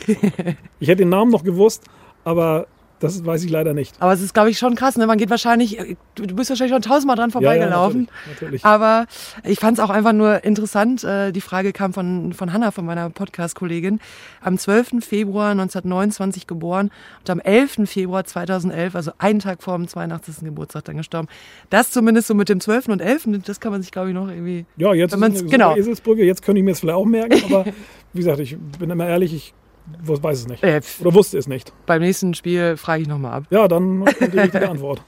ich 0.80 0.88
hätte 0.88 1.02
den 1.02 1.08
Namen 1.08 1.30
noch 1.30 1.44
gewusst, 1.44 1.84
aber 2.24 2.66
das 3.00 3.24
weiß 3.24 3.44
ich 3.44 3.50
leider 3.50 3.74
nicht. 3.74 3.94
Aber 4.00 4.12
es 4.12 4.20
ist, 4.20 4.34
glaube 4.34 4.50
ich, 4.50 4.58
schon 4.58 4.74
krass. 4.74 4.96
Ne? 4.96 5.06
Man 5.06 5.18
geht 5.18 5.30
wahrscheinlich, 5.30 5.78
du 6.14 6.34
bist 6.34 6.50
wahrscheinlich 6.50 6.72
schon 6.72 6.82
tausendmal 6.82 7.16
dran 7.16 7.30
vorbeigelaufen. 7.30 8.02
Ja, 8.02 8.06
ja, 8.06 8.32
natürlich, 8.32 8.62
natürlich. 8.62 8.64
Aber 8.64 9.06
ich 9.44 9.60
fand 9.60 9.78
es 9.78 9.84
auch 9.84 9.90
einfach 9.90 10.12
nur 10.12 10.44
interessant. 10.44 11.04
Äh, 11.04 11.32
die 11.32 11.40
Frage 11.40 11.72
kam 11.72 11.92
von, 11.92 12.32
von 12.32 12.52
Hanna, 12.52 12.70
von 12.70 12.84
meiner 12.84 13.10
Podcast-Kollegin. 13.10 14.00
Am 14.40 14.58
12. 14.58 15.04
Februar 15.04 15.50
1929 15.50 16.46
geboren 16.46 16.90
und 17.20 17.30
am 17.30 17.40
11. 17.40 17.82
Februar 17.84 18.24
2011, 18.24 18.94
also 18.94 19.12
einen 19.18 19.38
Tag 19.38 19.62
vor 19.62 19.76
dem 19.76 19.86
82. 19.86 20.44
Geburtstag 20.44 20.84
dann 20.84 20.96
gestorben. 20.96 21.28
Das 21.70 21.90
zumindest 21.90 22.28
so 22.28 22.34
mit 22.34 22.48
dem 22.48 22.60
12. 22.60 22.88
und 22.88 23.00
11. 23.00 23.28
Das 23.44 23.60
kann 23.60 23.72
man 23.72 23.82
sich, 23.82 23.92
glaube 23.92 24.08
ich, 24.08 24.14
noch 24.14 24.28
irgendwie... 24.28 24.66
Ja, 24.76 24.92
jetzt 24.94 25.18
wenn 25.18 25.32
ist 25.32 25.44
es 25.44 25.50
genau. 25.50 25.76
Eselsbrücke. 25.76 26.24
Jetzt 26.24 26.42
könnte 26.42 26.58
ich 26.58 26.64
mir 26.64 26.72
es 26.72 26.80
vielleicht 26.80 26.96
auch 26.96 27.04
merken. 27.04 27.42
Aber 27.44 27.64
wie 28.12 28.18
gesagt, 28.18 28.40
ich 28.40 28.56
bin 28.78 28.90
immer 28.90 29.06
ehrlich, 29.06 29.34
ich 29.34 29.54
weiß 30.02 30.40
es 30.40 30.48
nicht. 30.48 30.62
Äh, 30.62 30.80
Oder 31.00 31.14
wusste 31.14 31.38
es 31.38 31.46
nicht. 31.48 31.72
Beim 31.86 32.00
nächsten 32.00 32.34
Spiel 32.34 32.76
frage 32.76 33.02
ich 33.02 33.08
nochmal 33.08 33.32
ab. 33.32 33.44
Ja, 33.50 33.68
dann 33.68 34.04
die 34.04 34.38
richtige 34.38 34.68
Antwort. 34.70 35.02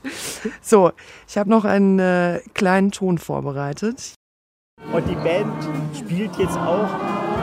So, 0.61 0.93
ich 1.29 1.39
habe 1.39 1.51
noch 1.51 1.65
einen 1.65 1.99
äh, 1.99 2.41
kleinen 2.55 2.91
Ton 2.91 3.19
vorbereitet. 3.19 4.15
Und 4.93 5.07
die 5.09 5.15
Band 5.15 5.53
spielt 5.97 6.35
jetzt 6.37 6.57
auch 6.57 6.89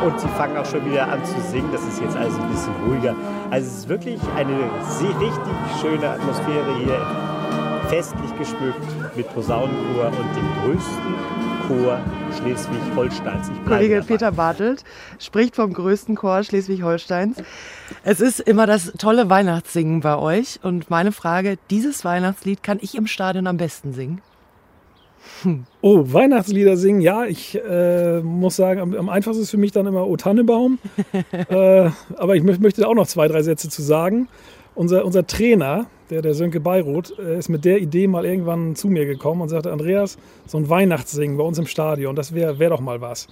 und 0.03 0.19
sie 0.19 0.27
fangen 0.29 0.57
auch 0.57 0.65
schon 0.65 0.83
wieder 0.89 1.07
an 1.07 1.23
zu 1.23 1.39
singen. 1.49 1.69
Das 1.71 1.83
ist 1.83 2.01
jetzt 2.01 2.15
alles 2.15 2.35
ein 2.37 2.49
bisschen 2.49 2.73
ruhiger. 2.87 3.15
Also 3.51 3.67
es 3.67 3.77
ist 3.79 3.89
wirklich 3.89 4.19
eine 4.35 4.57
sehr 4.81 5.19
richtig 5.19 5.53
schöne 5.81 6.09
Atmosphäre 6.09 6.75
hier. 6.83 7.05
Festlich 7.89 8.37
geschmückt 8.37 9.15
mit 9.15 9.33
Posaunenchor 9.33 10.07
und 10.07 10.35
dem 10.35 10.47
größten 10.63 11.15
Chor 11.67 11.99
Schleswig-Holsteins. 12.37 13.51
Kollege 13.67 13.95
dabei. 13.95 14.07
Peter 14.07 14.31
Bartelt 14.31 14.83
spricht 15.19 15.55
vom 15.55 15.73
größten 15.73 16.15
Chor 16.15 16.43
Schleswig-Holsteins. 16.43 17.37
Es 18.03 18.21
ist 18.21 18.39
immer 18.39 18.65
das 18.65 18.93
tolle 18.97 19.29
Weihnachtssingen 19.29 19.99
bei 19.99 20.17
euch. 20.17 20.59
Und 20.63 20.89
meine 20.89 21.11
Frage, 21.11 21.57
dieses 21.69 22.05
Weihnachtslied 22.05 22.63
kann 22.63 22.79
ich 22.81 22.95
im 22.95 23.05
Stadion 23.07 23.47
am 23.47 23.57
besten 23.57 23.91
singen? 23.93 24.21
Oh, 25.81 26.03
Weihnachtslieder 26.05 26.77
singen, 26.77 27.01
ja, 27.01 27.25
ich 27.25 27.59
äh, 27.61 28.21
muss 28.21 28.55
sagen, 28.55 28.79
am, 28.79 28.93
am 28.95 29.09
einfachsten 29.09 29.43
ist 29.43 29.51
für 29.51 29.57
mich 29.57 29.73
dann 29.73 29.85
immer 29.85 30.07
O 30.07 30.15
Tannebaum. 30.15 30.79
äh, 31.31 31.89
aber 32.15 32.35
ich 32.35 32.43
mö- 32.43 32.61
möchte 32.61 32.87
auch 32.87 32.95
noch 32.95 33.07
zwei, 33.07 33.27
drei 33.27 33.43
Sätze 33.43 33.69
zu 33.69 33.81
sagen. 33.81 34.29
Unser, 34.73 35.03
unser 35.03 35.27
Trainer, 35.27 35.87
der, 36.09 36.21
der 36.21 36.33
Sönke 36.33 36.59
Beiroth, 36.59 37.17
äh, 37.19 37.37
ist 37.37 37.49
mit 37.49 37.65
der 37.65 37.79
Idee 37.79 38.07
mal 38.07 38.25
irgendwann 38.25 38.75
zu 38.75 38.87
mir 38.87 39.05
gekommen 39.05 39.41
und 39.41 39.49
sagte, 39.49 39.71
Andreas, 39.71 40.17
so 40.45 40.57
ein 40.57 40.69
Weihnachtssingen 40.69 41.37
bei 41.37 41.43
uns 41.43 41.57
im 41.57 41.67
Stadion, 41.67 42.15
das 42.15 42.33
wäre 42.33 42.59
wär 42.59 42.69
doch 42.69 42.81
mal 42.81 43.01
was. 43.01 43.27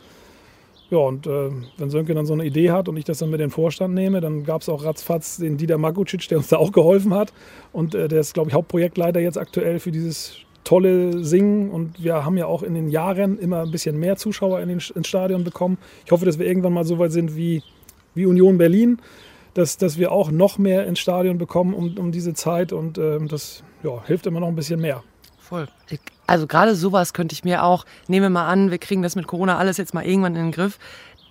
Ja, 0.92 1.00
und 1.00 1.26
äh, 1.26 1.50
wenn 1.78 1.90
Sönke 1.90 2.14
dann 2.14 2.28
so 2.28 2.34
eine 2.34 2.46
Idee 2.46 2.70
hat 2.70 2.88
und 2.88 2.98
ich 2.98 3.06
das 3.06 3.18
dann 3.18 3.32
mit 3.32 3.40
in 3.40 3.48
den 3.48 3.52
Vorstand 3.52 3.96
nehme, 3.96 4.22
dann 4.22 4.44
gab 4.44 4.62
es 4.62 4.70
auch 4.70 4.84
ratzfatz 4.84 5.38
den 5.38 5.58
Dieter 5.58 5.80
Makucic, 5.80 6.28
der 6.30 6.38
uns 6.38 6.50
da 6.50 6.58
auch 6.58 6.72
geholfen 6.72 7.14
hat. 7.14 7.34
Und 7.74 7.96
äh, 7.96 8.08
der 8.08 8.20
ist, 8.20 8.36
glaube 8.36 8.50
ich, 8.50 8.56
Hauptprojektleiter 8.56 9.20
jetzt 9.20 9.38
aktuell 9.38 9.80
für 9.80 9.92
dieses 9.92 10.38
tolle 10.64 11.24
Singen. 11.24 11.72
Und 11.72 12.04
wir 12.04 12.24
haben 12.24 12.38
ja 12.38 12.46
auch 12.46 12.62
in 12.62 12.76
den 12.76 12.90
Jahren 12.90 13.40
immer 13.40 13.62
ein 13.64 13.72
bisschen 13.72 13.98
mehr 13.98 14.16
Zuschauer 14.16 14.60
in 14.60 14.70
den, 14.70 14.82
ins 14.94 15.08
Stadion 15.08 15.44
bekommen. 15.44 15.80
Ich 16.06 16.12
hoffe, 16.12 16.26
dass 16.26 16.38
wir 16.38 16.46
irgendwann 16.46 16.74
mal 16.74 16.86
so 16.86 17.00
weit 17.00 17.12
sind 17.12 17.36
wie, 17.36 17.64
wie 18.14 18.28
Union 18.28 18.60
Berlin, 18.60 19.00
dass, 19.56 19.78
dass 19.78 19.98
wir 19.98 20.12
auch 20.12 20.30
noch 20.30 20.58
mehr 20.60 20.86
ins 20.86 21.00
Stadion 21.00 21.40
bekommen 21.40 21.74
um, 21.74 21.98
um 21.98 22.12
diese 22.12 22.34
Zeit. 22.36 22.72
Und 22.72 23.00
ähm, 23.00 23.28
das 23.28 23.64
ja, 23.84 24.04
hilft 24.06 24.28
immer 24.28 24.40
noch 24.40 24.50
ein 24.50 24.56
bisschen 24.56 24.80
mehr. 24.80 25.02
Voll. 25.40 25.68
Also 26.28 26.46
gerade 26.46 26.76
sowas 26.76 27.14
könnte 27.14 27.34
ich 27.34 27.44
mir 27.44 27.64
auch, 27.64 27.86
nehmen 28.08 28.24
wir 28.24 28.30
mal 28.30 28.48
an, 28.48 28.70
wir 28.70 28.78
kriegen 28.80 29.02
das 29.02 29.16
mit 29.16 29.28
Corona 29.28 29.58
alles 29.58 29.78
jetzt 29.78 29.94
mal 29.94 30.06
irgendwann 30.06 30.36
in 30.36 30.44
den 30.44 30.52
Griff. 30.52 30.78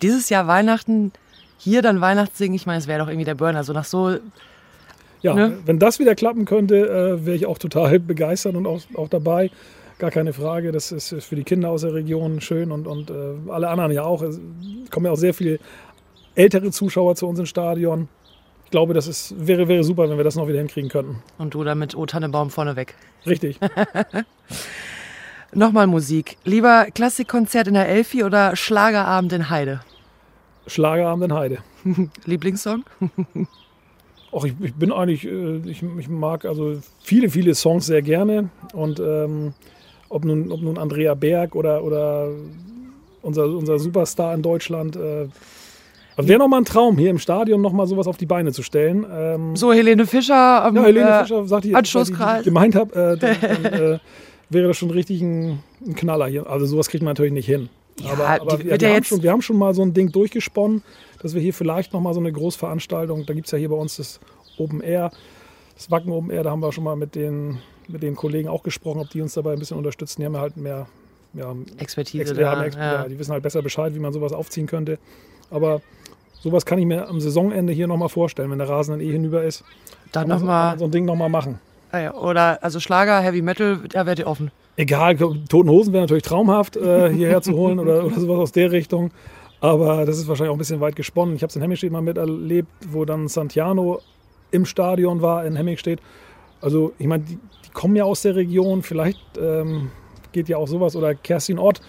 Dieses 0.02 0.30
Jahr 0.30 0.46
Weihnachten, 0.46 1.12
hier 1.58 1.82
dann 1.82 2.00
Weihnachtssingen, 2.00 2.54
ich 2.54 2.66
meine, 2.66 2.78
es 2.78 2.86
wäre 2.86 3.00
doch 3.00 3.08
irgendwie 3.08 3.24
der 3.24 3.34
Burner. 3.34 3.62
So 3.64 3.72
nach 3.72 3.84
so, 3.84 4.16
Ja, 5.20 5.34
Ne? 5.34 5.58
wenn 5.66 5.78
das 5.78 5.98
wieder 5.98 6.14
klappen 6.14 6.44
könnte, 6.44 6.76
äh, 6.76 7.26
wäre 7.26 7.36
ich 7.36 7.46
auch 7.46 7.58
total 7.58 7.98
begeistert 8.00 8.54
und 8.56 8.66
auch, 8.66 8.80
auch 8.94 9.08
dabei. 9.08 9.50
Gar 9.98 10.10
keine 10.10 10.32
Frage. 10.32 10.72
Das 10.72 10.92
ist 10.92 11.12
ist 11.12 11.26
für 11.26 11.36
die 11.36 11.44
Kinder 11.44 11.70
aus 11.70 11.82
der 11.82 11.94
Region 11.94 12.40
schön 12.40 12.72
und, 12.72 12.86
und 12.86 13.10
äh, 13.10 13.14
alle 13.50 13.68
anderen 13.68 13.92
ja 13.92 14.02
auch. 14.02 14.22
Es 14.22 14.40
kommen 14.90 15.06
ja 15.06 15.12
auch 15.12 15.16
sehr 15.16 15.34
viele 15.34 15.58
ältere 16.34 16.70
Zuschauer 16.70 17.14
zu 17.16 17.26
uns 17.26 17.38
ins 17.38 17.48
Stadion. 17.48 18.08
Ich 18.64 18.70
glaube, 18.70 18.94
das 18.94 19.06
ist, 19.06 19.34
wäre, 19.46 19.68
wäre 19.68 19.84
super, 19.84 20.08
wenn 20.08 20.16
wir 20.16 20.24
das 20.24 20.36
noch 20.36 20.48
wieder 20.48 20.58
hinkriegen 20.58 20.90
könnten. 20.90 21.22
und 21.38 21.54
du 21.54 21.62
da 21.64 21.74
mit 21.74 21.96
O 21.96 22.06
Tannebaum 22.06 22.50
vorneweg. 22.50 22.94
Richtig. 23.26 23.58
Nochmal 25.52 25.86
Musik. 25.86 26.36
Lieber 26.44 26.86
Klassikkonzert 26.92 27.68
in 27.68 27.74
der 27.74 27.88
Elfi 27.88 28.24
oder 28.24 28.56
Schlagerabend 28.56 29.32
in 29.32 29.50
Heide? 29.50 29.80
Schlagerabend 30.66 31.24
in 31.24 31.34
Heide. 31.34 31.58
Lieblingssong? 32.24 32.84
Auch 34.32 34.44
ich, 34.44 34.54
ich 34.60 34.74
bin 34.74 34.90
eigentlich, 34.90 35.24
äh, 35.24 35.58
ich, 35.58 35.84
ich 35.98 36.08
mag 36.08 36.44
also 36.44 36.80
viele, 37.00 37.30
viele 37.30 37.54
Songs 37.54 37.86
sehr 37.86 38.02
gerne. 38.02 38.48
Und 38.72 38.98
ähm, 38.98 39.54
ob, 40.08 40.24
nun, 40.24 40.50
ob 40.50 40.60
nun 40.60 40.76
Andrea 40.76 41.14
Berg 41.14 41.54
oder, 41.54 41.84
oder 41.84 42.30
unser, 43.22 43.44
unser 43.46 43.78
Superstar 43.78 44.34
in 44.34 44.42
Deutschland. 44.42 44.96
Äh, 44.96 45.28
also 46.16 46.28
wäre 46.28 46.38
nochmal 46.38 46.60
ein 46.60 46.64
Traum, 46.64 46.96
hier 46.98 47.10
im 47.10 47.18
Stadion 47.18 47.60
nochmal 47.60 47.86
sowas 47.86 48.06
auf 48.06 48.16
die 48.16 48.26
Beine 48.26 48.52
zu 48.52 48.62
stellen. 48.62 49.04
Ähm, 49.10 49.56
So, 49.56 49.72
Helene 49.72 50.06
Fischer. 50.06 50.64
ähm, 50.68 50.76
ja, 50.76 50.82
Helene 50.84 51.08
äh, 51.10 51.22
Fischer 51.22 51.46
sagt, 51.46 51.64
die, 51.64 51.74
Anschlusskreis. 51.74 52.34
die 52.34 52.40
ich 52.40 52.44
gemeint 52.46 52.74
habe, 52.74 52.94
äh, 52.94 53.16
dann, 53.16 53.36
dann 53.62 53.72
äh, 53.72 53.98
wäre 54.50 54.68
das 54.68 54.76
schon 54.76 54.90
richtig 54.90 55.20
ein, 55.22 55.60
ein 55.86 55.94
Knaller 55.94 56.26
hier. 56.26 56.48
Also 56.48 56.66
sowas 56.66 56.88
kriegt 56.88 57.02
man 57.02 57.10
natürlich 57.12 57.32
nicht 57.32 57.46
hin. 57.46 57.68
Ja, 58.02 58.12
aber 58.12 58.28
aber 58.28 58.56
die 58.56 58.64
wir, 58.70 58.80
wir, 58.80 58.94
haben 58.94 59.04
schon, 59.04 59.22
wir 59.22 59.30
haben 59.30 59.42
schon 59.42 59.56
mal 59.56 59.72
so 59.74 59.82
ein 59.82 59.94
Ding 59.94 60.10
durchgesponnen, 60.10 60.82
dass 61.22 61.34
wir 61.34 61.40
hier 61.40 61.54
vielleicht 61.54 61.92
nochmal 61.92 62.12
so 62.12 62.20
eine 62.20 62.32
Großveranstaltung, 62.32 63.24
da 63.26 63.34
gibt 63.34 63.46
es 63.46 63.52
ja 63.52 63.58
hier 63.58 63.68
bei 63.68 63.76
uns 63.76 63.96
das 63.96 64.18
Open 64.58 64.80
Air, 64.80 65.10
das 65.76 65.90
Wacken 65.90 66.12
Open 66.12 66.30
Air, 66.30 66.42
da 66.42 66.50
haben 66.50 66.60
wir 66.60 66.72
schon 66.72 66.84
mal 66.84 66.96
mit 66.96 67.14
den, 67.14 67.58
mit 67.88 68.02
den 68.02 68.16
Kollegen 68.16 68.48
auch 68.48 68.62
gesprochen, 68.64 69.00
ob 69.00 69.10
die 69.10 69.20
uns 69.20 69.34
dabei 69.34 69.52
ein 69.52 69.58
bisschen 69.60 69.76
unterstützen. 69.76 70.20
Die 70.20 70.26
haben 70.26 70.34
ja 70.34 70.40
halt 70.40 70.56
mehr 70.56 70.86
ja, 71.34 71.54
Expertise. 71.78 72.22
Ex- 72.22 72.32
da, 72.32 72.66
ja, 72.66 73.08
die 73.08 73.18
wissen 73.18 73.32
halt 73.32 73.42
besser 73.42 73.62
Bescheid, 73.62 73.94
wie 73.94 73.98
man 74.00 74.12
sowas 74.12 74.32
aufziehen 74.32 74.66
könnte. 74.66 74.98
Aber 75.50 75.80
sowas 76.40 76.66
kann 76.66 76.78
ich 76.78 76.86
mir 76.86 77.08
am 77.08 77.20
Saisonende 77.20 77.72
hier 77.72 77.86
nochmal 77.86 78.08
vorstellen, 78.08 78.50
wenn 78.50 78.58
der 78.58 78.68
Rasen 78.68 78.92
dann 78.92 79.00
eh 79.00 79.10
hinüber 79.12 79.42
ist. 79.44 79.64
Dann 80.12 80.28
kann 80.28 80.28
man 80.28 80.38
so- 80.38 80.46
kann 80.46 80.54
nochmal. 80.54 80.78
so 80.78 80.84
ein 80.86 80.90
Ding 80.90 81.04
nochmal 81.04 81.28
machen. 81.28 81.58
Ah 81.92 82.10
oder 82.12 82.62
also 82.62 82.80
Schlager, 82.80 83.20
Heavy 83.20 83.40
Metal, 83.42 83.78
da 83.88 84.04
werdet 84.06 84.20
ihr 84.20 84.26
offen. 84.26 84.50
Egal, 84.76 85.16
Toten 85.16 85.68
Hosen 85.70 85.92
wäre 85.92 86.02
natürlich 86.02 86.24
traumhaft, 86.24 86.76
äh, 86.76 87.08
hierher 87.14 87.40
zu 87.42 87.52
holen 87.52 87.78
oder, 87.78 88.04
oder 88.04 88.18
sowas 88.18 88.38
aus 88.38 88.52
der 88.52 88.72
Richtung. 88.72 89.12
Aber 89.60 90.04
das 90.04 90.18
ist 90.18 90.26
wahrscheinlich 90.28 90.50
auch 90.50 90.56
ein 90.56 90.58
bisschen 90.58 90.80
weit 90.80 90.96
gesponnen. 90.96 91.36
Ich 91.36 91.42
habe 91.42 91.50
es 91.50 91.56
in 91.56 91.62
Hemmingstedt 91.62 91.92
mal 91.92 92.02
miterlebt, 92.02 92.68
wo 92.90 93.04
dann 93.04 93.28
Santiano 93.28 94.00
im 94.50 94.66
Stadion 94.66 95.22
war 95.22 95.46
in 95.46 95.54
Hemmingstedt. 95.56 96.00
Also 96.60 96.92
ich 96.98 97.06
meine, 97.06 97.22
die, 97.24 97.36
die 97.36 97.70
kommen 97.72 97.94
ja 97.96 98.04
aus 98.04 98.22
der 98.22 98.34
Region. 98.36 98.82
Vielleicht 98.82 99.20
ähm, 99.40 99.90
geht 100.32 100.48
ja 100.48 100.56
auch 100.58 100.68
sowas. 100.68 100.96
Oder 100.96 101.14
Kerstin 101.14 101.58
Ott 101.58 101.80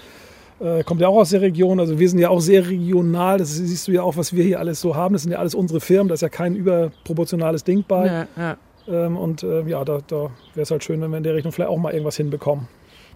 äh, 0.59 0.83
kommt 0.83 1.01
ja 1.01 1.07
auch 1.07 1.17
aus 1.17 1.29
der 1.31 1.41
Region. 1.41 1.79
Also 1.79 1.99
wir 1.99 2.09
sind 2.09 2.19
ja 2.19 2.29
auch 2.29 2.39
sehr 2.39 2.67
regional. 2.67 3.37
Das 3.37 3.55
siehst 3.55 3.87
du 3.87 3.91
ja 3.91 4.01
auch, 4.03 4.17
was 4.17 4.33
wir 4.33 4.43
hier 4.43 4.59
alles 4.59 4.79
so 4.81 4.95
haben. 4.95 5.13
Das 5.13 5.23
sind 5.23 5.31
ja 5.31 5.39
alles 5.39 5.55
unsere 5.55 5.79
Firmen. 5.81 6.07
Da 6.07 6.13
ist 6.13 6.21
ja 6.21 6.29
kein 6.29 6.55
überproportionales 6.55 7.63
Ding 7.63 7.83
bei. 7.87 8.05
Ja, 8.07 8.27
ja. 8.37 8.57
Ähm, 8.87 9.17
und 9.17 9.43
äh, 9.43 9.63
ja, 9.63 9.83
da, 9.83 9.99
da 10.07 10.15
wäre 10.53 10.61
es 10.63 10.71
halt 10.71 10.83
schön, 10.83 11.01
wenn 11.01 11.09
wir 11.11 11.17
in 11.17 11.23
der 11.23 11.33
Richtung 11.35 11.51
vielleicht 11.51 11.69
auch 11.71 11.77
mal 11.77 11.91
irgendwas 11.91 12.17
hinbekommen. 12.17 12.67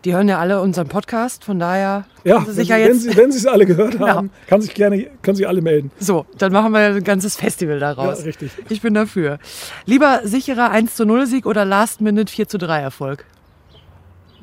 Die 0.06 0.14
hören 0.14 0.30
ja 0.30 0.40
alle 0.40 0.62
unseren 0.62 0.88
Podcast, 0.88 1.44
von 1.44 1.60
daher 1.60 2.06
Ja, 2.24 2.40
sie 2.40 2.48
wenn 2.48 2.54
sich 2.56 2.68
Sie, 2.68 2.74
ja 2.74 2.80
wenn 2.80 2.88
jetzt. 2.88 3.02
Sie 3.04 3.18
wenn 3.18 3.32
Sie 3.34 3.38
es 3.38 3.46
alle 3.46 3.66
gehört 3.66 3.92
Genau. 3.98 4.08
haben, 4.08 4.30
kann 4.48 4.62
sich 4.62 4.74
gerne, 4.74 5.08
können 5.22 5.36
sich 5.36 5.46
alle 5.48 5.62
melden. 5.62 5.92
So, 6.00 6.26
dann 6.38 6.54
machen 6.54 6.72
wir 6.72 6.80
ein 6.80 7.04
ganzes 7.04 7.36
Festival 7.36 7.80
daraus. 7.80 8.20
Ja, 8.20 8.26
richtig. 8.26 8.52
Ich 8.70 8.82
bin 8.82 8.94
dafür. 8.94 9.40
Lieber 9.86 10.22
sicherer 10.24 10.72
1 10.72 10.96
zu 10.96 11.06
0 11.06 11.26
Sieg 11.28 11.46
oder 11.46 11.66
Last 11.66 12.00
Minute 12.00 12.32
4 12.32 12.48
zu 12.48 12.58
3 12.58 12.80
Erfolg? 12.80 13.26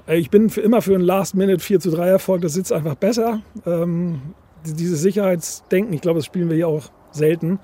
Äh, 0.07 0.19
Ich 0.19 0.31
bin 0.31 0.51
für 0.51 0.61
immer 0.61 0.83
für 0.83 0.95
einen 0.95 1.05
Last-Minute 1.05 1.63
4 1.63 1.81
zu 1.81 1.91
3 1.91 2.09
Erfolg. 2.09 2.43
Das 2.43 2.53
sitzt 2.55 2.73
einfach 2.73 2.95
besser. 2.95 3.41
Ähm, 3.67 4.21
die- 4.67 4.75
dieses 4.75 5.01
Sicherheitsdenken, 5.01 5.93
ich 5.93 6.01
glaube, 6.01 6.19
das 6.19 6.27
spielen 6.27 6.49
wir 6.49 6.57
hier 6.57 6.69
auch 6.69 6.85
selten. 7.13 7.59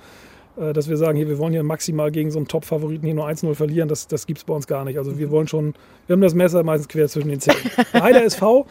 Äh, 0.56 0.72
dass 0.74 0.88
wir 0.88 0.96
sagen, 0.98 1.16
hier, 1.16 1.28
wir 1.28 1.38
wollen 1.38 1.52
hier 1.52 1.62
maximal 1.62 2.10
gegen 2.10 2.30
so 2.30 2.38
einen 2.38 2.46
Top-Favoriten 2.48 3.06
hier 3.06 3.14
nur 3.14 3.26
1-0 3.26 3.54
verlieren, 3.54 3.88
das, 3.88 4.06
das 4.06 4.26
gibt 4.26 4.38
es 4.38 4.44
bei 4.44 4.52
uns 4.54 4.66
gar 4.66 4.84
nicht. 4.84 4.98
Also 4.98 5.18
wir 5.18 5.30
wollen 5.30 5.48
schon, 5.48 5.72
wir 6.06 6.12
haben 6.14 6.20
das 6.20 6.34
Messer 6.34 6.62
meistens 6.62 6.88
quer 6.88 7.08
zwischen 7.08 7.28
den 7.30 7.40
Zähnen. 7.40 7.58
Der 7.94 8.02
Heider 8.02 8.22
SV, 8.24 8.66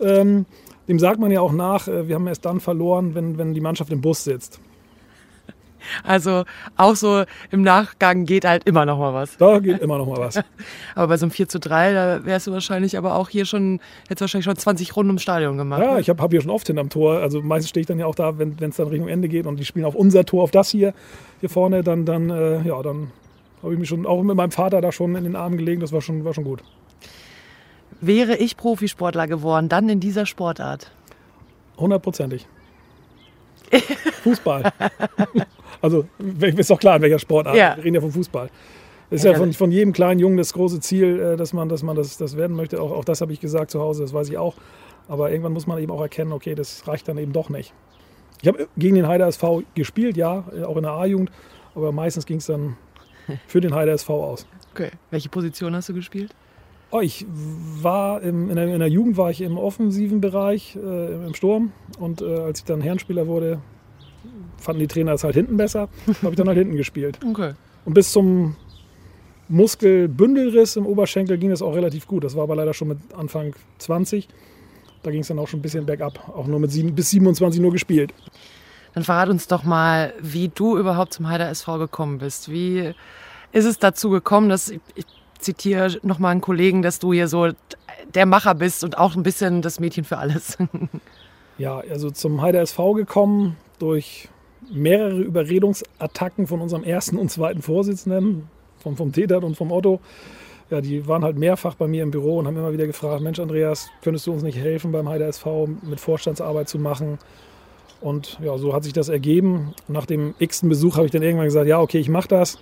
ähm, 0.00 0.46
dem 0.88 0.98
sagt 1.00 1.18
man 1.18 1.30
ja 1.32 1.40
auch 1.40 1.52
nach, 1.52 1.88
äh, 1.88 2.06
wir 2.06 2.14
haben 2.14 2.26
erst 2.28 2.44
dann 2.44 2.60
verloren, 2.60 3.14
wenn, 3.16 3.38
wenn 3.38 3.54
die 3.54 3.60
Mannschaft 3.60 3.90
im 3.92 4.00
Bus 4.00 4.22
sitzt. 4.22 4.60
Also 6.04 6.44
auch 6.76 6.96
so 6.96 7.24
im 7.50 7.62
Nachgang 7.62 8.24
geht 8.24 8.44
halt 8.44 8.64
immer 8.64 8.84
noch 8.84 8.98
mal 8.98 9.14
was. 9.14 9.36
Da 9.36 9.58
geht 9.58 9.80
immer 9.80 9.98
noch 9.98 10.06
mal 10.06 10.18
was. 10.18 10.36
aber 10.94 11.08
bei 11.08 11.16
so 11.16 11.26
einem 11.26 11.30
4 11.30 11.48
zu 11.48 11.60
3, 11.60 11.92
da 11.92 12.24
wärst 12.24 12.46
du 12.46 12.52
wahrscheinlich 12.52 12.96
aber 12.98 13.16
auch 13.16 13.28
hier 13.28 13.44
schon, 13.44 13.80
hättest 14.08 14.20
wahrscheinlich 14.22 14.44
schon 14.44 14.56
20 14.56 14.96
Runden 14.96 15.10
im 15.10 15.18
Stadion 15.18 15.56
gemacht. 15.56 15.82
Ja, 15.82 15.94
ne? 15.94 16.00
ich 16.00 16.08
habe 16.08 16.22
hab 16.22 16.30
hier 16.30 16.40
schon 16.40 16.50
oft 16.50 16.66
hinterm 16.66 16.90
Tor. 16.90 17.18
Also 17.18 17.42
meistens 17.42 17.70
stehe 17.70 17.82
ich 17.82 17.86
dann 17.86 17.98
ja 17.98 18.06
auch 18.06 18.14
da, 18.14 18.38
wenn 18.38 18.56
es 18.60 18.76
dann 18.76 18.88
Richtung 18.88 19.08
Ende 19.08 19.28
geht 19.28 19.46
und 19.46 19.58
die 19.58 19.64
spielen 19.64 19.84
auf 19.84 19.94
unser 19.94 20.24
Tor, 20.24 20.42
auf 20.42 20.50
das 20.50 20.70
hier, 20.70 20.94
hier 21.40 21.48
vorne, 21.48 21.82
dann, 21.82 22.04
dann, 22.04 22.30
äh, 22.30 22.62
ja, 22.62 22.82
dann 22.82 23.12
habe 23.62 23.74
ich 23.74 23.78
mich 23.78 23.88
schon 23.88 24.06
auch 24.06 24.22
mit 24.22 24.36
meinem 24.36 24.50
Vater 24.50 24.80
da 24.80 24.92
schon 24.92 25.14
in 25.14 25.24
den 25.24 25.36
Arm 25.36 25.56
gelegen. 25.56 25.80
Das 25.80 25.92
war 25.92 26.00
schon, 26.00 26.24
war 26.24 26.34
schon 26.34 26.44
gut. 26.44 26.62
Wäre 28.00 28.36
ich 28.36 28.56
Profisportler 28.56 29.26
geworden, 29.26 29.68
dann 29.68 29.88
in 29.88 30.00
dieser 30.00 30.24
Sportart? 30.24 30.90
Hundertprozentig. 31.76 32.46
Fußball. 34.22 34.72
Also 35.82 36.06
ist 36.20 36.70
doch 36.70 36.78
klar, 36.78 36.96
in 36.96 37.02
welcher 37.02 37.18
Sportart. 37.18 37.56
Ja. 37.56 37.76
Wir 37.76 37.84
reden 37.84 37.94
ja 37.96 38.00
vom 38.00 38.12
Fußball. 38.12 38.50
Das 39.10 39.20
ist 39.20 39.24
Ja, 39.24 39.32
ja 39.32 39.38
von, 39.38 39.52
von 39.52 39.72
jedem 39.72 39.92
kleinen 39.92 40.20
Jungen 40.20 40.36
das 40.36 40.52
große 40.52 40.80
Ziel, 40.80 41.20
äh, 41.20 41.36
dass 41.36 41.52
man, 41.52 41.68
dass 41.68 41.82
man 41.82 41.96
das, 41.96 42.16
das 42.16 42.36
werden 42.36 42.56
möchte. 42.56 42.80
Auch, 42.80 42.92
auch 42.92 43.04
das 43.04 43.20
habe 43.20 43.32
ich 43.32 43.40
gesagt 43.40 43.70
zu 43.70 43.80
Hause, 43.80 44.02
das 44.02 44.12
weiß 44.12 44.28
ich 44.28 44.38
auch. 44.38 44.54
Aber 45.08 45.30
irgendwann 45.30 45.52
muss 45.52 45.66
man 45.66 45.78
eben 45.78 45.90
auch 45.90 46.00
erkennen, 46.00 46.32
okay, 46.32 46.54
das 46.54 46.86
reicht 46.86 47.08
dann 47.08 47.18
eben 47.18 47.32
doch 47.32 47.48
nicht. 47.48 47.74
Ich 48.42 48.48
habe 48.48 48.68
gegen 48.78 48.94
den 48.94 49.08
Heider 49.08 49.26
SV 49.26 49.62
gespielt, 49.74 50.16
ja, 50.16 50.44
äh, 50.56 50.62
auch 50.62 50.76
in 50.76 50.84
der 50.84 50.92
A-Jugend, 50.92 51.30
aber 51.74 51.92
meistens 51.92 52.24
ging 52.26 52.38
es 52.38 52.46
dann 52.46 52.76
für 53.46 53.60
den 53.60 53.74
Heider 53.74 53.92
SV 53.92 54.24
aus. 54.24 54.46
Okay. 54.72 54.90
Welche 55.10 55.28
Position 55.28 55.74
hast 55.74 55.88
du 55.88 55.94
gespielt? 55.94 56.34
Oh, 56.92 57.00
ich 57.00 57.24
war 57.80 58.20
im, 58.22 58.50
in, 58.50 58.56
der, 58.56 58.66
in 58.66 58.78
der 58.78 58.88
Jugend 58.88 59.16
war 59.16 59.30
ich 59.30 59.42
im 59.42 59.56
offensiven 59.58 60.20
Bereich, 60.20 60.76
äh, 60.76 61.26
im 61.26 61.34
Sturm. 61.34 61.72
Und 61.98 62.20
äh, 62.22 62.24
als 62.38 62.60
ich 62.60 62.64
dann 62.64 62.80
Herrenspieler 62.80 63.26
wurde, 63.28 63.60
fanden 64.58 64.80
die 64.80 64.86
Trainer 64.86 65.12
es 65.12 65.24
halt 65.24 65.34
hinten 65.34 65.56
besser. 65.56 65.88
habe 66.22 66.30
ich 66.30 66.36
dann 66.36 66.48
halt 66.48 66.58
hinten 66.58 66.76
gespielt. 66.76 67.18
Okay. 67.30 67.54
Und 67.86 67.94
bis 67.94 68.12
zum 68.12 68.56
Muskelbündelriss 69.48 70.76
im 70.76 70.86
Oberschenkel 70.86 71.38
ging 71.38 71.50
das 71.50 71.62
auch 71.62 71.74
relativ 71.74 72.06
gut. 72.06 72.24
Das 72.24 72.36
war 72.36 72.42
aber 72.42 72.54
leider 72.56 72.74
schon 72.74 72.88
mit 72.88 72.98
Anfang 73.16 73.54
20. 73.78 74.28
Da 75.02 75.10
ging 75.10 75.22
es 75.22 75.28
dann 75.28 75.38
auch 75.38 75.48
schon 75.48 75.60
ein 75.60 75.62
bisschen 75.62 75.86
bergab. 75.86 76.28
Auch 76.28 76.46
nur 76.46 76.60
mit 76.60 76.70
sieben, 76.70 76.94
bis 76.94 77.10
27 77.10 77.60
nur 77.60 77.72
gespielt. 77.72 78.12
Dann 78.92 79.02
verrat 79.02 79.28
uns 79.30 79.46
doch 79.46 79.64
mal, 79.64 80.12
wie 80.20 80.48
du 80.48 80.76
überhaupt 80.76 81.14
zum 81.14 81.28
Heider 81.28 81.48
SV 81.48 81.78
gekommen 81.78 82.18
bist. 82.18 82.50
Wie 82.50 82.92
ist 83.52 83.64
es 83.64 83.78
dazu 83.78 84.10
gekommen, 84.10 84.50
dass 84.50 84.68
ich, 84.68 84.80
ich 84.94 85.06
zitiere 85.38 85.98
nochmal 86.02 86.32
einen 86.32 86.40
Kollegen, 86.40 86.82
dass 86.82 86.98
du 86.98 87.12
hier 87.12 87.28
so 87.28 87.48
der 88.14 88.26
Macher 88.26 88.54
bist 88.54 88.84
und 88.84 88.98
auch 88.98 89.16
ein 89.16 89.22
bisschen 89.22 89.62
das 89.62 89.80
Mädchen 89.80 90.04
für 90.04 90.18
alles. 90.18 90.58
Ja, 91.58 91.82
also 91.90 92.10
zum 92.10 92.40
Heider 92.40 92.62
SV 92.62 92.94
gekommen 92.94 93.58
durch 93.80 94.28
mehrere 94.70 95.20
Überredungsattacken 95.20 96.46
von 96.46 96.60
unserem 96.60 96.84
ersten 96.84 97.16
und 97.16 97.30
zweiten 97.30 97.62
Vorsitzenden, 97.62 98.48
vom, 98.78 98.96
vom 98.96 99.12
Täter 99.12 99.42
und 99.42 99.56
vom 99.56 99.72
Otto. 99.72 100.00
Ja, 100.70 100.80
die 100.80 101.08
waren 101.08 101.24
halt 101.24 101.36
mehrfach 101.36 101.74
bei 101.74 101.88
mir 101.88 102.04
im 102.04 102.12
Büro 102.12 102.38
und 102.38 102.46
haben 102.46 102.56
immer 102.56 102.72
wieder 102.72 102.86
gefragt, 102.86 103.22
Mensch 103.22 103.40
Andreas, 103.40 103.88
könntest 104.02 104.26
du 104.26 104.32
uns 104.32 104.42
nicht 104.42 104.56
helfen 104.56 104.92
beim 104.92 105.08
Heider 105.08 105.26
SV 105.26 105.68
mit 105.82 105.98
Vorstandsarbeit 105.98 106.68
zu 106.68 106.78
machen? 106.78 107.18
Und 108.00 108.38
ja, 108.42 108.56
so 108.56 108.72
hat 108.72 108.84
sich 108.84 108.92
das 108.92 109.08
ergeben. 109.08 109.74
Nach 109.88 110.06
dem 110.06 110.34
x-ten 110.38 110.68
Besuch 110.68 110.96
habe 110.96 111.06
ich 111.06 111.12
dann 111.12 111.22
irgendwann 111.22 111.46
gesagt, 111.46 111.66
ja, 111.66 111.80
okay, 111.80 111.98
ich 111.98 112.08
mache 112.08 112.28
das. 112.28 112.58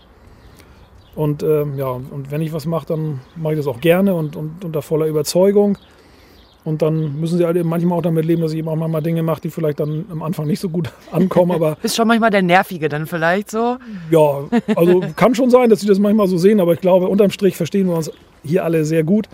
Und 1.14 1.42
ähm, 1.42 1.76
ja, 1.76 1.88
und 1.90 2.30
wenn 2.30 2.40
ich 2.40 2.52
was 2.52 2.64
mache, 2.64 2.86
dann 2.86 3.20
mache 3.36 3.54
ich 3.54 3.58
das 3.58 3.66
auch 3.66 3.80
gerne 3.80 4.14
und, 4.14 4.36
und 4.36 4.64
unter 4.64 4.82
voller 4.82 5.06
Überzeugung. 5.06 5.76
Und 6.68 6.82
dann 6.82 7.18
müssen 7.18 7.38
sie 7.38 7.46
halt 7.46 7.56
eben 7.56 7.68
manchmal 7.68 7.98
auch 7.98 8.02
damit 8.02 8.26
leben, 8.26 8.42
dass 8.42 8.52
ich 8.52 8.58
eben 8.58 8.68
auch 8.68 8.76
mal 8.76 9.00
Dinge 9.00 9.22
mache, 9.22 9.40
die 9.40 9.50
vielleicht 9.50 9.80
dann 9.80 10.04
am 10.10 10.22
Anfang 10.22 10.46
nicht 10.46 10.60
so 10.60 10.68
gut 10.68 10.90
ankommen. 11.12 11.52
Aber 11.52 11.76
Bist 11.80 11.96
schon 11.96 12.06
manchmal 12.06 12.30
der 12.30 12.42
Nervige 12.42 12.88
dann 12.88 13.06
vielleicht 13.06 13.50
so. 13.50 13.78
ja, 14.10 14.44
also 14.76 15.02
kann 15.16 15.34
schon 15.34 15.50
sein, 15.50 15.70
dass 15.70 15.80
sie 15.80 15.86
das 15.86 15.98
manchmal 15.98 16.28
so 16.28 16.36
sehen, 16.36 16.60
aber 16.60 16.74
ich 16.74 16.80
glaube, 16.80 17.08
unterm 17.08 17.30
Strich 17.30 17.56
verstehen 17.56 17.88
wir 17.88 17.96
uns 17.96 18.10
hier 18.44 18.64
alle 18.64 18.84
sehr 18.84 19.02
gut. 19.02 19.28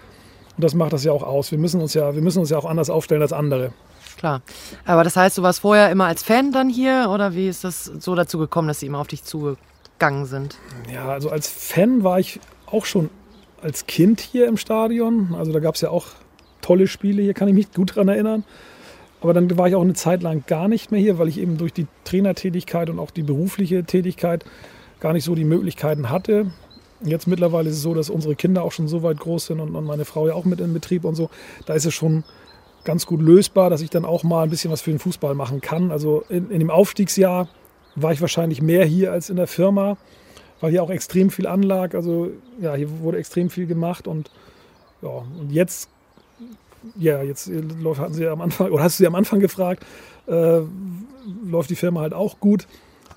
Und 0.57 0.63
das 0.63 0.75
macht 0.75 0.93
das 0.93 1.03
ja 1.03 1.11
auch 1.11 1.25
aus. 1.25 1.51
Wir 1.51 1.59
müssen 1.59 1.81
uns 1.81 1.95
ja, 1.95 2.15
wir 2.15 2.23
müssen 2.23 2.39
uns 2.39 2.51
ja 2.51 2.59
auch 2.59 2.65
anders 2.65 2.89
aufstellen 2.89 3.23
als 3.23 3.33
andere. 3.33 3.73
Klar. 4.17 4.43
Aber 4.85 5.03
das 5.03 5.17
heißt, 5.17 5.37
du 5.37 5.43
warst 5.43 5.61
vorher 5.61 5.91
immer 5.91 6.07
als 6.07 6.23
Fan 6.23 6.53
dann 6.53 6.69
hier 6.69 7.11
oder 7.13 7.35
wie 7.35 7.49
ist 7.49 7.65
das 7.65 7.85
so 7.85 8.15
dazu 8.15 8.39
gekommen, 8.39 8.69
dass 8.69 8.79
sie 8.79 8.87
immer 8.87 9.01
auf 9.01 9.09
dich 9.09 9.25
zugegangen 9.25 10.27
sind? 10.27 10.57
Ja, 10.93 11.09
also 11.09 11.31
als 11.31 11.49
Fan 11.49 12.05
war 12.05 12.21
ich 12.21 12.39
auch 12.67 12.85
schon 12.85 13.11
als 13.61 13.87
Kind 13.87 14.21
hier 14.21 14.47
im 14.47 14.57
Stadion. 14.57 15.35
Also 15.37 15.53
da 15.53 15.59
gab 15.59 15.75
es 15.75 15.81
ja 15.81 15.91
auch 15.91 16.07
tolle 16.65 16.89
Spiele, 16.89 17.23
hier 17.23 17.35
kann 17.35 17.49
ich 17.49 17.55
mich 17.55 17.73
gut 17.73 17.95
dran 17.95 18.09
erinnern. 18.09 18.45
Aber 19.21 19.33
dann 19.33 19.57
war 19.57 19.69
ich 19.69 19.75
auch 19.75 19.83
eine 19.83 19.95
Zeit 19.95 20.23
lang 20.23 20.45
gar 20.47 20.69
nicht 20.69 20.91
mehr 20.91 21.01
hier, 21.01 21.19
weil 21.19 21.29
ich 21.29 21.39
eben 21.39 21.57
durch 21.57 21.73
die 21.73 21.87
Trainertätigkeit 22.05 22.91
und 22.91 22.99
auch 22.99 23.11
die 23.11 23.23
berufliche 23.23 23.85
Tätigkeit 23.85 24.45
gar 25.01 25.13
nicht 25.13 25.25
so 25.25 25.35
die 25.35 25.45
Möglichkeiten 25.45 26.11
hatte. 26.11 26.51
Jetzt 27.03 27.27
mittlerweile 27.27 27.69
ist 27.69 27.77
es 27.77 27.83
so, 27.83 27.95
dass 27.95 28.11
unsere 28.11 28.35
Kinder 28.35 28.63
auch 28.63 28.73
schon 28.73 28.89
so 28.89 29.03
weit 29.03 29.19
groß 29.19 29.47
sind 29.47 29.61
und, 29.61 29.75
und 29.75 29.85
meine 29.85 30.05
Frau 30.05 30.27
ja 30.27 30.35
auch 30.35 30.45
mit 30.45 30.61
in 30.61 30.73
Betrieb 30.73 31.05
und 31.05 31.15
so. 31.15 31.31
Da 31.67 31.75
ist 31.75 31.85
es 31.85 31.95
schon 31.95 32.25
ganz 32.85 33.07
gut 33.07 33.21
lösbar, 33.21 33.71
dass 33.71 33.81
ich 33.81 33.91
dann 33.91 34.05
auch 34.05 34.23
mal 34.23 34.43
ein 34.43 34.51
bisschen 34.51 34.71
was 34.71 34.83
für 34.83 34.91
den 34.91 34.99
Fußball 34.99 35.35
machen 35.35 35.61
kann. 35.61 35.91
Also 35.91 36.25
in, 36.29 36.51
in 36.51 36.61
dem 36.61 36.71
Aufstiegsjahr 36.71 37.49
war 37.97 38.13
ich 38.13 38.21
wahrscheinlich 38.21 38.63
mehr 38.63 38.85
hier 38.85 39.13
als 39.13 39.31
in 39.31 39.37
der 39.37 39.47
Firma, 39.47 39.97
weil 40.61 40.71
hier 40.71 40.83
auch 40.83 40.91
extrem 40.91 41.31
viel 41.31 41.47
anlag. 41.47 41.95
Also 41.95 42.31
ja, 42.61 42.75
hier 42.75 42.89
wurde 43.01 43.19
extrem 43.19 43.51
viel 43.51 43.67
gemacht 43.67 44.07
und 44.07 44.31
ja, 45.03 45.23
und 45.39 45.51
jetzt, 45.51 45.91
ja, 46.99 47.23
jetzt 47.23 47.49
äh, 47.49 47.63
hatten 47.97 48.15
Sie 48.15 48.27
am 48.27 48.41
Anfang, 48.41 48.71
oder 48.71 48.83
hast 48.83 48.99
du 48.99 49.03
Sie 49.03 49.07
am 49.07 49.15
Anfang 49.15 49.41
gefragt, 49.41 49.85
äh, 50.27 50.61
läuft 51.45 51.71
die 51.71 51.77
Firma 51.77 52.01
halt 52.01 52.15
auch 52.15 52.41
gut. 52.41 52.67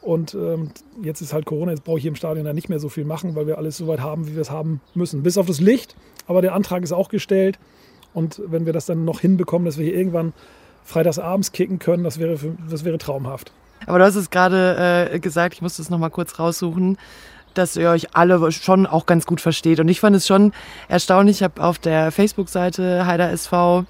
Und 0.01 0.36
ähm, 0.36 0.71
jetzt 1.03 1.21
ist 1.21 1.34
halt 1.34 1.45
Corona, 1.45 1.71
jetzt 1.71 1.84
brauche 1.84 1.97
ich 1.97 2.03
hier 2.03 2.12
im 2.12 2.15
Stadion 2.15 2.45
dann 2.45 2.56
nicht 2.56 2.69
mehr 2.69 2.80
so 2.80 2.88
viel 2.88 3.03
machen, 3.03 3.36
weil 3.36 3.47
wir 3.47 3.58
alles 3.58 3.77
so 3.77 3.88
weit 3.88 3.99
haben, 3.99 4.27
wie 4.27 4.36
wir 4.36 4.41
es 4.41 4.51
haben 4.51 4.80
müssen. 4.93 5.23
Bis 5.23 5.38
auf 5.38 5.47
das 5.47 5.60
Licht, 5.60 5.95
aber 6.27 6.41
der 6.41 6.53
Antrag 6.53 6.84
ist 6.84 6.93
auch 6.93 7.10
gestellt. 7.10 7.60
Und 8.13 8.41
wenn 8.45 8.65
wir 8.65 8.73
das 8.73 8.86
dann 8.86 9.06
noch 9.06 9.19
hinbekommen, 9.19 9.65
dass 9.65 9.77
wir 9.77 9.86
hier 9.86 9.95
irgendwann 9.95 10.34
freitagsabends 10.86 11.51
kicken 11.51 11.80
können, 11.80 12.03
das 12.03 12.19
wäre, 12.19 12.38
für, 12.38 12.56
das 12.69 12.86
wäre 12.86 12.97
traumhaft. 12.97 13.51
Aber 13.86 13.99
du 13.99 14.06
hast 14.06 14.15
es 14.15 14.30
gerade 14.30 15.10
äh, 15.12 15.19
gesagt, 15.19 15.56
ich 15.56 15.62
musste 15.62 15.82
es 15.82 15.89
nochmal 15.89 16.10
kurz 16.10 16.39
raussuchen, 16.39 16.97
dass 17.58 17.76
ihr 17.76 17.89
euch 17.89 18.15
alle 18.15 18.52
schon 18.52 18.86
auch 18.86 19.06
ganz 19.06 19.26
gut 19.26 19.41
versteht. 19.41 19.80
Und 19.80 19.88
ich 19.88 20.00
fand 20.00 20.15
es 20.15 20.28
schon 20.28 20.54
erstaunlich. 20.88 21.38
Ich 21.38 21.43
habe 21.43 21.62
auf 21.63 21.80
der 21.80 22.12
Facebook-Seite 22.12 23.06
Heider 23.06 23.32
SV 23.32 23.86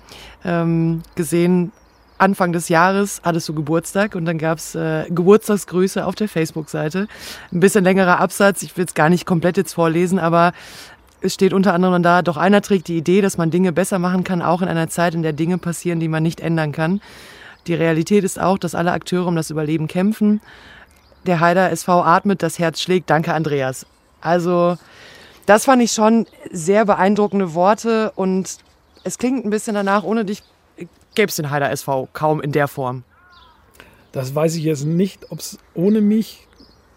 ähm, 0.46 1.02
gesehen, 1.16 1.72
Anfang 2.18 2.52
des 2.52 2.70
Jahres 2.70 3.22
hattest 3.24 3.48
du 3.48 3.54
Geburtstag 3.54 4.16
und 4.16 4.26
dann 4.26 4.38
gab's 4.38 4.74
äh, 4.76 5.06
Geburtstagsgrüße 5.10 6.06
auf 6.06 6.16
der 6.16 6.28
Facebook-Seite. 6.28 7.08
Ein 7.52 7.60
bisschen 7.60 7.84
längerer 7.84 8.20
Absatz, 8.20 8.64
ich 8.64 8.76
will 8.76 8.86
es 8.86 8.94
gar 8.96 9.10
nicht 9.10 9.26
komplett 9.26 9.58
jetzt 9.58 9.74
vorlesen, 9.74 10.18
aber 10.18 10.54
es 11.22 11.34
steht 11.34 11.54
unter 11.54 11.74
anderem 11.74 12.02
da, 12.04 12.22
doch 12.22 12.38
einer 12.38 12.62
trägt 12.62 12.88
die 12.88 12.98
Idee, 12.98 13.22
dass 13.22 13.38
man 13.38 13.52
Dinge 13.52 13.72
besser 13.72 14.00
machen 14.00 14.24
kann, 14.24 14.42
auch 14.42 14.62
in 14.62 14.68
einer 14.68 14.90
Zeit, 14.90 15.14
in 15.14 15.24
der 15.24 15.34
Dinge 15.34 15.58
passieren, 15.58 16.00
die 16.00 16.08
man 16.08 16.24
nicht 16.24 16.40
ändern 16.40 16.72
kann. 16.72 17.02
Die 17.68 17.74
Realität 17.74 18.24
ist 18.24 18.40
auch, 18.40 18.58
dass 18.58 18.76
alle 18.76 18.94
Akteure 18.94 19.28
um 19.28 19.36
das 19.36 19.50
Überleben 19.50 19.88
kämpfen. 19.88 20.42
Der 21.28 21.40
Heider 21.42 21.70
SV 21.72 22.04
atmet, 22.04 22.42
das 22.42 22.58
Herz 22.58 22.82
schlägt. 22.82 23.10
Danke, 23.10 23.34
Andreas. 23.34 23.86
Also, 24.22 24.78
das 25.46 25.66
fand 25.66 25.82
ich 25.84 25.92
schon 25.92 26.26
sehr 26.52 26.86
beeindruckende 26.86 27.54
Worte 27.54 28.12
und 28.16 28.58
es 29.04 29.18
klingt 29.18 29.46
ein 29.46 29.50
bisschen 29.50 29.76
danach, 29.76 30.04
ohne 30.04 30.26
dich 30.26 30.42
gäbe 31.16 31.30
es 31.30 31.36
den 31.36 31.50
Heider 31.50 31.70
SV 31.72 32.08
kaum 32.14 32.42
in 32.42 32.52
der 32.52 32.68
Form. 32.68 33.04
Das 34.12 34.34
weiß 34.34 34.56
ich 34.56 34.64
jetzt 34.64 34.86
nicht, 34.86 35.32
ob 35.32 35.40
es 35.40 35.58
ohne 35.74 36.00
mich, 36.02 36.48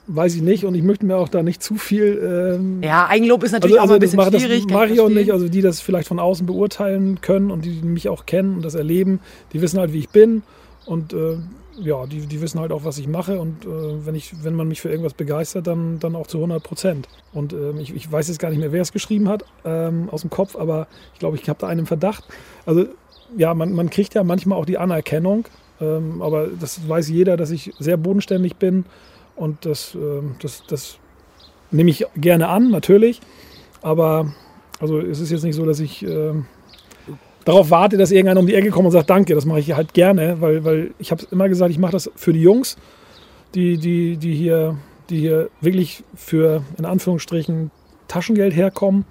weiß 0.07 0.35
ich 0.37 0.43
nicht. 0.43 0.65
Und 0.65 0.75
ich 0.75 0.83
möchte 0.83 1.07
mir 1.07 1.17
auch 1.17 1.29
da 1.29 1.43
nicht 1.43 1.63
zu 1.63 1.75
viel. 1.75 2.57
Ähm, 2.57 2.83
Ja, 2.83 3.09
Eigenlob 3.09 3.43
ist 3.43 3.53
natürlich 3.53 3.81
also, 3.81 3.93
auch 3.93 3.97
ein 3.97 4.01
bisschen 4.01 4.17
mache, 4.17 4.39
schwierig. 4.39 4.67
das 4.67 4.73
mache 4.73 4.89
ich 4.89 5.01
auch 5.01 5.09
nicht. 5.09 5.33
Also 5.33 5.49
die 5.49 5.61
das 5.61 5.81
vielleicht 5.81 6.09
von 6.09 6.19
außen 6.19 6.47
beurteilen 6.47 7.21
können 7.21 7.51
und 7.51 7.65
die 7.65 7.83
mich 7.83 8.09
auch 8.09 8.27
kennen 8.27 8.55
und 8.57 8.65
das 8.65 8.75
erleben, 8.75 9.21
die 9.53 9.61
wissen 9.61 9.79
halt, 9.81 9.93
wie 9.93 9.99
ich 9.99 10.09
bin. 10.09 10.43
Und 10.87 11.13
äh, 11.13 11.37
ja, 11.83 12.07
die, 12.07 12.27
die 12.27 12.41
wissen 12.41 12.61
halt 12.61 12.73
auch, 12.73 12.85
was 12.85 12.99
ich 12.99 13.09
mache. 13.09 13.41
Und 13.41 13.65
äh, 13.65 14.07
wenn, 14.07 14.15
ich, 14.15 14.45
wenn 14.45 14.55
man 14.55 14.69
mich 14.69 14.81
für 14.81 14.89
irgendwas 14.91 15.15
begeistert, 15.15 15.67
dann, 15.67 15.99
dann 15.99 16.17
auch 16.17 16.27
zu 16.27 16.39
100 16.39 16.63
Prozent. 16.63 17.09
Und 17.33 17.53
ähm, 17.53 17.79
ich, 17.79 17.95
ich 17.95 18.11
weiß 18.11 18.29
jetzt 18.29 18.39
gar 18.39 18.51
nicht 18.51 18.59
mehr, 18.59 18.73
wer 18.73 18.83
es 18.83 18.93
geschrieben 18.93 19.29
hat 19.29 19.45
ähm, 19.65 20.09
aus 20.11 20.23
dem 20.23 20.31
Kopf, 20.31 20.57
aber 20.57 20.87
ich 21.15 21.19
glaube, 21.19 21.37
ich 21.37 21.49
habe 21.49 21.59
da 21.59 21.69
einen 21.69 21.87
Verdacht. 21.87 22.25
Also 22.67 22.87
ja, 23.37 23.55
man, 23.55 23.73
man 23.73 23.91
kriegt 23.91 24.15
ja 24.15 24.25
manchmal 24.25 24.59
auch 24.59 24.67
die 24.67 24.79
Anerkennung. 24.79 25.47
Ähm, 25.81 26.21
aber 26.23 26.49
das 26.49 26.87
weiß 26.89 27.09
jeder, 27.09 27.37
dass 27.37 27.51
ich 27.51 27.73
sehr 27.79 27.97
bodenständig 27.97 28.57
bin. 28.57 28.85
Und 29.37 29.65
das, 29.65 29.95
ähm, 29.95 30.37
das, 30.43 30.65
das 30.67 30.99
nehme 31.71 31.91
ich 31.91 32.07
gerne 32.17 32.49
an, 32.49 32.71
natürlich. 32.71 33.21
Aber 33.83 34.33
also 34.79 34.99
es 34.99 35.21
ist 35.21 35.31
jetzt 35.31 35.45
nicht 35.45 35.57
so, 35.57 35.65
dass 35.65 35.81
ich 35.81 36.03
ähm, 36.03 36.47
darauf 37.51 37.71
warte, 37.71 37.97
dass 37.97 38.11
irgendeiner 38.11 38.41
um 38.41 38.47
die 38.47 38.55
Ecke 38.55 38.71
kommt 38.71 38.87
und 38.87 38.93
sagt, 38.93 39.11
danke, 39.11 39.35
das 39.35 39.45
mache 39.45 39.61
ich 39.61 39.73
halt 39.73 39.93
gerne, 39.95 40.41
weil, 40.41 40.65
weil 40.65 40.95
ich 40.99 41.11
habe 41.11 41.25
immer 41.31 41.49
gesagt, 41.49 41.71
ich 41.71 41.79
mache 41.79 41.93
das 41.93 42.11
für 42.15 42.33
die 42.33 42.43
Jungs, 42.43 42.77
die, 43.55 43.77
die, 43.77 44.17
die, 44.17 44.35
hier, 44.35 44.77
die 45.09 45.19
hier 45.19 45.51
wirklich 45.61 46.05
für, 46.15 46.63
in 46.79 46.85
Anführungsstrichen, 46.85 47.71
Taschengeld 48.09 48.55
herkommen. 48.55 49.05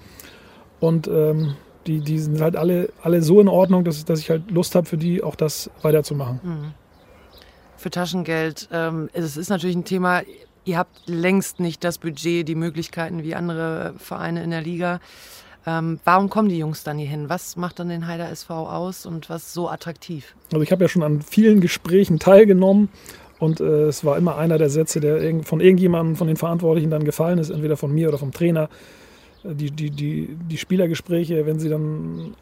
Und 0.80 1.08
ähm, 1.08 1.56
die, 1.88 1.99
die 1.99 2.19
sind 2.19 2.39
halt 2.41 2.56
alle, 2.56 2.89
alle 3.02 3.21
so 3.21 3.41
in 3.41 3.47
Ordnung, 3.47 3.84
dass, 3.84 4.06
dass 4.06 4.19
ich 4.19 4.30
halt 4.30 4.49
Lust 4.52 4.75
habe, 4.75 4.88
für 4.88 4.97
die 4.97 5.23
auch 5.23 5.36
das 5.36 5.69
weiterzumachen. 5.82 6.73
Für 7.75 7.89
Taschengeld, 7.89 8.69
ähm, 8.71 9.10
es 9.13 9.38
ist 9.38 9.49
natürlich 9.49 9.75
ein 9.75 9.86
Thema, 9.86 10.21
ihr 10.65 10.78
habt 10.78 11.08
längst 11.08 11.60
nicht 11.60 11.84
das 11.84 11.97
Budget, 11.97 12.47
die 12.47 12.56
Möglichkeiten 12.56 13.23
wie 13.23 13.36
andere 13.36 13.93
Vereine 13.97 14.43
in 14.43 14.52
der 14.52 14.62
Liga. 14.62 14.99
Ähm, 15.69 15.99
warum 16.03 16.29
kommen 16.29 16.49
die 16.49 16.58
Jungs 16.58 16.84
dann 16.84 16.97
hier 16.97 17.08
hin? 17.08 17.29
Was 17.29 17.55
macht 17.55 17.77
dann 17.77 17.89
den 17.89 18.08
Heider 18.08 18.29
SV 18.32 18.67
aus 18.67 19.05
und 19.05 19.29
was 19.29 19.53
so 19.53 19.69
attraktiv? 19.69 20.34
Also 20.51 20.63
ich 20.63 20.71
habe 20.71 20.84
ja 20.84 20.88
schon 20.88 21.03
an 21.03 21.21
vielen 21.21 21.62
Gesprächen 21.62 22.17
teilgenommen 22.17 22.89
und 23.38 23.60
äh, 23.60 23.84
es 23.84 24.03
war 24.03 24.17
immer 24.17 24.36
einer 24.36 24.58
der 24.58 24.69
Sätze, 24.71 24.99
der 24.99 25.21
irg 25.21 25.45
von 25.45 25.60
irgendjemandem 25.60 26.15
von 26.15 26.25
den 26.25 26.38
Verantwortlichen 26.38 26.89
dann 26.89 27.03
gefallen 27.03 27.38
ist, 27.38 27.51
entweder 27.51 27.77
von 27.77 27.93
mir 27.93 28.08
oder 28.08 28.17
vom 28.17 28.32
Trainer. 28.32 28.67
Äh, 29.43 29.53
die, 29.53 29.69
die, 29.69 29.91
die, 29.91 30.36
die 30.49 30.58
Spielergespräche, 30.58 31.45
wenn 31.45 31.60
sie 31.60 31.69
dann 31.69 32.34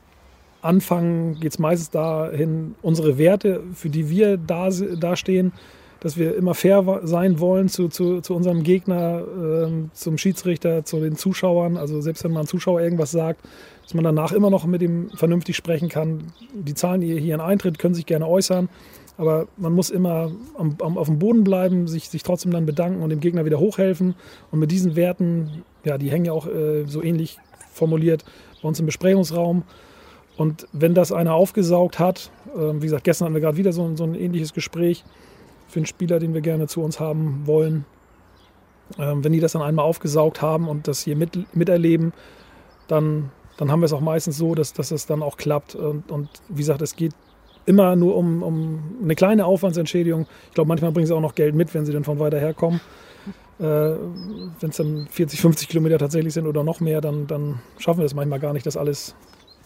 anfangen, 0.62 1.38
geht 1.42 1.52
es 1.52 1.60
meistens 1.60 1.90
dahin, 1.90 2.76
unsere 2.82 3.18
Werte, 3.18 3.62
für 3.74 3.90
die 3.90 4.10
wir 4.10 4.38
da, 4.38 4.70
da 4.70 5.18
stehen, 5.18 5.52
dass 6.00 6.18
wir 6.18 6.36
immer 6.36 6.54
fair 6.54 7.02
sein 7.04 7.40
wollen 7.40 7.70
zu, 7.70 7.88
zu, 7.88 8.22
zu 8.22 8.36
unserem 8.36 8.64
Gegner, 8.64 9.22
äh, 9.22 9.70
zum 9.94 10.18
Schiedsrichter, 10.18 10.86
zu 10.86 11.00
den 11.00 11.16
Zuschauern. 11.16 11.78
Also 11.78 12.02
selbst 12.02 12.24
wenn 12.24 12.32
mal 12.32 12.42
ein 12.42 12.48
Zuschauer 12.48 12.82
irgendwas 12.82 13.12
sagt, 13.12 13.42
dass 13.84 13.94
man 13.94 14.04
danach 14.04 14.32
immer 14.32 14.50
noch 14.50 14.66
mit 14.66 14.82
ihm 14.82 15.10
vernünftig 15.16 15.56
sprechen 15.56 15.90
kann. 15.90 16.34
Die 16.54 16.74
zahlen 16.74 17.02
hier 17.02 17.34
einen 17.34 17.42
Eintritt, 17.42 17.80
können 17.80 17.96
sich 17.96 18.06
gerne 18.06 18.28
äußern, 18.28 18.70
aber 19.18 19.48
man 19.58 19.74
muss 19.74 19.90
immer 19.90 20.32
am, 20.58 20.76
am, 20.82 20.98
auf 20.98 21.08
dem 21.08 21.20
Boden 21.20 21.44
bleiben, 21.44 21.88
sich, 21.88 22.10
sich 22.10 22.22
trotzdem 22.22 22.52
dann 22.52 22.66
bedanken 22.66 23.02
und 23.02 23.10
dem 23.10 23.20
Gegner 23.20 23.46
wieder 23.46 23.60
hochhelfen. 23.60 24.16
Und 24.52 24.60
mit 24.60 24.72
diesen 24.72 24.96
Werten, 24.96 25.64
ja, 25.84 25.98
die 25.98 26.12
hängen 26.12 26.26
ja 26.26 26.34
auch 26.34 26.48
äh, 26.48 26.86
so 26.86 27.02
ähnlich 27.02 27.38
formuliert 27.72 28.26
bei 28.62 28.68
uns 28.68 28.80
im 28.80 28.86
Besprechungsraum. 28.86 29.64
Und 30.36 30.68
wenn 30.72 30.94
das 30.94 31.12
einer 31.12 31.34
aufgesaugt 31.34 31.98
hat, 31.98 32.30
äh, 32.56 32.74
wie 32.76 32.82
gesagt, 32.82 33.06
gestern 33.06 33.26
hatten 33.26 33.36
wir 33.36 33.42
gerade 33.42 33.58
wieder 33.58 33.74
so, 33.74 33.96
so 33.96 34.04
ein 34.04 34.14
ähnliches 34.14 34.54
Gespräch, 34.54 35.04
für 35.68 35.80
einen 35.80 35.86
Spieler, 35.86 36.20
den 36.20 36.34
wir 36.34 36.42
gerne 36.42 36.68
zu 36.68 36.82
uns 36.82 37.00
haben 37.00 37.44
wollen. 37.46 37.86
Ähm, 38.98 39.24
wenn 39.24 39.34
die 39.34 39.40
das 39.40 39.52
dann 39.52 39.62
einmal 39.62 39.86
aufgesaugt 39.86 40.42
haben 40.42 40.68
und 40.68 40.88
das 40.88 41.02
hier 41.02 41.16
mit, 41.16 41.54
miterleben, 41.56 42.14
dann, 42.88 43.32
dann 43.58 43.72
haben 43.72 43.82
wir 43.82 43.86
es 43.86 43.94
auch 43.94 44.02
meistens 44.02 44.38
so, 44.38 44.56
dass, 44.56 44.74
dass 44.74 44.92
es 44.92 45.06
dann 45.06 45.22
auch 45.22 45.38
klappt. 45.38 45.76
Und, 45.76 46.10
und 46.10 46.30
wie 46.48 46.60
gesagt, 46.60 46.82
es 46.82 46.96
geht 46.96 47.14
immer 47.66 47.96
nur 47.98 48.16
um, 48.16 48.44
um 48.44 48.98
eine 49.04 49.16
kleine 49.16 49.46
Aufwandsentschädigung. 49.46 50.26
Ich 50.48 50.54
glaube, 50.56 50.70
manchmal 50.70 50.92
bringen 50.92 51.06
sie 51.06 51.14
auch 51.14 51.22
noch 51.22 51.36
Geld 51.36 51.54
mit, 51.54 51.74
wenn 51.74 51.86
sie 51.86 51.92
dann 51.92 52.06
von 52.06 52.18
weiter 52.18 52.40
herkommen. 52.40 52.80
Äh, 53.60 53.64
wenn 53.64 54.70
es 54.70 54.78
dann 54.78 55.08
40, 55.12 55.42
50 55.42 55.68
Kilometer 55.68 55.98
tatsächlich 55.98 56.34
sind 56.34 56.48
oder 56.48 56.64
noch 56.64 56.80
mehr, 56.80 57.02
dann, 57.02 57.28
dann 57.28 57.60
schaffen 57.78 58.00
wir 58.00 58.06
es 58.06 58.14
manchmal 58.14 58.40
gar 58.40 58.54
nicht, 58.54 58.66
das 58.66 58.78
alles 58.78 59.16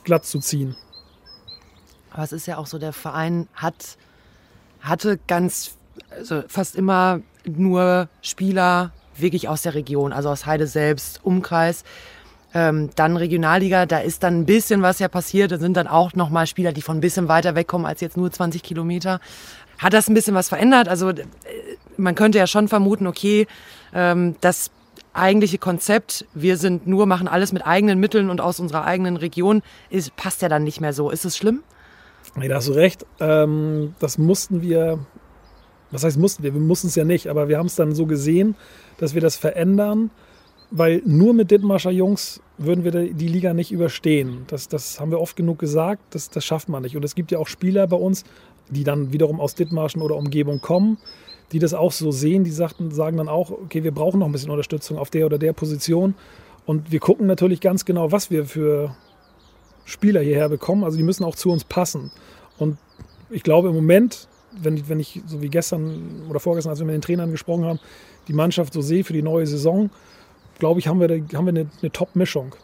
glatt 0.04 0.26
zu 0.26 0.40
ziehen. 0.40 0.76
Aber 2.10 2.24
es 2.24 2.32
ist 2.32 2.48
ja 2.48 2.58
auch 2.58 2.68
so, 2.68 2.80
der 2.80 2.94
Verein 2.94 3.48
hat, 3.54 3.98
hatte 4.80 5.20
ganz 5.28 5.78
also 6.12 6.44
fast 6.48 6.76
immer 6.76 7.22
nur 7.46 8.08
Spieler 8.22 8.92
wirklich 9.16 9.50
aus 9.50 9.62
der 9.64 9.76
Region, 9.76 10.14
also 10.14 10.30
aus 10.30 10.46
Heide 10.46 10.68
selbst, 10.68 11.20
Umkreis. 11.24 11.84
Ähm, 12.54 12.90
dann 12.96 13.16
Regionalliga, 13.16 13.86
da 13.86 14.00
ist 14.00 14.24
dann 14.24 14.42
ein 14.42 14.46
bisschen 14.46 14.82
was 14.82 15.00
ja 15.00 15.08
passiert. 15.08 15.52
Da 15.52 15.58
sind 15.58 15.78
dann 15.78 15.88
auch 15.88 16.14
nochmal 16.14 16.48
Spieler, 16.48 16.74
die 16.74 16.82
von 16.82 16.98
ein 16.98 17.02
bisschen 17.02 17.28
weiter 17.28 17.56
wegkommen 17.56 17.88
als 17.88 18.02
jetzt 18.02 18.18
nur 18.18 18.30
20 18.30 18.62
Kilometer. 18.62 19.20
Hat 19.78 19.94
das 19.94 20.10
ein 20.10 20.14
bisschen 20.14 20.36
was 20.36 20.50
verändert? 20.50 20.90
Also 20.90 21.10
äh, 21.10 21.24
man 21.98 22.16
könnte 22.16 22.38
ja 22.38 22.48
schon 22.48 22.68
vermuten, 22.68 23.08
okay, 23.08 23.48
ähm, 23.94 24.36
das 24.42 24.72
eigentliche 25.14 25.58
Konzept, 25.58 26.26
wir 26.34 26.58
sind 26.58 26.88
nur, 26.88 27.06
machen 27.06 27.28
alles 27.28 27.52
mit 27.52 27.66
eigenen 27.66 28.00
Mitteln 28.00 28.30
und 28.30 28.42
aus 28.42 28.60
unserer 28.60 28.86
eigenen 28.86 29.18
Region, 29.18 29.62
ist, 29.90 30.16
passt 30.16 30.42
ja 30.42 30.50
dann 30.50 30.64
nicht 30.64 30.82
mehr 30.82 30.94
so. 30.94 31.10
Ist 31.10 31.26
es 31.26 31.38
schlimm? 31.38 31.64
Nee, 32.36 32.48
da 32.48 32.56
hast 32.56 32.68
du 32.68 32.74
recht. 32.74 33.06
Ähm, 33.20 33.96
das 34.00 34.18
mussten 34.18 34.62
wir 34.62 35.00
was 35.92 36.04
heißt 36.04 36.18
mussten 36.18 36.44
wir? 36.44 36.54
Wir 36.54 36.62
mussten 36.62 36.88
es 36.88 36.96
ja 36.96 37.04
nicht, 37.04 37.28
aber 37.28 37.50
wir 37.50 37.58
haben 37.58 37.68
es 37.68 37.76
dann 37.76 37.94
so 37.94 38.06
gesehen, 38.06 38.56
dass 38.98 39.14
wir 39.14 39.22
das 39.22 39.36
verändern, 39.36 40.10
weil 40.72 41.02
nur 41.06 41.34
mit 41.34 41.52
Dithmarscher 41.52 41.92
Jungs 41.92 42.42
würden 42.58 42.84
wir 42.84 42.92
die 42.92 43.28
Liga 43.28 43.54
nicht 43.54 43.72
überstehen. 43.72 44.46
Das, 44.48 44.70
das 44.70 45.00
haben 45.00 45.12
wir 45.12 45.20
oft 45.20 45.36
genug 45.36 45.60
gesagt, 45.60 46.02
das, 46.12 46.30
das 46.30 46.46
schafft 46.46 46.70
man 46.70 46.84
nicht. 46.84 46.96
Und 46.96 47.04
es 47.04 47.16
gibt 47.16 47.32
ja 47.32 47.40
auch 47.40 47.48
Spieler 47.48 47.88
bei 47.88 47.98
uns, 47.98 48.24
die 48.70 48.86
dann 48.86 49.12
wiederum 49.12 49.42
aus 49.42 49.56
Dithmarschen 49.56 50.02
oder 50.02 50.16
Umgebung 50.16 50.62
kommen, 50.62 50.98
die 51.52 51.60
das 51.60 51.74
auch 51.74 51.92
so 51.92 52.12
sehen, 52.12 52.46
die 52.46 52.52
sagten, 52.52 52.92
sagen 52.92 53.18
dann 53.18 53.28
auch, 53.28 53.52
okay, 53.52 53.84
wir 53.84 53.92
brauchen 53.92 54.20
noch 54.20 54.28
ein 54.28 54.32
bisschen 54.32 54.52
Unterstützung 54.52 54.98
auf 54.98 55.10
der 55.10 55.26
oder 55.26 55.38
der 55.38 55.52
Position. 55.52 56.16
Und 56.66 56.92
wir 56.92 57.02
gucken 57.02 57.28
natürlich 57.28 57.60
ganz 57.60 57.84
genau, 57.84 58.14
was 58.14 58.32
wir 58.32 58.46
für 58.46 58.96
Spieler 59.84 60.22
hierher 60.22 60.48
bekommen. 60.48 60.86
Also 60.86 60.96
die 60.96 61.04
müssen 61.04 61.26
auch 61.26 61.36
zu 61.36 61.52
uns 61.52 61.66
passen. 61.66 62.12
Und 62.58 62.78
ich 63.30 63.44
glaube, 63.44 63.70
im 63.70 63.76
Moment 63.76 64.30
wenn 64.62 64.78
ich, 64.78 64.90
wenn 64.90 65.00
ich 65.00 65.22
so 65.28 65.42
wie 65.42 65.50
gestern 65.50 66.24
oder 66.30 66.40
vorgestern, 66.40 66.72
als 66.72 66.80
wir 66.80 66.86
mit 66.86 66.96
den 66.96 67.02
Trainern 67.02 67.32
gesprochen 67.32 67.66
haben, 67.66 67.80
die 68.28 68.34
Mannschaft 68.34 68.74
so 68.74 68.82
sehe 68.82 69.04
für 69.04 69.14
die 69.14 69.22
neue 69.22 69.48
Saison, 69.48 69.90
glaube 70.60 70.80
ich, 70.80 70.88
haben 70.88 71.00
wir, 71.00 71.10
haben 71.10 71.46
wir 71.46 71.50
eine, 71.50 71.68
eine 71.82 71.92
Top-Mischung. 71.92 72.56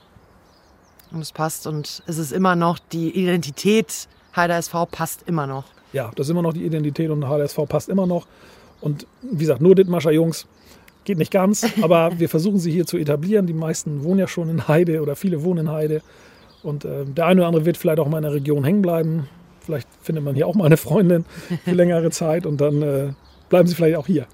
Und 1.12 1.22
es 1.22 1.32
passt 1.32 1.68
und 1.68 2.04
es 2.06 2.18
ist 2.18 2.32
immer 2.32 2.56
noch 2.56 2.80
die 2.80 3.12
Identität 3.12 4.08
Heider 4.38 4.56
SV 4.58 4.86
passt 4.86 5.24
immer 5.28 5.48
noch. 5.48 5.66
Ja, 5.92 6.12
das 6.16 6.28
ist 6.28 6.32
immer 6.32 6.44
noch 6.44 6.54
die 6.54 6.64
Identität 6.64 7.10
und 7.10 7.28
Heider 7.28 7.44
SV 7.44 7.66
passt 7.66 7.90
immer 7.90 8.06
noch. 8.06 8.28
Und 8.80 9.08
wie 9.22 9.40
gesagt, 9.40 9.62
nur 9.62 9.76
Dithmarscher 9.76 10.12
Jungs 10.12 10.46
geht 11.04 11.18
nicht 11.18 11.32
ganz, 11.32 11.66
aber 11.82 12.20
wir 12.20 12.30
versuchen 12.30 12.60
sie 12.60 12.72
hier 12.72 12.86
zu 12.86 12.98
etablieren. 12.98 13.48
Die 13.48 13.54
meisten 13.54 14.04
wohnen 14.04 14.20
ja 14.20 14.28
schon 14.28 14.50
in 14.50 14.68
Heide 14.68 15.02
oder 15.02 15.16
viele 15.16 15.44
wohnen 15.44 15.68
in 15.68 15.72
Heide. 15.72 16.02
Und 16.64 16.86
äh, 16.86 17.06
der 17.06 17.26
eine 17.26 17.42
oder 17.42 17.48
andere 17.48 17.66
wird 17.66 17.78
vielleicht 17.78 18.00
auch 18.00 18.08
mal 18.08 18.18
in 18.18 18.24
der 18.24 18.34
Region 18.34 18.64
hängen 18.64 18.82
bleiben. 18.82 19.28
Vielleicht 19.68 19.90
findet 20.02 20.24
man 20.24 20.34
hier 20.34 20.48
auch 20.48 20.56
mal 20.56 20.64
eine 20.64 20.78
Freundin 20.78 21.26
für 21.66 21.72
längere 21.72 22.10
Zeit 22.10 22.46
und 22.46 22.62
dann 22.62 22.82
äh, 22.82 23.10
bleiben 23.50 23.68
sie 23.68 23.76
vielleicht 23.76 23.98
auch 23.98 24.08
hier. 24.08 24.28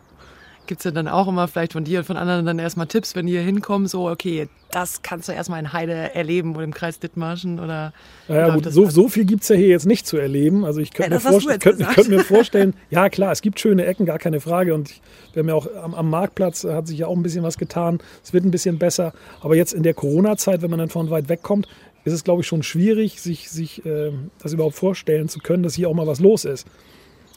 Gibt 0.67 0.79
es 0.79 0.85
ja 0.85 0.91
dann 0.91 1.07
auch 1.07 1.27
immer 1.27 1.47
vielleicht 1.47 1.73
von 1.73 1.83
dir 1.83 1.99
und 1.99 2.05
von 2.05 2.17
anderen 2.17 2.45
dann 2.45 2.59
erstmal 2.59 2.85
Tipps, 2.85 3.15
wenn 3.15 3.25
die 3.25 3.33
hier 3.33 3.41
hinkommen, 3.41 3.87
so, 3.87 4.07
okay, 4.07 4.47
das 4.73 5.01
kannst 5.01 5.27
du 5.27 5.33
erstmal 5.33 5.59
in 5.59 5.73
Heide 5.73 6.15
erleben 6.15 6.55
oder 6.55 6.63
im 6.63 6.73
Kreis 6.73 6.99
Dithmarschen 6.99 7.59
oder. 7.59 7.93
Ja, 8.27 8.53
gut, 8.55 8.71
so, 8.71 8.89
so 8.89 9.09
viel 9.09 9.25
gibt 9.25 9.43
es 9.43 9.49
ja 9.49 9.55
hier 9.55 9.67
jetzt 9.67 9.85
nicht 9.85 10.07
zu 10.07 10.17
erleben. 10.17 10.65
Also 10.65 10.79
ich 10.79 10.93
könnte 10.93 11.15
ja, 11.15 11.31
mir, 11.31 11.59
könnt, 11.59 11.79
könnt 11.89 12.09
mir, 12.09 12.19
vorstellen, 12.21 12.73
ja 12.89 13.09
klar, 13.09 13.31
es 13.31 13.41
gibt 13.41 13.59
schöne 13.59 13.85
Ecken, 13.85 14.05
gar 14.05 14.19
keine 14.19 14.39
Frage. 14.39 14.73
Und 14.73 14.89
ich, 14.89 15.01
wir 15.33 15.41
haben 15.41 15.49
ja 15.49 15.55
auch 15.55 15.67
am, 15.83 15.93
am, 15.93 16.09
Marktplatz 16.09 16.63
hat 16.63 16.87
sich 16.87 16.99
ja 16.99 17.07
auch 17.07 17.15
ein 17.15 17.23
bisschen 17.23 17.43
was 17.43 17.57
getan. 17.57 17.99
Es 18.23 18.33
wird 18.33 18.45
ein 18.45 18.51
bisschen 18.51 18.79
besser. 18.79 19.13
Aber 19.41 19.55
jetzt 19.55 19.73
in 19.73 19.83
der 19.83 19.93
Corona-Zeit, 19.93 20.61
wenn 20.61 20.69
man 20.69 20.79
dann 20.79 20.89
von 20.89 21.09
weit 21.09 21.29
weg 21.29 21.43
kommt, 21.43 21.67
ist 22.05 22.13
es, 22.13 22.23
glaube 22.23 22.41
ich, 22.41 22.47
schon 22.47 22.63
schwierig, 22.63 23.21
sich, 23.21 23.49
sich 23.49 23.85
äh, 23.85 24.11
das 24.41 24.53
überhaupt 24.53 24.75
vorstellen 24.75 25.29
zu 25.29 25.39
können, 25.39 25.63
dass 25.63 25.75
hier 25.75 25.89
auch 25.89 25.93
mal 25.93 26.07
was 26.07 26.19
los 26.19 26.45
ist. 26.45 26.67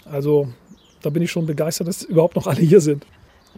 Also 0.04 0.48
da 1.02 1.10
bin 1.10 1.22
ich 1.22 1.30
schon 1.30 1.46
begeistert, 1.46 1.88
dass 1.88 2.02
überhaupt 2.02 2.36
noch 2.36 2.46
alle 2.46 2.60
hier 2.60 2.80
sind. 2.80 3.04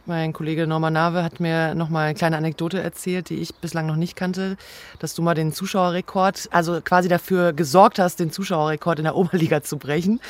Mein 0.07 0.33
Kollege 0.33 0.67
Norman 0.67 0.93
Nave 0.93 1.23
hat 1.23 1.41
mir 1.41 1.75
noch 1.75 1.89
mal 1.89 2.07
eine 2.07 2.15
kleine 2.15 2.37
Anekdote 2.37 2.81
erzählt, 2.81 3.31
die 3.31 3.37
ich 3.37 3.55
bislang 3.55 3.87
noch 3.87 3.97
nicht 3.97 4.17
kannte, 4.17 4.57
dass 5.01 5.15
du 5.15 5.23
mal 5.23 5.35
den 5.35 5.53
Zuschauerrekord, 5.53 6.49
also 6.51 6.81
quasi 6.83 7.09
dafür 7.09 7.53
gesorgt 7.53 7.99
hast, 7.99 8.21
den 8.21 8.31
Zuschauerrekord 8.31 9.01
in 9.01 9.05
der 9.05 9.17
Oberliga 9.17 9.63
zu 9.63 9.77
brechen. 9.77 10.21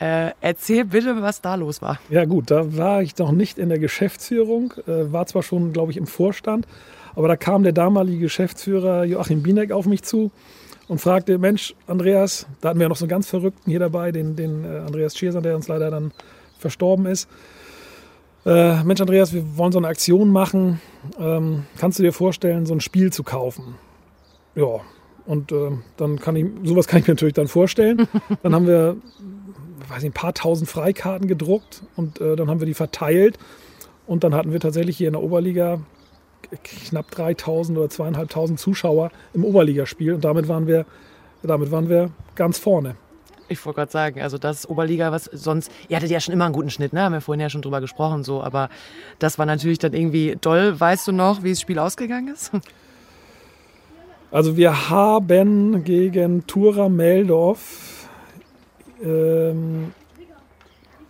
Äh, 0.00 0.30
erzähl 0.40 0.84
bitte, 0.84 1.22
was 1.22 1.40
da 1.42 1.54
los 1.54 1.82
war. 1.82 2.00
Ja 2.08 2.24
gut, 2.24 2.50
da 2.50 2.76
war 2.76 3.02
ich 3.02 3.16
noch 3.18 3.32
nicht 3.32 3.58
in 3.58 3.68
der 3.68 3.78
Geschäftsführung, 3.78 4.74
äh, 4.86 5.12
war 5.12 5.26
zwar 5.26 5.42
schon, 5.42 5.72
glaube 5.72 5.92
ich, 5.92 5.98
im 5.98 6.06
Vorstand, 6.06 6.66
aber 7.14 7.28
da 7.28 7.36
kam 7.36 7.62
der 7.62 7.72
damalige 7.72 8.20
Geschäftsführer 8.20 9.04
Joachim 9.04 9.42
Bienek 9.42 9.72
auf 9.72 9.86
mich 9.86 10.02
zu 10.02 10.30
und 10.88 11.00
fragte, 11.00 11.38
Mensch, 11.38 11.74
Andreas, 11.86 12.46
da 12.60 12.70
hatten 12.70 12.80
wir 12.80 12.84
ja 12.84 12.88
noch 12.88 12.96
so 12.96 13.04
einen 13.04 13.10
ganz 13.10 13.28
Verrückten 13.28 13.70
hier 13.70 13.80
dabei, 13.80 14.10
den, 14.12 14.36
den 14.36 14.64
äh, 14.64 14.78
Andreas 14.78 15.16
Schierser, 15.16 15.40
der 15.40 15.54
uns 15.54 15.68
leider 15.68 15.90
dann 15.90 16.12
verstorben 16.58 17.06
ist. 17.06 17.28
Äh, 18.44 18.82
Mensch, 18.84 19.00
Andreas, 19.00 19.32
wir 19.32 19.56
wollen 19.56 19.72
so 19.72 19.78
eine 19.78 19.88
Aktion 19.88 20.30
machen. 20.30 20.80
Ähm, 21.18 21.64
kannst 21.78 21.98
du 21.98 22.02
dir 22.02 22.12
vorstellen, 22.12 22.66
so 22.66 22.74
ein 22.74 22.80
Spiel 22.80 23.12
zu 23.12 23.22
kaufen? 23.22 23.76
Ja, 24.54 24.80
und 25.26 25.52
äh, 25.52 25.70
dann 25.96 26.18
kann 26.18 26.34
ich, 26.36 26.46
sowas 26.64 26.88
kann 26.88 27.00
ich 27.00 27.06
mir 27.06 27.14
natürlich 27.14 27.34
dann 27.34 27.48
vorstellen. 27.48 28.08
Dann 28.42 28.54
haben 28.54 28.66
wir, 28.66 28.96
weiß 29.88 30.02
nicht, 30.02 30.10
ein 30.10 30.12
paar 30.12 30.34
tausend 30.34 30.68
Freikarten 30.68 31.28
gedruckt 31.28 31.82
und 31.94 32.20
äh, 32.20 32.34
dann 32.34 32.48
haben 32.48 32.60
wir 32.60 32.66
die 32.66 32.74
verteilt. 32.74 33.38
Und 34.06 34.24
dann 34.24 34.34
hatten 34.34 34.52
wir 34.52 34.58
tatsächlich 34.58 34.96
hier 34.96 35.06
in 35.06 35.12
der 35.12 35.22
Oberliga 35.22 35.80
knapp 36.64 37.10
3000 37.10 37.78
oder 37.78 37.88
zweieinhalbtausend 37.88 38.58
Zuschauer 38.58 39.10
im 39.34 39.44
Oberligaspiel 39.44 40.14
und 40.14 40.24
damit 40.24 40.48
waren 40.48 40.66
wir, 40.66 40.86
damit 41.42 41.70
waren 41.70 41.88
wir 41.88 42.10
ganz 42.34 42.58
vorne. 42.58 42.96
Ich 43.48 43.64
wollte 43.66 43.78
gerade 43.78 43.90
sagen, 43.90 44.20
also 44.20 44.38
das 44.38 44.68
Oberliga, 44.68 45.10
was 45.10 45.24
sonst, 45.24 45.72
ihr 45.88 45.96
hattet 45.96 46.10
ja 46.10 46.20
schon 46.20 46.32
immer 46.32 46.44
einen 46.44 46.54
guten 46.54 46.70
Schnitt, 46.70 46.92
ne? 46.92 47.02
Haben 47.02 47.14
wir 47.14 47.20
vorhin 47.20 47.40
ja 47.40 47.50
schon 47.50 47.62
drüber 47.62 47.80
gesprochen, 47.80 48.22
so, 48.22 48.42
aber 48.42 48.68
das 49.18 49.38
war 49.38 49.46
natürlich 49.46 49.80
dann 49.80 49.92
irgendwie 49.92 50.36
toll. 50.40 50.78
Weißt 50.78 51.08
du 51.08 51.12
noch, 51.12 51.42
wie 51.42 51.50
das 51.50 51.60
Spiel 51.60 51.80
ausgegangen 51.80 52.28
ist? 52.28 52.52
Also 54.30 54.56
wir 54.56 54.88
haben 54.88 55.82
gegen 55.82 56.46
Tura 56.46 56.88
Meldorf 56.88 58.08
ähm, 59.02 59.92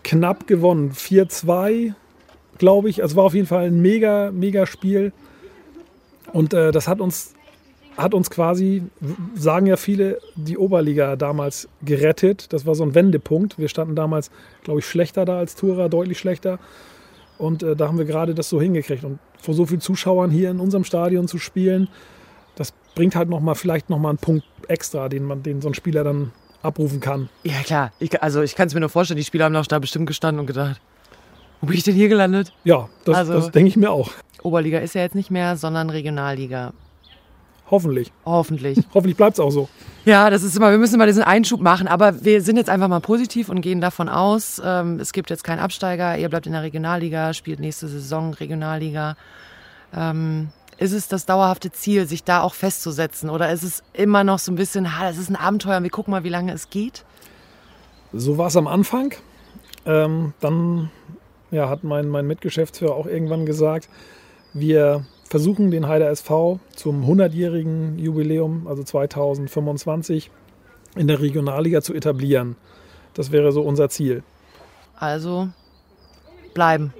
knapp 0.03 0.47
gewonnen. 0.47 0.93
4-2, 0.93 1.93
glaube 2.61 2.90
ich. 2.90 3.03
Also 3.03 3.16
war 3.16 3.25
auf 3.25 3.35
jeden 3.35 3.49
Fall 3.49 3.66
ein 3.66 3.83
mega, 3.83 4.31
mega 4.31 4.66
Spiel. 4.66 5.12
Und 6.33 6.55
äh, 6.55 6.70
das 6.70 6.87
hat 6.87 7.01
uns, 7.01 7.35
hat 7.96 8.14
uns 8.14 8.31
quasi, 8.31 8.83
sagen 9.35 9.66
ja 9.66 9.77
viele, 9.77 10.20
die 10.37 10.57
Oberliga 10.57 11.16
damals 11.16 11.68
gerettet. 11.83 12.53
Das 12.53 12.66
war 12.66 12.77
so 12.77 12.85
ein 12.85 12.94
Wendepunkt. 12.94 13.59
Wir 13.59 13.68
standen 13.68 13.96
damals, 13.96 14.31
glaube 14.62 14.79
ich, 14.79 14.87
schlechter 14.87 15.25
da 15.25 15.38
als 15.38 15.57
Tura, 15.57 15.88
deutlich 15.88 16.18
schlechter. 16.18 16.61
Und 17.38 17.62
äh, 17.62 17.75
da 17.75 17.88
haben 17.88 17.99
wir 17.99 18.05
gerade 18.05 18.35
das 18.35 18.49
so 18.51 18.61
hingekriegt. 18.61 19.03
Und 19.03 19.18
vor 19.40 19.55
so 19.55 19.66
vielen 19.66 19.81
Zuschauern 19.81 20.31
hier 20.31 20.51
in 20.51 20.61
unserem 20.61 20.85
Stadion 20.85 21.27
zu 21.27 21.38
spielen, 21.38 21.88
das 22.55 22.75
bringt 22.94 23.16
halt 23.16 23.31
noch 23.31 23.40
mal 23.40 23.55
vielleicht 23.55 23.88
noch 23.88 23.99
mal 23.99 24.11
einen 24.11 24.18
Punkt 24.18 24.44
extra, 24.68 25.09
den 25.09 25.25
man, 25.25 25.42
den 25.42 25.62
so 25.62 25.68
ein 25.68 25.75
Spieler 25.75 26.05
dann 26.05 26.33
abrufen 26.62 27.01
kann. 27.01 27.31
Ja 27.42 27.62
klar, 27.64 27.92
ich, 27.99 28.23
also 28.23 28.42
ich 28.42 28.55
kann 28.55 28.68
es 28.68 28.75
mir 28.75 28.81
nur 28.81 28.90
vorstellen, 28.90 29.16
die 29.16 29.25
Spieler 29.25 29.46
haben 29.46 29.57
auch 29.57 29.66
da 29.66 29.79
bestimmt 29.79 30.07
gestanden 30.07 30.40
und 30.40 30.46
gedacht, 30.46 30.79
wo 31.61 31.66
bin 31.66 31.77
ich 31.77 31.83
denn 31.85 31.94
hier 31.94 32.09
gelandet? 32.09 32.53
Ja, 32.64 32.88
das, 33.05 33.16
Also- 33.16 33.33
das 33.35 33.51
denke 33.51 33.68
ich 33.68 33.77
mir 33.77 33.90
auch. 33.90 34.11
Oberliga 34.42 34.79
ist 34.79 34.94
ja 34.94 35.03
jetzt 35.03 35.14
nicht 35.14 35.31
mehr, 35.31 35.57
sondern 35.57 35.90
Regionalliga. 35.90 36.73
Hoffentlich. 37.70 38.11
Hoffentlich. 38.25 38.79
Hoffentlich 38.94 39.16
bleibt 39.16 39.35
es 39.35 39.40
auch 39.40 39.51
so. 39.51 39.68
Ja, 40.05 40.29
das 40.31 40.42
ist 40.42 40.57
immer, 40.57 40.70
wir 40.70 40.79
müssen 40.79 40.94
immer 40.96 41.07
diesen 41.07 41.23
Einschub 41.23 41.61
machen, 41.61 41.87
aber 41.87 42.25
wir 42.25 42.42
sind 42.42 42.57
jetzt 42.57 42.70
einfach 42.70 42.88
mal 42.88 43.01
positiv 43.01 43.49
und 43.49 43.61
gehen 43.61 43.81
davon 43.81 44.09
aus, 44.09 44.61
ähm, 44.64 44.99
es 44.99 45.12
gibt 45.12 45.31
jetzt 45.31 45.44
keinen 45.44 45.61
Absteiger, 45.61 46.16
ihr 46.18 46.29
bleibt 46.31 46.46
in 46.46 46.53
der 46.53 46.62
Regionalliga, 46.62 47.33
spielt 47.35 47.61
nächste 47.61 47.87
Saison 47.87 48.33
Regionalliga. 48.35 49.16
Ähm, 49.94 50.49
ist 50.79 50.92
es 50.92 51.07
das 51.09 51.27
dauerhafte 51.27 51.70
Ziel, 51.70 52.07
sich 52.09 52.25
da 52.25 52.40
auch 52.40 52.55
festzusetzen 52.55 53.29
oder 53.29 53.53
ist 53.53 53.62
es 53.62 53.83
immer 53.92 54.25
noch 54.25 54.38
so 54.38 54.51
ein 54.51 54.57
bisschen, 54.57 54.99
ha, 54.99 55.05
das 55.07 55.18
ist 55.18 55.29
ein 55.29 55.37
Abenteuer 55.37 55.77
und 55.77 55.83
wir 55.83 55.90
gucken 55.90 56.11
mal, 56.12 56.25
wie 56.25 56.29
lange 56.31 56.53
es 56.53 56.70
geht? 56.70 57.05
So 58.12 58.38
war 58.38 58.46
es 58.49 58.57
am 58.57 58.66
Anfang. 58.66 59.12
Ähm, 59.85 60.33
dann 60.40 60.90
ja, 61.51 61.69
hat 61.69 61.85
mein, 61.85 62.09
mein 62.09 62.27
Mitgeschäftsführer 62.27 62.95
auch 62.95 63.07
irgendwann 63.07 63.47
gesagt, 63.47 63.89
wir 64.53 65.05
versuchen 65.29 65.71
den 65.71 65.87
Heider 65.87 66.11
SV 66.11 66.59
zum 66.75 67.05
100-jährigen 67.05 67.99
Jubiläum, 67.99 68.67
also 68.67 68.83
2025, 68.83 70.31
in 70.97 71.07
der 71.07 71.21
Regionalliga 71.21 71.83
zu 71.83 71.95
etablieren. 71.95 72.57
Das 73.15 73.31
wäre 73.31 73.53
so 73.53 73.63
unser 73.63 73.89
Ziel. 73.89 74.23
Also 74.97 75.49
bleiben. 76.53 76.93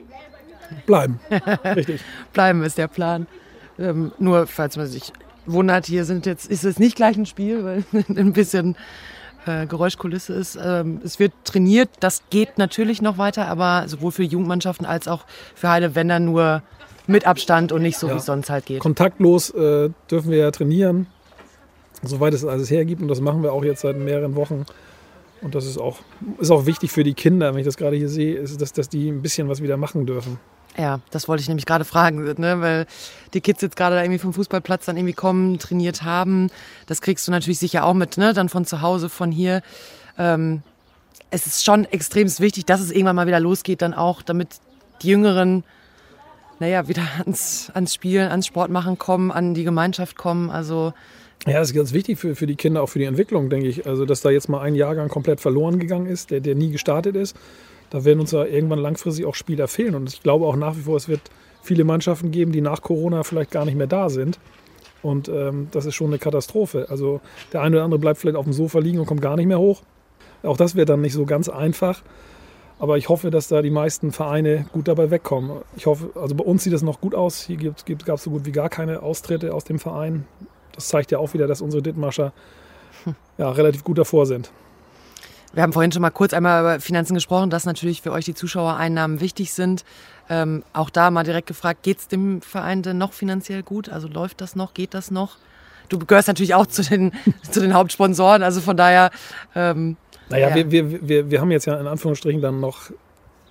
Bleiben. 0.87 1.19
Richtig. 1.65 2.01
Bleiben 2.33 2.63
ist 2.63 2.79
der 2.79 2.89
Plan. 2.89 3.27
Ähm, 3.79 4.13
nur, 4.19 4.47
falls 4.47 4.77
man 4.77 4.87
sich 4.87 5.13
wundert, 5.47 5.87
hier 5.87 6.05
sind 6.05 6.27
jetzt, 6.27 6.49
ist 6.49 6.65
es 6.65 6.79
nicht 6.79 6.97
gleich 6.97 7.17
ein 7.17 7.27
Spiel, 7.27 7.65
weil 7.65 7.85
ein 8.09 8.33
bisschen 8.33 8.77
äh, 9.47 9.67
Geräuschkulisse 9.67 10.33
ist. 10.35 10.59
Ähm, 10.63 11.01
es 11.05 11.19
wird 11.19 11.33
trainiert, 11.45 11.89
das 12.01 12.23
geht 12.31 12.59
natürlich 12.59 13.01
noch 13.03 13.19
weiter, 13.19 13.49
aber 13.49 13.85
sowohl 13.89 14.13
für 14.13 14.23
Jugendmannschaften 14.23 14.87
als 14.87 15.09
auch 15.09 15.25
für 15.55 15.69
Heide, 15.71 15.95
wenn 15.95 16.09
dann 16.09 16.25
nur 16.27 16.63
mit 17.07 17.27
Abstand 17.27 17.73
und 17.73 17.83
nicht 17.83 17.99
so, 17.99 18.07
Ja. 18.09 18.15
wie 18.15 18.19
es 18.19 18.27
sonst 18.27 18.51
halt 18.51 18.67
geht. 18.67 18.81
Kontaktlos 18.81 19.51
äh, 19.51 19.91
dürfen 20.11 20.31
wir 20.31 20.39
ja 20.39 20.51
trainieren, 20.51 21.07
soweit 22.03 22.35
es 22.35 22.45
alles 22.45 22.71
hergibt. 22.71 23.03
Und 23.03 23.09
das 23.09 23.21
machen 23.21 23.43
wir 23.43 23.53
auch 23.53 23.65
jetzt 23.65 23.81
seit 23.81 23.97
mehreren 23.97 24.37
Wochen. 24.37 24.65
Und 25.43 25.55
das 25.55 25.65
ist 25.65 25.79
auch, 25.79 25.99
ist 26.39 26.51
auch 26.51 26.67
wichtig 26.67 26.93
für 26.93 27.03
die 27.03 27.15
Kinder, 27.15 27.53
wenn 27.53 27.61
ich 27.61 27.67
das 27.67 27.77
gerade 27.79 27.97
hier 27.97 28.11
sehe, 28.11 28.37
ist, 28.37 28.61
dass, 28.61 28.73
dass 28.75 28.89
die 28.91 29.09
ein 29.11 29.23
bisschen 29.23 29.49
was 29.49 29.63
wieder 29.63 29.77
machen 29.79 30.05
dürfen. 30.07 30.39
Ja, 30.77 31.01
das 31.11 31.29
wollte 31.29 31.43
ich 31.43 31.49
nämlich 31.49 31.67
gerade 31.67 31.85
fragen, 31.85 32.23
ne? 32.39 32.61
weil 32.61 32.87
die 33.35 33.41
Kids 33.41 33.61
jetzt 33.61 33.77
gerade 33.77 33.97
da 33.97 34.03
irgendwie 34.03 34.19
vom 34.19 34.33
Fußballplatz 34.33 34.87
dann 34.87 34.97
irgendwie 34.97 35.15
kommen, 35.15 35.59
trainiert 35.59 36.03
haben. 36.03 36.49
Das 36.87 37.03
kriegst 37.03 37.27
du 37.27 37.33
natürlich 37.33 37.59
sicher 37.59 37.85
auch 37.85 37.95
mit, 37.95 38.17
ne? 38.19 38.33
dann 38.33 38.49
von 38.49 38.65
zu 38.65 38.81
Hause, 38.81 39.09
von 39.09 39.33
hier. 39.33 39.63
Ähm, 40.17 40.63
es 41.31 41.47
ist 41.47 41.65
schon 41.65 41.85
extrem 41.87 42.29
wichtig, 42.39 42.67
dass 42.67 42.81
es 42.81 42.91
irgendwann 42.91 43.17
mal 43.17 43.27
wieder 43.27 43.41
losgeht, 43.41 43.83
dann 43.83 43.95
auch, 43.95 44.23
damit 44.23 44.49
die 45.03 45.09
Jüngeren, 45.09 45.65
naja, 46.59 46.89
wieder 46.89 47.03
ans, 47.25 47.71
ans 47.75 47.95
Spielen, 47.95 48.29
ans 48.29 48.47
Sportmachen 48.47 48.99
kommen, 48.99 49.31
an 49.31 49.55
die 49.55 49.65
Gemeinschaft 49.65 50.17
kommen. 50.17 50.51
Also 50.51 50.93
Ja, 51.47 51.59
das 51.59 51.71
ist 51.71 51.77
ganz 51.77 51.93
wichtig 51.93 52.19
für, 52.19 52.37
für 52.37 52.47
die 52.47 52.57
Kinder, 52.57 52.83
auch 52.83 52.89
für 52.89 52.99
die 52.99 53.07
Entwicklung, 53.07 53.51
denke 53.51 53.69
ich. 53.69 53.87
Also, 53.87 54.05
dass 54.05 54.21
da 54.21 54.31
jetzt 54.31 54.49
mal 54.49 54.61
ein 54.61 54.75
Jahrgang 54.75 55.09
komplett 55.09 55.41
verloren 55.41 55.79
gegangen 55.79 56.07
ist, 56.07 56.31
der, 56.31 56.41
der 56.41 56.55
nie 56.55 56.71
gestartet 56.71 57.17
ist. 57.17 57.37
Da 57.91 58.05
werden 58.05 58.21
uns 58.21 58.31
ja 58.31 58.45
irgendwann 58.45 58.79
langfristig 58.79 59.27
auch 59.27 59.35
Spieler 59.35 59.69
fehlen. 59.69 59.95
Und 59.95 60.13
ich 60.13 60.23
glaube 60.23 60.47
auch 60.47 60.57
nach 60.57 60.77
wie 60.77 60.83
vor, 60.83 60.97
es 60.97 61.09
wird 61.09 61.21
viele 61.63 61.85
Mannschaften 61.85 62.31
geben, 62.31 62.53
die 62.53 62.61
nach 62.61 62.83
Corona 62.83 63.23
vielleicht 63.23 63.51
gar 63.51 63.65
nicht 63.65 63.77
mehr 63.77 63.87
da 63.87 64.09
sind. 64.09 64.39
Und 65.03 65.29
ähm, 65.29 65.69
das 65.73 65.87
ist 65.87 65.95
schon 65.95 66.09
eine 66.09 66.19
Katastrophe. 66.19 66.87
Also 66.89 67.21
der 67.53 67.63
eine 67.63 67.77
oder 67.77 67.85
andere 67.85 67.99
bleibt 67.99 68.19
vielleicht 68.19 68.37
auf 68.37 68.45
dem 68.45 68.53
Sofa 68.53 68.79
liegen 68.79 68.99
und 68.99 69.07
kommt 69.07 69.23
gar 69.23 69.37
nicht 69.37 69.47
mehr 69.47 69.59
hoch. 69.59 69.83
Auch 70.43 70.57
das 70.57 70.75
wird 70.75 70.89
dann 70.89 71.01
nicht 71.01 71.13
so 71.13 71.27
ganz 71.27 71.49
einfach. 71.49 72.03
Aber 72.79 72.97
ich 72.97 73.09
hoffe, 73.11 73.31
dass 73.31 73.49
da 73.49 73.61
die 73.61 73.71
meisten 73.71 74.11
Vereine 74.11 74.67
gut 74.73 74.89
dabei 74.89 75.11
wegkommen. 75.11 75.59
Ich 75.77 75.87
hoffe, 75.87 76.11
also 76.15 76.35
bei 76.35 76.45
uns 76.45 76.65
sieht 76.65 76.73
es 76.73 76.83
noch 76.83 77.01
gut 77.01 77.15
aus. 77.15 77.43
Hier 77.43 77.59
gab 77.59 78.17
es 78.17 78.25
so 78.25 78.31
gut 78.31 78.47
wie 78.47 78.53
gar 78.53 78.71
keine 78.71 79.03
Austritte 79.03 79.53
aus 79.53 79.65
dem 79.65 79.79
Verein. 79.79 80.27
Das 80.73 80.89
zeigt 80.89 81.11
ja 81.11 81.19
auch 81.19 81.35
wieder, 81.35 81.47
dass 81.47 81.61
unsere 81.61 81.83
Dithmarscher 81.83 82.33
ja, 83.39 83.51
relativ 83.51 83.85
gut 83.85 83.99
davor 83.99 84.25
sind. 84.25 84.51
Wir 85.53 85.63
haben 85.63 85.73
vorhin 85.73 85.91
schon 85.91 86.03
mal 86.03 86.11
kurz 86.11 86.33
einmal 86.33 86.61
über 86.61 86.81
Finanzen 86.81 87.15
gesprochen, 87.15 87.51
dass 87.51 87.65
natürlich 87.65 88.03
für 88.03 88.13
euch 88.13 88.25
die 88.25 88.35
Zuschauereinnahmen 88.35 89.21
wichtig 89.21 89.53
sind. 89.53 89.85
Ähm, 90.29 90.63
auch 90.73 90.91
da 90.91 91.11
mal 91.11 91.25
direkt 91.25 91.49
gefragt, 91.49 91.83
geht 91.83 91.99
es 91.99 92.09
dem 92.09 92.41
Verein 92.41 92.83
denn 92.83 92.99
noch 92.99 93.13
finanziell 93.13 93.63
gut? 93.65 93.89
Also 93.89 94.07
läuft 94.07 94.41
das 94.41 94.55
noch, 94.55 94.75
geht 94.75 94.95
das 94.95 95.11
noch? 95.11 95.39
Du 95.89 95.99
gehörst 95.99 96.29
natürlich 96.29 96.55
auch 96.55 96.67
zu 96.67 96.83
den, 96.83 97.13
zu 97.51 97.61
den 97.61 97.75
Hauptsponsoren, 97.75 98.45
also 98.45 98.61
von 98.61 98.77
daher. 98.77 99.11
Ähm, 99.57 99.97
Naja, 100.29 100.51
Ja. 100.51 100.55
wir, 100.55 100.71
wir, 100.71 101.09
wir, 101.09 101.31
wir 101.33 101.41
haben 101.41 101.51
jetzt 101.51 101.67
ja 101.67 101.75
in 101.81 101.89
Anführungsstrichen 101.89 102.41
dann 102.41 102.61
noch, 102.61 102.93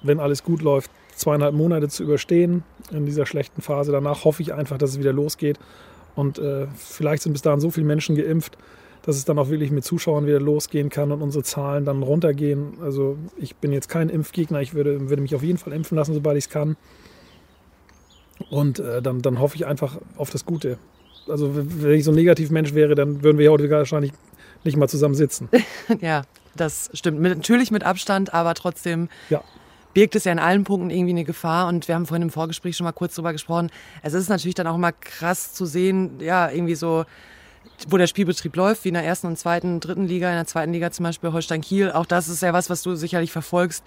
wenn 0.02 0.22
alles 0.22 0.44
gut 0.44 0.62
läuft, 0.62 0.90
zweieinhalb 1.16 1.54
Monate 1.54 1.90
zu 1.90 2.04
überstehen 2.04 2.64
in 2.92 3.06
dieser 3.06 3.26
schlechten 3.26 3.62
Phase. 3.62 3.92
Danach 3.92 4.24
hoffe 4.24 4.42
ich 4.42 4.54
einfach, 4.54 4.78
dass 4.78 4.92
es 4.92 5.00
wieder 5.00 5.12
losgeht. 5.12 5.60
Und 6.16 6.40
äh, 6.40 6.68
vielleicht 6.78 7.24
sind 7.24 7.34
bis 7.34 7.42
dahin 7.42 7.60
so 7.60 7.72
viele 7.72 7.86
Menschen 7.86 8.16
geimpft, 8.16 8.58
dass 9.04 9.16
es 9.16 9.26
dann 9.26 9.40
auch 9.40 9.50
wirklich 9.50 9.72
mit 9.72 9.84
Zuschauern 9.84 10.26
wieder 10.28 10.40
losgehen 10.40 10.90
kann 10.90 11.12
und 11.12 11.22
unsere 11.22 11.44
Zahlen 11.44 11.86
dann 11.86 12.04
runtergehen. 12.04 12.74
Also 12.82 13.18
ich 13.38 13.56
bin 13.56 13.72
jetzt 13.72 13.90
kein 13.90 14.10
Impfgegner, 14.10 14.62
ich 14.62 14.74
würde, 14.74 15.10
würde 15.10 15.22
mich 15.22 15.36
auf 15.36 15.44
jeden 15.44 15.58
Fall 15.58 15.74
impfen 15.74 15.98
lassen, 15.98 16.14
sobald 16.14 16.38
ich 16.38 16.46
es 16.46 16.50
kann. 16.50 16.76
Und 18.50 18.80
äh, 18.80 19.02
dann, 19.02 19.22
dann 19.22 19.40
hoffe 19.40 19.56
ich 19.56 19.66
einfach 19.66 19.98
auf 20.18 20.30
das 20.30 20.46
Gute. 20.46 20.78
Also 21.28 21.52
wenn 21.56 21.92
ich 21.92 22.04
so 22.04 22.12
ein 22.12 22.16
Negativmensch 22.16 22.74
wäre, 22.74 22.96
dann 22.96 23.24
würden 23.24 23.38
wir 23.38 23.46
ja 23.46 23.52
heute 23.52 23.70
wahrscheinlich 23.70 24.12
nicht 24.64 24.78
mal 24.78 24.88
zusammen 24.88 25.16
sitzen. 25.16 25.50
ja, 26.02 26.24
das 26.56 26.90
stimmt. 26.94 27.20
Mit, 27.20 27.36
natürlich 27.38 27.72
mit 27.72 27.84
Abstand, 27.84 28.34
aber 28.34 28.54
trotzdem 28.56 29.10
Ja. 29.30 29.44
birgt 29.94 30.16
es 30.16 30.24
ja 30.24 30.32
in 30.32 30.40
allen 30.40 30.64
Punkten 30.64 30.90
irgendwie 30.90 31.12
eine 31.12 31.24
Gefahr. 31.26 31.68
Und 31.68 31.88
wir 31.88 31.96
haben 31.96 32.06
vorhin 32.06 32.24
im 32.24 32.30
Vorgespräch 32.30 32.76
schon 32.76 32.86
mal 32.86 32.92
kurz 32.92 33.16
drüber 33.16 33.32
gesprochen. 33.32 33.70
Es 34.02 34.14
ist 34.14 34.30
natürlich 34.30 34.56
dann 34.56 34.68
auch 34.68 34.76
immer 34.76 34.92
krass 34.92 35.54
zu 35.54 35.66
sehen, 35.66 36.20
ja, 36.20 36.50
irgendwie 36.50 36.76
so, 36.76 37.06
wo 37.88 37.98
der 37.98 38.08
Spielbetrieb 38.08 38.56
läuft, 38.56 38.84
wie 38.84 38.90
in 38.90 38.94
der 38.96 39.04
ersten 39.04 39.28
und 39.28 39.38
zweiten, 39.38 39.80
dritten 39.80 40.08
Liga, 40.08 40.30
in 40.30 40.36
der 40.36 40.46
zweiten 40.46 40.74
Liga 40.74 40.92
zum 40.92 41.04
Beispiel 41.04 41.32
Holstein 41.32 41.62
Kiel. 41.62 41.92
Auch 41.92 42.06
das 42.06 42.28
ist 42.28 42.42
ja 42.42 42.54
was, 42.54 42.70
was 42.70 42.84
du 42.84 42.96
sicherlich 42.96 43.32
verfolgst. 43.32 43.84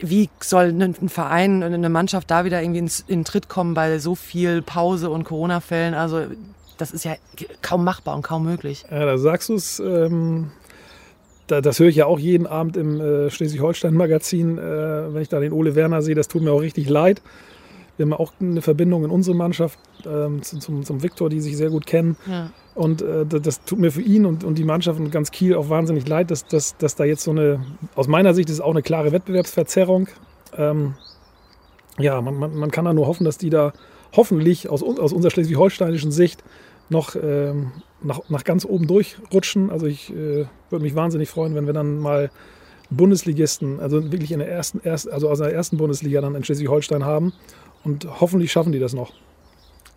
Wie 0.00 0.30
soll 0.40 0.66
ein 0.66 0.82
ein 0.82 1.08
Verein, 1.08 1.62
eine 1.62 1.88
Mannschaft 1.88 2.30
da 2.30 2.44
wieder 2.44 2.62
irgendwie 2.62 2.78
in 2.78 2.90
den 3.08 3.24
Tritt 3.24 3.48
kommen 3.48 3.74
bei 3.74 3.98
so 3.98 4.14
viel 4.14 4.62
Pause 4.62 5.10
und 5.10 5.24
Corona-Fällen? 5.24 5.94
Also 5.94 6.26
das 6.76 6.92
ist 6.92 7.04
ja 7.04 7.16
kaum 7.60 7.84
machbar 7.84 8.14
und 8.14 8.22
kaum 8.22 8.44
möglich. 8.44 8.84
Ja, 8.90 9.04
da 9.04 9.18
sagst 9.18 9.48
du 9.48 9.54
es. 9.54 9.80
Ähm, 9.80 10.52
da, 11.48 11.60
das 11.60 11.80
höre 11.80 11.88
ich 11.88 11.96
ja 11.96 12.06
auch 12.06 12.18
jeden 12.18 12.46
Abend 12.46 12.76
im 12.76 13.00
äh, 13.00 13.30
Schleswig-Holstein-Magazin, 13.30 14.58
äh, 14.58 15.14
wenn 15.14 15.22
ich 15.22 15.28
da 15.28 15.40
den 15.40 15.52
Ole 15.52 15.74
Werner 15.74 16.02
sehe. 16.02 16.14
Das 16.14 16.28
tut 16.28 16.42
mir 16.42 16.52
auch 16.52 16.60
richtig 16.60 16.88
leid. 16.88 17.22
Wir 17.98 18.06
haben 18.06 18.14
auch 18.14 18.32
eine 18.40 18.62
Verbindung 18.62 19.04
in 19.04 19.10
unsere 19.10 19.36
Mannschaft 19.36 19.78
ähm, 20.06 20.40
zum, 20.42 20.84
zum, 20.84 21.02
Viktor, 21.02 21.28
die 21.28 21.40
sich 21.40 21.56
sehr 21.56 21.68
gut 21.68 21.84
kennen. 21.84 22.16
Ja. 22.26 22.50
Und 22.74 23.02
äh, 23.02 23.26
das, 23.26 23.64
tut 23.64 23.78
mir 23.78 23.90
für 23.90 24.00
ihn 24.00 24.24
und, 24.24 24.44
und 24.44 24.56
die 24.56 24.64
Mannschaft 24.64 25.00
und 25.00 25.10
ganz 25.10 25.32
Kiel 25.32 25.56
auch 25.56 25.68
wahnsinnig 25.68 26.06
leid, 26.08 26.30
dass, 26.30 26.46
dass, 26.46 26.76
dass 26.76 26.94
da 26.94 27.04
jetzt 27.04 27.24
so 27.24 27.32
eine, 27.32 27.60
aus 27.96 28.06
meiner 28.06 28.34
Sicht 28.34 28.48
ist 28.48 28.56
es 28.56 28.60
auch 28.60 28.70
eine 28.70 28.82
klare 28.82 29.10
Wettbewerbsverzerrung. 29.10 30.08
Ähm, 30.56 30.94
ja, 31.98 32.20
man, 32.20 32.36
man, 32.36 32.56
man 32.56 32.70
kann 32.70 32.84
da 32.84 32.92
nur 32.92 33.08
hoffen, 33.08 33.24
dass 33.24 33.36
die 33.36 33.50
da 33.50 33.72
hoffentlich 34.16 34.68
aus, 34.68 34.82
aus 34.82 35.12
unserer 35.12 35.32
schleswig-holsteinischen 35.32 36.12
Sicht 36.12 36.44
noch 36.88 37.16
ähm, 37.16 37.72
nach, 38.00 38.20
nach 38.28 38.44
ganz 38.44 38.64
oben 38.64 38.86
durchrutschen. 38.86 39.70
Also 39.70 39.86
ich 39.86 40.10
äh, 40.10 40.46
würde 40.70 40.84
mich 40.84 40.94
wahnsinnig 40.94 41.28
freuen, 41.28 41.54
wenn 41.54 41.66
wir 41.66 41.74
dann 41.74 41.98
mal 41.98 42.30
Bundesligisten, 42.90 43.80
also 43.80 44.12
wirklich 44.12 44.32
in 44.32 44.38
der 44.38 44.48
ersten, 44.48 44.80
erst, 44.82 45.10
also 45.10 45.28
aus 45.28 45.38
der 45.38 45.52
ersten 45.52 45.76
Bundesliga 45.76 46.20
dann 46.20 46.34
in 46.34 46.44
Schleswig-Holstein 46.44 47.04
haben. 47.04 47.32
Und 47.84 48.06
hoffentlich 48.20 48.52
schaffen 48.52 48.72
die 48.72 48.78
das 48.78 48.92
noch. 48.92 49.12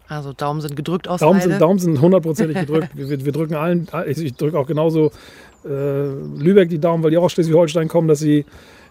Also 0.08 0.34
Daumen 0.34 0.60
sind 0.60 0.76
gedrückt 0.76 1.08
aus 1.08 1.22
Daumen 1.22 1.40
sind, 1.40 1.62
Daumen 1.62 1.80
sind 1.80 2.02
hundertprozentig 2.02 2.60
gedrückt. 2.60 2.90
Wir, 2.96 3.26
wir, 3.26 3.32
drücken 3.32 3.56
allen, 3.56 3.88
ich, 4.08 4.36
drücke 4.36 4.60
auch 4.60 4.68
genauso 4.68 5.12
äh, 5.64 6.04
Lübeck 6.38 6.70
die 6.70 6.80
Daumen, 6.80 7.02
weil 7.02 7.12
die 7.12 7.18
auch 7.18 7.24
aus 7.24 7.32
Schleswig-Holstein 7.32 7.88
kommen, 7.88 8.10
dass 8.10 8.20
sie 8.20 8.46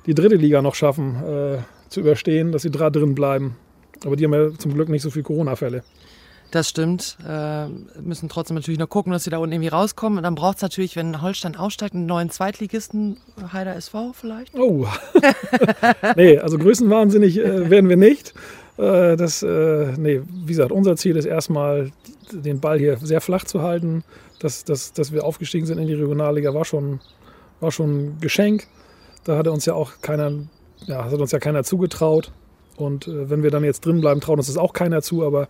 die 0.06 0.14
dritte 0.14 0.36
Liga 0.36 0.62
noch 0.62 0.74
schaffen 0.74 1.16
äh, 1.22 1.58
zu 1.90 2.00
überstehen, 2.00 2.52
dass 2.52 2.62
sie 2.62 2.70
da 2.70 2.88
drin 2.88 3.14
bleiben. 3.14 3.56
Aber 4.06 4.16
die 4.16 4.24
haben 4.24 4.32
ja 4.32 4.50
zum 4.56 4.72
Glück 4.72 4.88
nicht 4.88 5.02
so 5.02 5.10
viele 5.10 5.24
Corona-Fälle. 5.24 5.82
Das 6.50 6.68
stimmt. 6.68 7.16
Äh, 7.28 7.68
müssen 8.00 8.28
trotzdem 8.28 8.56
natürlich 8.56 8.80
noch 8.80 8.88
gucken, 8.88 9.12
dass 9.12 9.24
sie 9.24 9.30
da 9.30 9.38
unten 9.38 9.52
irgendwie 9.52 9.68
rauskommen. 9.68 10.18
Und 10.18 10.24
dann 10.24 10.34
braucht 10.34 10.56
es 10.56 10.62
natürlich, 10.62 10.96
wenn 10.96 11.22
Holstein 11.22 11.54
aussteigt, 11.54 11.94
einen 11.94 12.06
neuen 12.06 12.30
Zweitligisten, 12.30 13.18
Heider 13.52 13.76
SV 13.76 14.12
vielleicht. 14.14 14.54
Oh. 14.58 14.88
nee, 16.16 16.38
also 16.38 16.58
größenwahnsinnig 16.58 17.38
äh, 17.38 17.70
werden 17.70 17.88
wir 17.88 17.96
nicht. 17.96 18.34
Äh, 18.80 19.16
das, 19.16 19.42
äh, 19.42 19.92
nee, 19.98 20.22
wie 20.24 20.52
gesagt, 20.52 20.72
unser 20.72 20.96
Ziel 20.96 21.16
ist 21.16 21.26
erstmal, 21.26 21.92
den 22.32 22.60
Ball 22.60 22.78
hier 22.78 22.96
sehr 22.98 23.20
flach 23.20 23.44
zu 23.44 23.62
halten. 23.62 24.04
Dass, 24.38 24.64
dass, 24.64 24.94
dass 24.94 25.12
wir 25.12 25.24
aufgestiegen 25.24 25.66
sind 25.66 25.78
in 25.78 25.86
die 25.86 25.94
Regionalliga, 25.94 26.54
war 26.54 26.64
schon, 26.64 27.00
war 27.60 27.70
schon 27.70 27.90
ein 27.90 28.20
Geschenk. 28.20 28.66
Da 29.24 29.36
hatte 29.36 29.52
uns 29.52 29.66
ja 29.66 29.74
auch 29.74 30.00
keiner, 30.00 30.32
ja, 30.86 31.04
hat 31.04 31.12
uns 31.12 31.32
ja 31.32 31.38
keiner 31.38 31.62
zugetraut. 31.62 32.32
Und 32.76 33.06
äh, 33.06 33.28
wenn 33.28 33.42
wir 33.42 33.50
dann 33.50 33.64
jetzt 33.64 33.84
drin 33.84 34.00
bleiben, 34.00 34.22
trauen 34.22 34.38
uns 34.38 34.46
das 34.46 34.56
auch 34.56 34.72
keiner 34.72 35.02
zu, 35.02 35.24
aber 35.24 35.48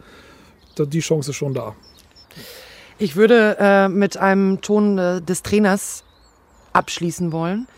die 0.79 1.01
Chance 1.01 1.31
ist 1.31 1.37
schon 1.37 1.55
da. 1.55 1.77
Ich 2.99 3.15
würde 3.17 3.57
äh, 3.61 3.89
mit 3.89 4.17
einem 4.17 4.61
Ton 4.61 4.99
äh, 4.99 5.21
des 5.21 5.43
Trainers 5.43 6.05
abschließen 6.73 7.33
wollen, 7.33 7.69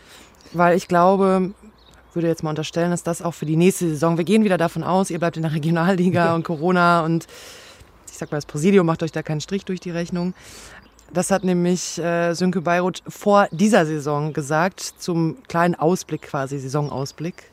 weil 0.53 0.77
ich 0.77 0.87
glaube, 0.87 1.51
würde 2.15 2.27
jetzt 2.27 2.43
mal 2.43 2.49
unterstellen, 2.51 2.91
dass 2.91 3.03
das 3.03 3.21
auch 3.21 3.33
für 3.33 3.45
die 3.45 3.55
nächste 3.55 3.89
Saison, 3.89 4.17
wir 4.17 4.25
gehen 4.25 4.43
wieder 4.43 4.57
davon 4.57 4.83
aus, 4.83 5.09
ihr 5.09 5.19
bleibt 5.19 5.37
in 5.37 5.43
der 5.43 5.53
Regionalliga 5.53 6.35
und 6.35 6.43
Corona 6.43 7.03
und 7.03 7.27
ich 8.11 8.17
sag 8.17 8.31
mal, 8.31 8.37
das 8.37 8.45
Präsidium 8.45 8.85
macht 8.85 9.01
euch 9.01 9.11
da 9.11 9.23
keinen 9.23 9.41
Strich 9.41 9.65
durch 9.65 9.79
die 9.79 9.91
Rechnung. 9.91 10.33
Das 11.11 11.29
hat 11.29 11.43
nämlich 11.43 11.99
äh, 11.99 12.33
Sönke 12.33 12.61
Beirut 12.61 13.03
vor 13.07 13.47
dieser 13.51 13.85
Saison 13.85 14.33
gesagt, 14.33 14.81
zum 14.81 15.37
kleinen 15.47 15.75
Ausblick 15.75 16.23
quasi, 16.23 16.57
Saisonausblick. 16.57 17.52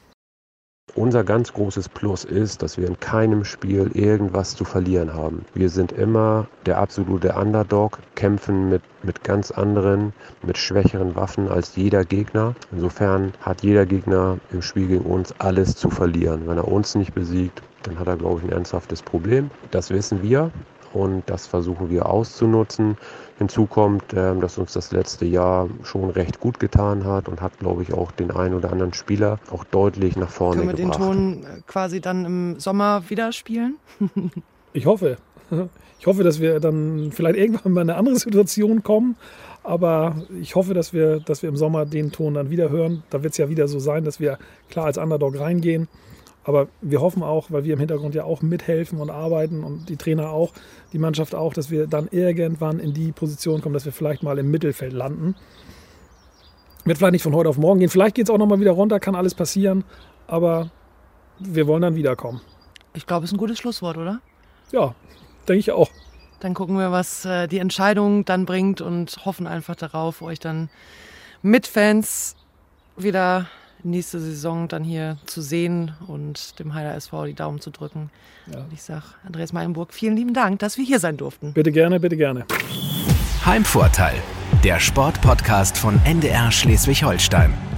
Unser 0.94 1.24
ganz 1.24 1.52
großes 1.52 1.88
Plus 1.88 2.24
ist, 2.24 2.62
dass 2.62 2.76
wir 2.76 2.86
in 2.86 2.98
keinem 2.98 3.44
Spiel 3.44 3.90
irgendwas 3.94 4.56
zu 4.56 4.64
verlieren 4.64 5.14
haben. 5.14 5.44
Wir 5.54 5.68
sind 5.68 5.92
immer 5.92 6.46
der 6.66 6.78
absolute 6.78 7.34
Underdog, 7.34 7.98
kämpfen 8.14 8.68
mit, 8.68 8.82
mit 9.02 9.22
ganz 9.22 9.50
anderen, 9.50 10.12
mit 10.42 10.58
schwächeren 10.58 11.14
Waffen 11.14 11.48
als 11.48 11.76
jeder 11.76 12.04
Gegner. 12.04 12.54
Insofern 12.72 13.32
hat 13.40 13.62
jeder 13.62 13.86
Gegner 13.86 14.38
im 14.52 14.62
Spiel 14.62 14.88
gegen 14.88 15.04
uns 15.04 15.34
alles 15.38 15.76
zu 15.76 15.90
verlieren. 15.90 16.42
Wenn 16.46 16.58
er 16.58 16.68
uns 16.68 16.94
nicht 16.94 17.14
besiegt, 17.14 17.62
dann 17.82 17.98
hat 17.98 18.08
er, 18.08 18.16
glaube 18.16 18.40
ich, 18.40 18.44
ein 18.46 18.52
ernsthaftes 18.52 19.02
Problem. 19.02 19.50
Das 19.70 19.90
wissen 19.90 20.22
wir 20.22 20.50
und 20.92 21.22
das 21.26 21.46
versuchen 21.46 21.90
wir 21.90 22.06
auszunutzen. 22.06 22.96
Hinzu 23.38 23.66
kommt, 23.66 24.12
ähm, 24.14 24.40
dass 24.40 24.58
uns 24.58 24.72
das 24.72 24.92
letzte 24.92 25.24
Jahr 25.24 25.68
schon 25.82 26.10
recht 26.10 26.40
gut 26.40 26.60
getan 26.60 27.04
hat 27.04 27.28
und 27.28 27.40
hat, 27.40 27.58
glaube 27.58 27.82
ich, 27.82 27.94
auch 27.94 28.10
den 28.12 28.30
einen 28.30 28.54
oder 28.54 28.72
anderen 28.72 28.92
Spieler 28.92 29.38
auch 29.50 29.64
deutlich 29.64 30.16
nach 30.16 30.30
vorne 30.30 30.62
Können 30.62 30.76
wir 30.76 30.76
gebracht. 30.76 31.00
den 31.00 31.02
Ton 31.02 31.44
äh, 31.44 31.60
quasi 31.66 32.00
dann 32.00 32.24
im 32.24 32.60
Sommer 32.60 33.04
wieder 33.08 33.32
spielen? 33.32 33.76
ich 34.72 34.86
hoffe. 34.86 35.18
Ich 36.00 36.06
hoffe, 36.06 36.24
dass 36.24 36.40
wir 36.40 36.60
dann 36.60 37.12
vielleicht 37.12 37.36
irgendwann 37.36 37.72
mal 37.72 37.82
in 37.82 37.90
eine 37.90 37.98
andere 37.98 38.16
Situation 38.16 38.82
kommen. 38.82 39.16
Aber 39.62 40.16
ich 40.40 40.54
hoffe, 40.54 40.72
dass 40.72 40.94
wir, 40.94 41.20
dass 41.20 41.42
wir 41.42 41.50
im 41.50 41.58
Sommer 41.58 41.84
den 41.84 42.10
Ton 42.10 42.32
dann 42.32 42.48
wieder 42.48 42.70
hören. 42.70 43.02
Da 43.10 43.22
wird 43.22 43.32
es 43.32 43.36
ja 43.36 43.50
wieder 43.50 43.68
so 43.68 43.78
sein, 43.78 44.02
dass 44.02 44.18
wir 44.18 44.38
klar 44.70 44.86
als 44.86 44.96
Underdog 44.96 45.38
reingehen 45.38 45.88
aber 46.44 46.68
wir 46.80 47.00
hoffen 47.00 47.22
auch, 47.22 47.50
weil 47.50 47.64
wir 47.64 47.74
im 47.74 47.78
Hintergrund 47.78 48.14
ja 48.14 48.24
auch 48.24 48.40
mithelfen 48.42 49.00
und 49.00 49.10
arbeiten 49.10 49.62
und 49.62 49.88
die 49.88 49.96
Trainer 49.96 50.30
auch, 50.30 50.52
die 50.92 50.98
Mannschaft 50.98 51.34
auch, 51.34 51.52
dass 51.52 51.70
wir 51.70 51.86
dann 51.86 52.08
irgendwann 52.10 52.78
in 52.78 52.94
die 52.94 53.12
Position 53.12 53.60
kommen, 53.60 53.74
dass 53.74 53.84
wir 53.84 53.92
vielleicht 53.92 54.22
mal 54.22 54.38
im 54.38 54.50
Mittelfeld 54.50 54.92
landen. 54.92 55.34
Wird 56.84 56.96
vielleicht 56.96 57.12
nicht 57.12 57.22
von 57.22 57.34
heute 57.34 57.50
auf 57.50 57.58
morgen 57.58 57.80
gehen. 57.80 57.90
Vielleicht 57.90 58.14
geht 58.14 58.24
es 58.24 58.30
auch 58.30 58.38
nochmal 58.38 58.58
wieder 58.58 58.72
runter, 58.72 59.00
kann 59.00 59.14
alles 59.14 59.34
passieren. 59.34 59.84
Aber 60.26 60.70
wir 61.38 61.66
wollen 61.66 61.82
dann 61.82 61.94
wiederkommen. 61.94 62.40
Ich 62.94 63.06
glaube, 63.06 63.24
es 63.24 63.30
ist 63.30 63.34
ein 63.34 63.38
gutes 63.38 63.58
Schlusswort, 63.58 63.98
oder? 63.98 64.20
Ja, 64.72 64.94
denke 65.46 65.60
ich 65.60 65.70
auch. 65.72 65.90
Dann 66.40 66.54
gucken 66.54 66.78
wir, 66.78 66.90
was 66.90 67.26
äh, 67.26 67.48
die 67.48 67.58
Entscheidung 67.58 68.24
dann 68.24 68.46
bringt 68.46 68.80
und 68.80 69.26
hoffen 69.26 69.46
einfach 69.46 69.76
darauf, 69.76 70.22
euch 70.22 70.38
dann 70.38 70.70
mit 71.42 71.66
Fans 71.66 72.34
wieder 72.96 73.46
nächste 73.82 74.20
Saison 74.20 74.68
dann 74.68 74.84
hier 74.84 75.18
zu 75.26 75.40
sehen 75.42 75.92
und 76.06 76.58
dem 76.58 76.74
Heider 76.74 76.94
SV 76.94 77.26
die 77.26 77.34
Daumen 77.34 77.60
zu 77.60 77.70
drücken. 77.70 78.10
Ja. 78.52 78.60
Und 78.60 78.72
ich 78.72 78.82
sage, 78.82 79.04
Andreas 79.26 79.52
Meilenburg, 79.52 79.92
vielen 79.92 80.16
lieben 80.16 80.34
Dank, 80.34 80.58
dass 80.60 80.76
wir 80.76 80.84
hier 80.84 81.00
sein 81.00 81.16
durften. 81.16 81.52
Bitte 81.52 81.72
gerne, 81.72 82.00
bitte 82.00 82.16
gerne. 82.16 82.44
Heimvorteil, 83.44 84.16
der 84.64 84.80
Sportpodcast 84.80 85.78
von 85.78 86.00
NDR 86.04 86.50
Schleswig-Holstein. 86.50 87.69